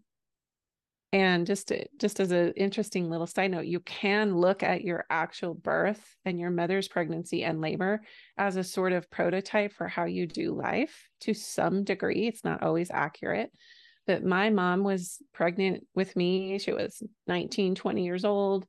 and 1.16 1.48
just 1.48 1.70
to, 1.70 1.88
just 1.98 2.20
as 2.20 2.32
an 2.32 2.52
interesting 2.58 3.10
little 3.10 3.26
side 3.26 3.52
note, 3.52 3.68
you 3.68 3.80
can 3.80 4.36
look 4.36 4.64
at 4.64 4.84
your 4.84 5.06
actual 5.10 5.54
birth 5.54 6.06
and 6.26 6.38
your 6.38 6.50
mother's 6.50 6.90
pregnancy 6.90 7.46
and 7.46 7.62
labor 7.62 8.02
as 8.38 8.58
a 8.58 8.66
sort 8.66 8.92
of 8.92 9.10
prototype 9.10 9.72
for 9.72 9.88
how 9.88 10.04
you 10.04 10.28
do 10.28 10.54
life 10.54 11.08
to 11.22 11.34
some 11.34 11.86
degree. 11.86 12.28
It's 12.28 12.44
not 12.44 12.64
always 12.64 12.92
accurate. 12.92 13.50
But 14.06 14.26
my 14.26 14.50
mom 14.50 14.84
was 14.84 15.22
pregnant 15.34 15.88
with 15.96 16.14
me. 16.18 16.60
She 16.60 16.74
was 16.74 17.02
19, 17.28 17.76
20 17.76 18.04
years 18.04 18.26
old. 18.26 18.68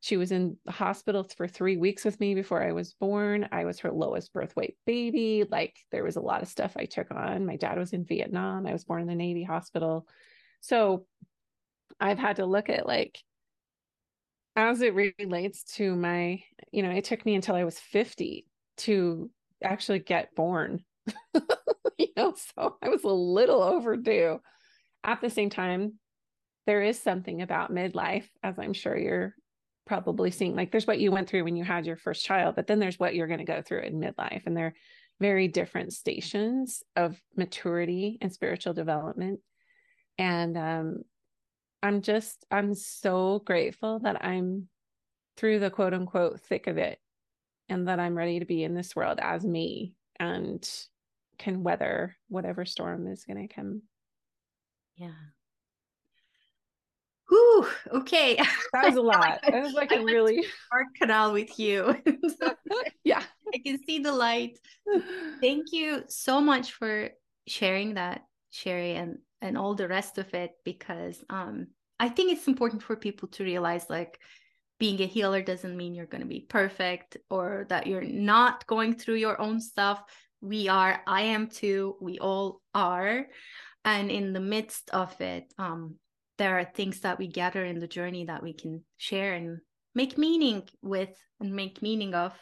She 0.00 0.18
was 0.18 0.32
in 0.32 0.58
the 0.66 0.72
hospital 0.72 1.26
for 1.34 1.48
three 1.48 1.78
weeks 1.78 2.04
with 2.04 2.20
me 2.20 2.34
before 2.34 2.62
I 2.62 2.72
was 2.72 2.92
born. 2.92 3.48
I 3.52 3.64
was 3.64 3.78
her 3.80 3.90
lowest 3.90 4.34
birth 4.34 4.54
weight 4.54 4.76
baby. 4.84 5.44
Like 5.50 5.78
there 5.92 6.04
was 6.04 6.16
a 6.16 6.20
lot 6.20 6.42
of 6.42 6.48
stuff 6.48 6.74
I 6.76 6.84
took 6.84 7.10
on. 7.10 7.46
My 7.46 7.56
dad 7.56 7.78
was 7.78 7.94
in 7.94 8.04
Vietnam. 8.04 8.66
I 8.66 8.74
was 8.74 8.84
born 8.84 9.00
in 9.00 9.08
the 9.08 9.14
Navy 9.14 9.44
hospital. 9.44 10.06
So 10.60 11.06
I've 12.00 12.18
had 12.18 12.36
to 12.36 12.46
look 12.46 12.68
at 12.68 12.86
like 12.86 13.18
as 14.56 14.80
it 14.82 14.94
relates 14.94 15.62
to 15.62 15.94
my, 15.94 16.42
you 16.72 16.82
know, 16.82 16.90
it 16.90 17.04
took 17.04 17.24
me 17.24 17.34
until 17.34 17.54
I 17.54 17.64
was 17.64 17.78
50 17.78 18.46
to 18.78 19.30
actually 19.62 20.00
get 20.00 20.34
born. 20.34 20.84
you 21.98 22.08
know, 22.16 22.34
so 22.56 22.76
I 22.82 22.88
was 22.88 23.04
a 23.04 23.08
little 23.08 23.62
overdue. 23.62 24.40
At 25.04 25.20
the 25.20 25.30
same 25.30 25.50
time, 25.50 25.94
there 26.66 26.82
is 26.82 27.00
something 27.00 27.42
about 27.42 27.72
midlife, 27.72 28.28
as 28.42 28.58
I'm 28.58 28.72
sure 28.72 28.96
you're 28.96 29.34
probably 29.86 30.30
seeing. 30.30 30.54
Like 30.54 30.70
there's 30.70 30.86
what 30.86 31.00
you 31.00 31.10
went 31.10 31.28
through 31.28 31.44
when 31.44 31.56
you 31.56 31.64
had 31.64 31.86
your 31.86 31.96
first 31.96 32.24
child, 32.24 32.56
but 32.56 32.66
then 32.66 32.80
there's 32.80 32.98
what 32.98 33.14
you're 33.14 33.26
going 33.26 33.38
to 33.38 33.44
go 33.44 33.62
through 33.62 33.82
in 33.82 34.00
midlife. 34.00 34.42
And 34.46 34.56
they're 34.56 34.74
very 35.20 35.48
different 35.48 35.92
stations 35.92 36.82
of 36.96 37.20
maturity 37.36 38.18
and 38.20 38.32
spiritual 38.32 38.72
development. 38.72 39.40
And 40.18 40.56
um, 40.56 41.02
I'm 41.82 42.02
just, 42.02 42.44
I'm 42.50 42.74
so 42.74 43.42
grateful 43.44 44.00
that 44.00 44.24
I'm 44.24 44.68
through 45.36 45.60
the 45.60 45.70
quote 45.70 45.94
unquote 45.94 46.40
thick 46.40 46.66
of 46.66 46.76
it 46.76 46.98
and 47.68 47.88
that 47.88 48.00
I'm 48.00 48.16
ready 48.16 48.40
to 48.40 48.44
be 48.44 48.62
in 48.64 48.74
this 48.74 48.94
world 48.94 49.18
as 49.22 49.44
me 49.44 49.94
and 50.18 50.68
can 51.38 51.62
weather 51.62 52.16
whatever 52.28 52.64
storm 52.64 53.06
is 53.06 53.24
going 53.24 53.48
to 53.48 53.54
come. 53.54 53.82
Yeah. 54.96 55.12
Whew, 57.30 57.66
okay. 57.92 58.36
That 58.72 58.84
was 58.84 58.96
a 58.96 59.00
lot. 59.00 59.40
That 59.48 59.62
was 59.62 59.72
like 59.72 59.92
I 59.92 59.96
a 59.96 60.04
really 60.04 60.44
hard 60.70 60.86
canal 61.00 61.32
with 61.32 61.58
you. 61.58 61.96
yeah. 63.04 63.22
I 63.54 63.58
can 63.64 63.82
see 63.84 64.00
the 64.00 64.12
light. 64.12 64.58
Thank 65.40 65.72
you 65.72 66.04
so 66.08 66.40
much 66.40 66.72
for 66.72 67.10
sharing 67.46 67.94
that, 67.94 68.22
Cherie, 68.50 68.94
and 68.94 69.18
and 69.40 69.56
all 69.56 69.74
the 69.74 69.88
rest 69.88 70.18
of 70.18 70.32
it 70.34 70.52
because 70.64 71.22
um, 71.30 71.68
I 71.98 72.08
think 72.08 72.32
it's 72.32 72.48
important 72.48 72.82
for 72.82 72.96
people 72.96 73.28
to 73.28 73.44
realize 73.44 73.86
like 73.88 74.20
being 74.78 75.00
a 75.02 75.06
healer 75.06 75.42
doesn't 75.42 75.76
mean 75.76 75.94
you're 75.94 76.06
going 76.06 76.22
to 76.22 76.26
be 76.26 76.46
perfect 76.48 77.16
or 77.28 77.66
that 77.68 77.86
you're 77.86 78.02
not 78.02 78.66
going 78.66 78.94
through 78.94 79.16
your 79.16 79.40
own 79.40 79.60
stuff. 79.60 80.02
We 80.40 80.68
are, 80.68 81.02
I 81.06 81.22
am 81.22 81.48
too, 81.48 81.96
we 82.00 82.18
all 82.18 82.62
are. 82.74 83.26
And 83.84 84.10
in 84.10 84.32
the 84.32 84.40
midst 84.40 84.90
of 84.90 85.18
it, 85.20 85.52
um, 85.58 85.96
there 86.38 86.58
are 86.58 86.64
things 86.64 87.00
that 87.00 87.18
we 87.18 87.28
gather 87.28 87.64
in 87.64 87.78
the 87.80 87.86
journey 87.86 88.24
that 88.24 88.42
we 88.42 88.54
can 88.54 88.82
share 88.96 89.34
and 89.34 89.58
make 89.94 90.16
meaning 90.16 90.66
with 90.80 91.14
and 91.40 91.52
make 91.52 91.82
meaning 91.82 92.14
of 92.14 92.32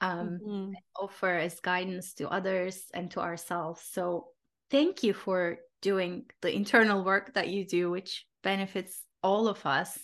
um, 0.00 0.40
Mhm. 0.42 0.74
offer 0.96 1.30
as 1.30 1.60
guidance 1.60 2.14
to 2.14 2.28
others 2.28 2.90
and 2.94 3.10
to 3.10 3.20
ourselves 3.20 3.82
so 3.82 4.28
thank 4.70 5.02
you 5.02 5.12
for 5.12 5.58
doing 5.80 6.24
the 6.42 6.54
internal 6.54 7.02
work 7.04 7.32
that 7.34 7.48
you 7.48 7.64
do 7.66 7.90
which 7.90 8.26
benefits 8.42 9.00
all 9.22 9.48
of 9.48 9.64
us 9.66 9.98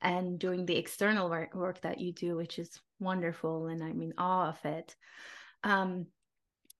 and 0.00 0.38
doing 0.38 0.66
the 0.66 0.76
external 0.76 1.28
work, 1.30 1.54
work 1.54 1.80
that 1.82 2.00
you 2.00 2.12
do 2.12 2.36
which 2.36 2.58
is 2.58 2.80
wonderful 3.00 3.66
and 3.66 3.82
i'm 3.82 4.00
in 4.02 4.12
awe 4.18 4.48
of 4.48 4.58
it. 4.64 4.94
Um, 5.62 6.06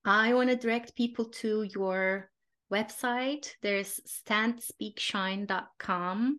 i 0.04 0.34
want 0.34 0.50
to 0.50 0.56
direct 0.56 0.94
people 0.96 1.26
to 1.40 1.62
your 1.62 2.30
website. 2.72 3.52
There's 3.62 4.00
standspeakshine.com 4.08 6.38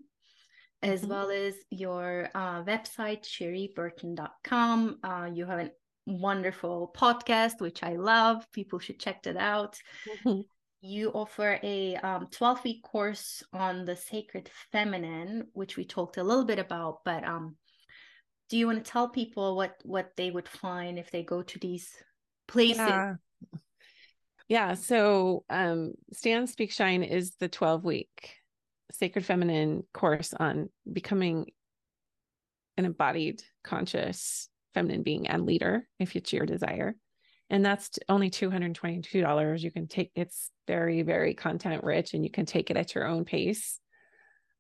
as 0.81 1.01
Mhm. 1.03 1.07
well 1.07 1.29
as 1.31 1.55
your 1.69 2.29
uh, 2.35 2.63
website 2.63 3.21
cherieburton.com 3.23 4.99
uh, 5.03 5.29
you 5.33 5.45
have 5.45 5.59
a 5.59 5.71
wonderful 6.07 6.91
podcast 6.95 7.61
which 7.61 7.81
i 7.83 7.95
love. 7.95 8.45
People 8.51 8.79
should 8.79 8.99
check 8.99 9.23
that 9.23 9.37
out. 9.37 9.79
Mhm. 10.23 10.43
You 10.81 11.09
offer 11.09 11.59
a 11.63 11.95
um, 11.97 12.27
12 12.31 12.63
week 12.63 12.83
course 12.83 13.43
on 13.53 13.85
the 13.85 13.95
sacred 13.95 14.49
feminine 14.71 15.47
which 15.53 15.77
we 15.77 15.85
talked 15.85 16.17
a 16.17 16.23
little 16.23 16.45
bit 16.45 16.59
about 16.59 16.99
but 17.05 17.23
um, 17.23 17.55
do 18.49 18.57
you 18.57 18.67
want 18.67 18.83
to 18.83 18.91
tell 18.91 19.09
people 19.09 19.55
what 19.55 19.75
what 19.83 20.11
they 20.15 20.29
would 20.29 20.47
find 20.47 20.99
if 20.99 21.11
they 21.11 21.23
go 21.23 21.41
to 21.41 21.59
these 21.59 21.89
places 22.47 22.77
Yeah. 22.77 23.15
Yeah. 24.47 24.73
So 24.75 25.43
um 25.49 25.93
Stand 26.13 26.49
Speak 26.49 26.71
Shine 26.71 27.03
is 27.03 27.35
the 27.39 27.47
12 27.47 27.83
week 27.83 28.35
sacred 28.91 29.25
feminine 29.25 29.83
course 29.93 30.33
on 30.33 30.69
becoming 30.91 31.47
an 32.77 32.85
embodied, 32.85 33.41
conscious 33.63 34.49
feminine 34.73 35.03
being 35.03 35.27
and 35.27 35.45
leader 35.45 35.87
if 35.99 36.15
it's 36.15 36.33
your 36.33 36.45
desire. 36.45 36.95
And 37.49 37.63
that's 37.63 37.99
only 38.09 38.29
$222. 38.29 39.61
You 39.61 39.71
can 39.71 39.87
take 39.87 40.11
it's 40.15 40.49
very, 40.67 41.03
very 41.03 41.33
content 41.33 41.83
rich 41.83 42.13
and 42.13 42.23
you 42.23 42.31
can 42.31 42.45
take 42.45 42.71
it 42.71 42.77
at 42.77 42.95
your 42.95 43.07
own 43.07 43.25
pace. 43.25 43.79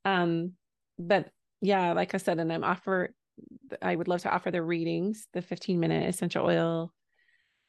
Um, 0.03 0.51
but 0.99 1.29
yeah, 1.61 1.93
like 1.93 2.13
I 2.13 2.17
said, 2.17 2.39
and 2.39 2.51
I'm 2.53 2.63
offer 2.63 3.11
I 3.81 3.95
would 3.95 4.07
love 4.07 4.21
to 4.21 4.33
offer 4.33 4.51
the 4.51 4.61
readings, 4.61 5.27
the 5.33 5.41
15 5.41 5.79
minute 5.79 6.07
essential 6.07 6.45
oil 6.45 6.93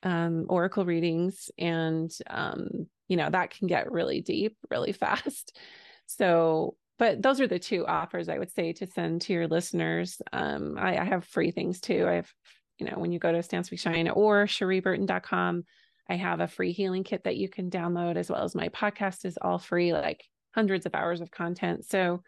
um, 0.02 0.46
oracle 0.48 0.84
readings, 0.84 1.50
and 1.58 2.10
um, 2.28 2.86
you 3.08 3.16
know 3.16 3.30
that 3.30 3.50
can 3.50 3.66
get 3.66 3.90
really 3.90 4.20
deep 4.20 4.56
really 4.70 4.92
fast. 5.04 5.58
So, 6.06 6.76
but 6.98 7.20
those 7.20 7.40
are 7.40 7.48
the 7.48 7.58
two 7.58 7.86
offers 7.86 8.28
I 8.28 8.38
would 8.38 8.52
say 8.52 8.72
to 8.74 8.86
send 8.86 9.22
to 9.22 9.32
your 9.32 9.48
listeners. 9.48 10.20
Um, 10.32 10.76
I, 10.78 10.98
I 10.98 11.04
have 11.04 11.24
free 11.24 11.50
things 11.50 11.80
too. 11.80 12.06
I 12.06 12.14
have, 12.14 12.32
you 12.78 12.86
know, 12.86 12.96
when 12.96 13.12
you 13.12 13.18
go 13.18 13.32
to 13.32 13.42
Stand 13.42 13.66
Speak 13.66 13.80
Shine 13.80 14.08
or 14.08 14.46
CherieBurton.com, 14.46 15.64
I 16.08 16.14
have 16.14 16.40
a 16.40 16.48
free 16.48 16.72
healing 16.72 17.04
kit 17.04 17.24
that 17.24 17.36
you 17.36 17.48
can 17.48 17.70
download, 17.70 18.16
as 18.16 18.30
well 18.30 18.44
as 18.44 18.54
my 18.54 18.68
podcast 18.68 19.24
is 19.24 19.38
all 19.40 19.58
free, 19.58 19.92
like 19.92 20.24
hundreds 20.54 20.86
of 20.86 20.94
hours 20.94 21.20
of 21.20 21.30
content. 21.30 21.84
So, 21.84 22.22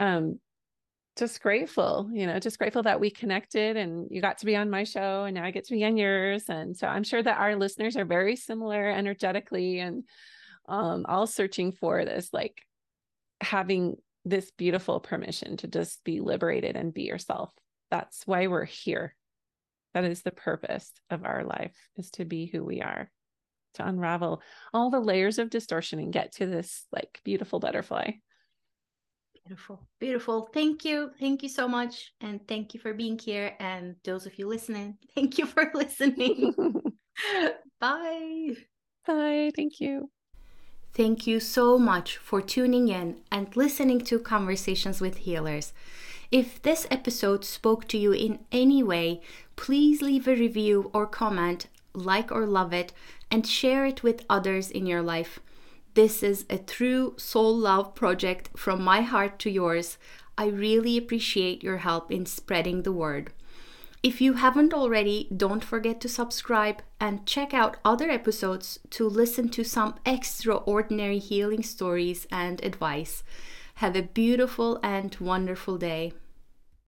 um, 0.00 0.38
just 1.16 1.40
grateful, 1.40 2.10
you 2.12 2.26
know, 2.26 2.38
just 2.38 2.58
grateful 2.58 2.82
that 2.82 3.00
we 3.00 3.10
connected 3.10 3.78
and 3.78 4.08
you 4.10 4.20
got 4.20 4.38
to 4.38 4.46
be 4.46 4.54
on 4.54 4.68
my 4.68 4.84
show 4.84 5.24
and 5.24 5.34
now 5.34 5.44
I 5.44 5.50
get 5.50 5.64
to 5.64 5.74
be 5.74 5.82
on 5.84 5.96
yours. 5.96 6.44
And 6.48 6.76
so 6.76 6.86
I'm 6.86 7.04
sure 7.04 7.22
that 7.22 7.38
our 7.38 7.56
listeners 7.56 7.96
are 7.96 8.04
very 8.04 8.36
similar 8.36 8.90
energetically 8.90 9.78
and 9.78 10.04
um, 10.68 11.06
all 11.08 11.26
searching 11.26 11.72
for 11.72 12.04
this, 12.04 12.28
like 12.34 12.60
having 13.40 13.96
this 14.26 14.50
beautiful 14.50 15.00
permission 15.00 15.56
to 15.58 15.68
just 15.68 16.04
be 16.04 16.20
liberated 16.20 16.76
and 16.76 16.92
be 16.92 17.04
yourself. 17.04 17.50
That's 17.90 18.26
why 18.26 18.48
we're 18.48 18.66
here. 18.66 19.15
That 19.96 20.04
is 20.04 20.20
the 20.20 20.30
purpose 20.30 20.92
of 21.08 21.24
our 21.24 21.42
life 21.42 21.74
is 21.96 22.10
to 22.10 22.26
be 22.26 22.44
who 22.44 22.62
we 22.62 22.82
are, 22.82 23.10
to 23.74 23.88
unravel 23.88 24.42
all 24.74 24.90
the 24.90 25.00
layers 25.00 25.38
of 25.38 25.48
distortion 25.48 25.98
and 26.00 26.12
get 26.12 26.32
to 26.32 26.44
this 26.46 26.84
like 26.92 27.18
beautiful 27.24 27.60
butterfly. 27.60 28.10
beautiful 29.42 29.88
beautiful 29.98 30.50
thank 30.52 30.84
you 30.84 31.10
thank 31.18 31.42
you 31.42 31.48
so 31.48 31.66
much 31.66 32.12
and 32.20 32.46
thank 32.46 32.74
you 32.74 32.80
for 32.80 32.92
being 32.92 33.18
here 33.18 33.54
and 33.58 33.96
those 34.04 34.26
of 34.26 34.38
you 34.38 34.46
listening 34.46 34.98
thank 35.14 35.38
you 35.38 35.46
for 35.46 35.70
listening 35.72 36.52
bye 37.80 38.54
Bye. 39.06 39.50
Thank 39.54 39.80
you. 39.80 40.10
Thank 40.92 41.26
you 41.26 41.40
so 41.40 41.78
much 41.78 42.16
for 42.16 42.42
tuning 42.42 42.88
in 42.88 43.18
and 43.30 43.54
listening 43.56 44.00
to 44.06 44.18
Conversations 44.18 45.00
with 45.00 45.18
Healers. 45.18 45.72
If 46.30 46.60
this 46.60 46.86
episode 46.90 47.44
spoke 47.44 47.86
to 47.88 47.98
you 47.98 48.12
in 48.12 48.40
any 48.50 48.82
way, 48.82 49.20
please 49.54 50.02
leave 50.02 50.26
a 50.26 50.34
review 50.34 50.90
or 50.92 51.06
comment, 51.06 51.68
like 51.94 52.32
or 52.32 52.46
love 52.46 52.72
it, 52.72 52.92
and 53.30 53.46
share 53.46 53.86
it 53.86 54.02
with 54.02 54.24
others 54.28 54.70
in 54.70 54.86
your 54.86 55.02
life. 55.02 55.38
This 55.94 56.22
is 56.22 56.44
a 56.50 56.58
true 56.58 57.14
soul 57.16 57.56
love 57.56 57.94
project 57.94 58.50
from 58.56 58.82
my 58.82 59.00
heart 59.02 59.38
to 59.40 59.50
yours. 59.50 59.98
I 60.36 60.46
really 60.48 60.98
appreciate 60.98 61.62
your 61.62 61.78
help 61.78 62.12
in 62.12 62.26
spreading 62.26 62.82
the 62.82 62.92
word. 62.92 63.32
If 64.02 64.20
you 64.20 64.34
haven't 64.34 64.74
already, 64.74 65.28
don't 65.34 65.64
forget 65.64 66.00
to 66.02 66.08
subscribe 66.08 66.82
and 67.00 67.24
check 67.24 67.54
out 67.54 67.78
other 67.84 68.10
episodes 68.10 68.78
to 68.90 69.08
listen 69.08 69.48
to 69.50 69.64
some 69.64 69.94
extraordinary 70.04 71.18
healing 71.18 71.62
stories 71.62 72.26
and 72.30 72.62
advice. 72.62 73.22
Have 73.80 73.94
a 73.94 74.02
beautiful 74.02 74.80
and 74.82 75.14
wonderful 75.20 75.76
day. 75.76 76.14